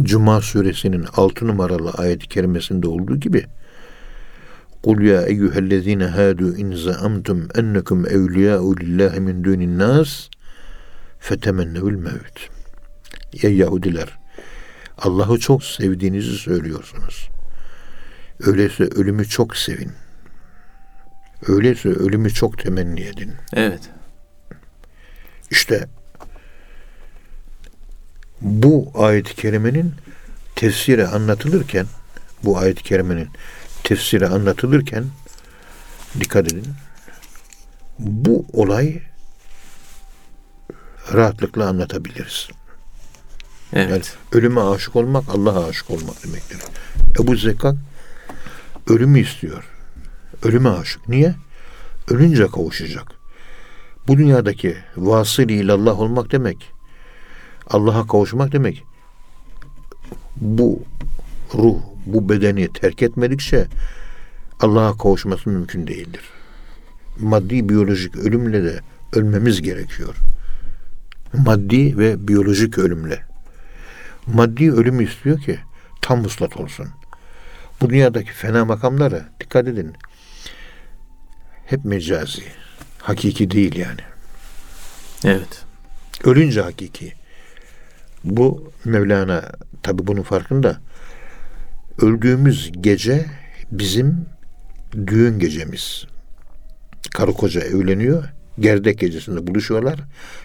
Cuma 0.01 0.41
suresinin 0.41 1.05
6 1.15 1.47
numaralı 1.47 1.91
ayet-i 1.91 2.27
kerimesinde 2.27 2.87
olduğu 2.87 3.19
gibi 3.19 3.45
Kul 4.83 5.01
ya 5.01 5.21
eyyühellezine 5.21 6.05
hadu 6.05 6.57
in 6.57 6.75
zaamtum 6.75 7.47
ennekum 7.55 8.07
evliyâ'u 8.07 8.77
lillahi 8.77 9.19
min 9.19 9.43
dunin 9.43 9.79
nas 9.79 10.29
fetemennevül 11.19 11.95
mevt. 11.95 12.39
Ey 13.43 13.57
Yahudiler 13.57 14.19
Allah'ı 14.97 15.39
çok 15.39 15.63
sevdiğinizi 15.63 16.37
söylüyorsunuz. 16.37 17.29
Öyleyse 18.39 18.83
ölümü 18.83 19.25
çok 19.25 19.57
sevin. 19.57 19.91
Öyleyse 21.47 21.89
ölümü 21.89 22.29
çok 22.29 22.59
temenni 22.59 23.01
edin. 23.01 23.33
Evet. 23.53 23.81
İşte 25.51 25.87
bu 28.41 28.91
ayet-i 28.95 29.35
kerimenin 29.35 29.93
tefsiri 30.55 31.07
anlatılırken 31.07 31.85
bu 32.43 32.57
ayet-i 32.57 32.83
kerimenin 32.83 33.27
tefsiri 33.83 34.27
anlatılırken 34.27 35.05
dikkat 36.19 36.53
edin. 36.53 36.67
Bu 37.99 38.45
olay 38.53 39.01
rahatlıkla 41.13 41.67
anlatabiliriz. 41.67 42.47
Evet. 43.73 43.89
Yani 43.89 44.03
ölüme 44.31 44.61
aşık 44.61 44.95
olmak 44.95 45.29
Allah'a 45.29 45.67
aşık 45.67 45.91
olmak 45.91 46.23
demektir. 46.23 46.57
Ebu 47.19 47.35
Zekkak 47.35 47.75
ölümü 48.87 49.19
istiyor. 49.19 49.63
Ölüme 50.43 50.69
aşık. 50.69 51.09
Niye? 51.09 51.35
Ölünce 52.09 52.47
kavuşacak. 52.47 53.11
Bu 54.07 54.17
dünyadaki 54.17 54.77
vasıl 54.97 55.49
ilallah 55.49 55.99
olmak 55.99 56.31
demek. 56.31 56.71
Allah'a 57.69 58.07
kavuşmak 58.07 58.51
demek. 58.51 58.83
Bu 60.35 60.83
ruh, 61.53 61.77
bu 62.05 62.29
bedeni 62.29 62.73
terk 62.73 63.03
etmedikçe 63.03 63.67
Allah'a 64.59 64.97
kavuşması 64.97 65.49
mümkün 65.49 65.87
değildir. 65.87 66.21
Maddi 67.19 67.69
biyolojik 67.69 68.15
ölümle 68.15 68.63
de 68.63 68.79
ölmemiz 69.13 69.61
gerekiyor. 69.61 70.15
Maddi 71.33 71.97
ve 71.97 72.27
biyolojik 72.27 72.77
ölümle. 72.77 73.23
maddi 74.27 74.71
ölümü 74.71 75.03
istiyor 75.03 75.39
ki 75.39 75.59
tam 76.01 76.23
vuslat 76.23 76.57
olsun. 76.57 76.87
Bu 77.81 77.89
dünyadaki 77.89 78.31
fena 78.31 78.65
makamlara 78.65 79.29
dikkat 79.39 79.67
edin. 79.67 79.93
Hep 81.65 81.85
mecazi. 81.85 82.43
Hakiki 82.97 83.51
değil 83.51 83.75
yani. 83.75 84.01
Evet. 85.23 85.65
Ölünce 86.23 86.61
hakiki. 86.61 87.18
Bu 88.23 88.71
Mevlana 88.85 89.51
tabi 89.83 90.07
bunun 90.07 90.21
farkında. 90.21 90.77
Öldüğümüz 92.01 92.71
gece 92.81 93.25
bizim 93.71 94.25
düğün 95.07 95.39
gecemiz. 95.39 96.05
Karı 97.13 97.33
koca 97.33 97.61
evleniyor. 97.61 98.23
Gerdek 98.59 98.99
gecesinde 98.99 99.47
buluşuyorlar. 99.47 99.99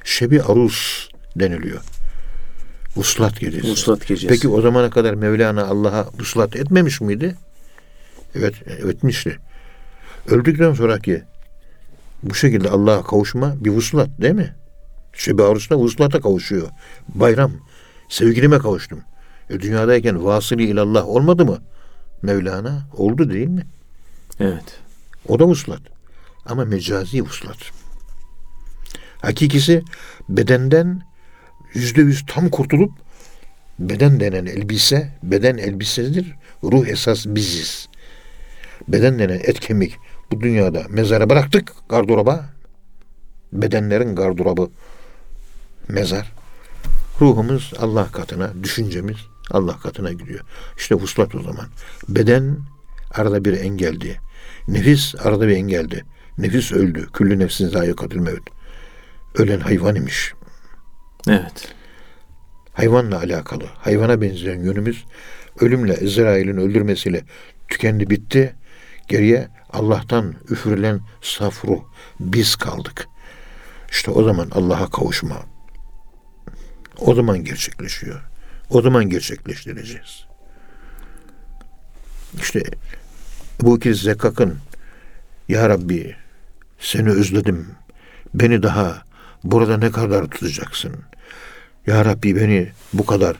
Şebi 0.04 0.42
arus 0.42 1.08
deniliyor. 1.36 1.80
Vuslat 2.96 3.40
gecesi. 3.40 3.68
Vuslat 3.68 4.06
gecesi. 4.06 4.26
Peki 4.28 4.48
o 4.48 4.60
zamana 4.60 4.90
kadar 4.90 5.14
Mevlana 5.14 5.64
Allah'a 5.64 6.06
vuslat 6.18 6.56
etmemiş 6.56 7.00
miydi? 7.00 7.36
Evet, 8.34 8.54
etmişti. 8.68 9.38
Öldükten 10.28 10.72
sonraki 10.72 11.22
bu 12.22 12.34
şekilde 12.34 12.68
Allah'a 12.68 13.02
kavuşma 13.02 13.54
bir 13.64 13.70
vuslat 13.70 14.08
değil 14.20 14.34
mi? 14.34 14.54
Şebi 15.14 15.42
arusla 15.42 15.76
vuslata 15.76 16.20
kavuşuyor. 16.20 16.68
Bayram. 17.08 17.52
Sevgilime 18.08 18.58
kavuştum. 18.58 19.00
E, 19.50 19.60
dünyadayken 19.60 20.24
vasılı 20.24 20.62
ilallah 20.62 21.08
olmadı 21.08 21.44
mı? 21.44 21.58
Mevlana 22.22 22.88
oldu 22.96 23.30
değil 23.30 23.48
mi? 23.48 23.66
Evet. 24.40 24.80
O 25.28 25.38
da 25.38 25.46
vuslat. 25.46 25.80
Ama 26.46 26.64
mecazi 26.64 27.22
vuslat. 27.22 27.56
Hakikisi 29.18 29.82
bedenden 30.28 31.02
yüzde 31.74 32.00
yüz 32.00 32.26
tam 32.26 32.48
kurtulup 32.48 32.92
beden 33.78 34.20
denen 34.20 34.46
elbise, 34.46 35.10
beden 35.22 35.58
elbisesidir. 35.58 36.34
Ruh 36.64 36.88
esas 36.88 37.26
biziz. 37.26 37.88
Beden 38.88 39.18
denen 39.18 39.40
et 39.44 39.60
kemik 39.60 39.96
bu 40.32 40.40
dünyada 40.40 40.82
mezara 40.88 41.30
bıraktık 41.30 41.72
gardıroba. 41.88 42.44
Bedenlerin 43.52 44.14
gardırobı 44.14 44.70
mezar. 45.88 46.32
Ruhumuz 47.20 47.72
Allah 47.78 48.12
katına, 48.12 48.52
düşüncemiz 48.62 49.16
Allah 49.50 49.78
katına 49.78 50.12
gidiyor. 50.12 50.40
İşte 50.76 50.94
vuslat 50.94 51.34
o 51.34 51.42
zaman. 51.42 51.66
Beden 52.08 52.58
arada 53.10 53.44
bir 53.44 53.52
engeldi. 53.52 54.20
Nefis 54.68 55.14
arada 55.14 55.48
bir 55.48 55.56
engeldi. 55.56 56.04
Nefis 56.38 56.72
öldü. 56.72 57.08
Küllü 57.12 57.38
nefsin 57.38 57.68
zayikatül 57.68 58.20
mevt. 58.20 58.50
Ölen 59.34 59.60
hayvan 59.60 59.94
imiş. 59.94 60.32
Evet. 61.28 61.74
Hayvanla 62.72 63.18
alakalı. 63.18 63.64
Hayvana 63.78 64.20
benzeyen 64.20 64.60
yönümüz 64.60 65.04
ölümle, 65.60 65.96
İsrail'in 66.00 66.56
öldürmesiyle 66.56 67.24
tükendi 67.68 68.10
bitti. 68.10 68.54
Geriye 69.08 69.48
Allah'tan 69.72 70.34
üfürülen 70.50 71.00
saf 71.22 71.64
ruh. 71.64 71.80
Biz 72.20 72.56
kaldık. 72.56 73.08
İşte 73.90 74.10
o 74.10 74.24
zaman 74.24 74.50
Allah'a 74.50 74.90
kavuşma. 74.90 75.53
O 76.98 77.14
zaman 77.14 77.44
gerçekleşiyor. 77.44 78.20
O 78.70 78.82
zaman 78.82 79.04
gerçekleştireceğiz. 79.10 80.24
İşte 82.38 82.62
bu 83.60 83.76
iki 83.76 83.94
Zekkak'ın 83.94 84.58
Ya 85.48 85.68
Rabbi 85.68 86.16
seni 86.78 87.10
özledim. 87.10 87.66
Beni 88.34 88.62
daha 88.62 89.02
burada 89.44 89.76
ne 89.76 89.90
kadar 89.90 90.26
tutacaksın? 90.26 90.92
Ya 91.86 92.04
Rabbi 92.04 92.36
beni 92.36 92.72
bu 92.92 93.06
kadar 93.06 93.36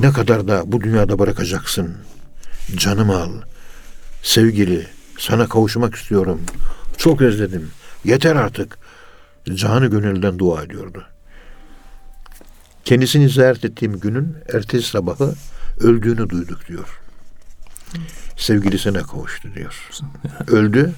ne 0.00 0.12
kadar 0.12 0.48
da 0.48 0.62
bu 0.66 0.80
dünyada 0.80 1.18
bırakacaksın? 1.18 1.96
Canımı 2.76 3.16
al. 3.16 3.32
Sevgili 4.22 4.86
sana 5.18 5.48
kavuşmak 5.48 5.94
istiyorum. 5.94 6.40
Çok 6.96 7.22
özledim. 7.22 7.70
Yeter 8.04 8.36
artık. 8.36 8.78
Canı 9.54 9.86
gönülden 9.86 10.38
dua 10.38 10.62
ediyordu. 10.62 11.06
Kendisini 12.86 13.28
ziyaret 13.28 13.64
ettiğim 13.64 14.00
günün 14.00 14.36
ertesi 14.54 14.88
sabahı 14.88 15.34
öldüğünü 15.80 16.28
duyduk 16.28 16.68
diyor. 16.68 17.00
Sevgilisine 18.36 19.02
kavuştu 19.02 19.54
diyor. 19.54 19.88
Öldü. 20.46 20.92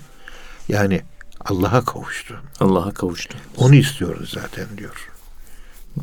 Yani 0.68 1.02
Allah'a 1.40 1.84
kavuştu. 1.84 2.40
Allah'a 2.60 2.90
kavuştu. 2.90 3.38
Onu 3.56 3.74
istiyoruz 3.74 4.30
zaten 4.34 4.66
diyor. 4.78 5.10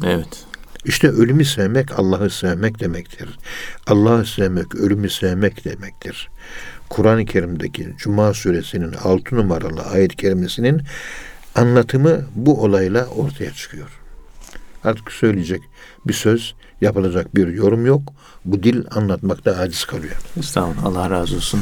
Evet. 0.03 0.45
İşte 0.86 1.09
ölümü 1.09 1.45
sevmek 1.45 1.99
Allah'ı 1.99 2.29
sevmek 2.29 2.79
demektir. 2.79 3.29
Allah'ı 3.88 4.25
sevmek 4.25 4.75
ölümü 4.75 5.09
sevmek 5.09 5.65
demektir. 5.65 6.29
Kur'an-ı 6.89 7.25
Kerim'deki 7.25 7.93
Cuma 7.97 8.33
suresinin 8.33 8.93
6 8.93 9.36
numaralı 9.36 9.81
ayet 9.81 10.15
kerimesinin 10.15 10.81
anlatımı 11.55 12.25
bu 12.36 12.63
olayla 12.63 13.05
ortaya 13.05 13.53
çıkıyor. 13.53 14.05
Artık 14.86 15.11
söyleyecek 15.11 15.61
bir 16.05 16.13
söz, 16.13 16.55
yapılacak 16.81 17.36
bir 17.36 17.47
yorum 17.47 17.86
yok. 17.86 18.13
Bu 18.45 18.63
dil 18.63 18.83
anlatmakta 18.91 19.57
aciz 19.57 19.86
kalıyor. 19.86 20.15
Estağfurullah. 20.39 20.86
Allah 20.86 21.09
razı 21.09 21.36
olsun. 21.36 21.61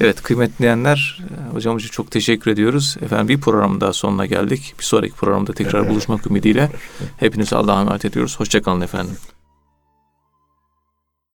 Evet 0.00 0.22
kıymetli 0.22 0.58
dinleyenler, 0.58 1.24
e, 1.30 1.54
hocamıza 1.54 1.88
çok 1.88 2.10
teşekkür 2.10 2.50
ediyoruz. 2.50 2.96
Efendim 3.02 3.28
bir 3.28 3.40
programın 3.40 3.80
daha 3.80 3.92
sonuna 3.92 4.26
geldik. 4.26 4.74
Bir 4.78 4.84
sonraki 4.84 5.14
programda 5.14 5.52
tekrar 5.52 5.88
buluşmak 5.90 6.26
ümidiyle 6.26 6.70
hepinize 7.16 7.56
Allah'a 7.56 7.80
emanet 7.80 8.04
ediyoruz. 8.04 8.40
Hoşçakalın 8.40 8.80
efendim. 8.80 9.16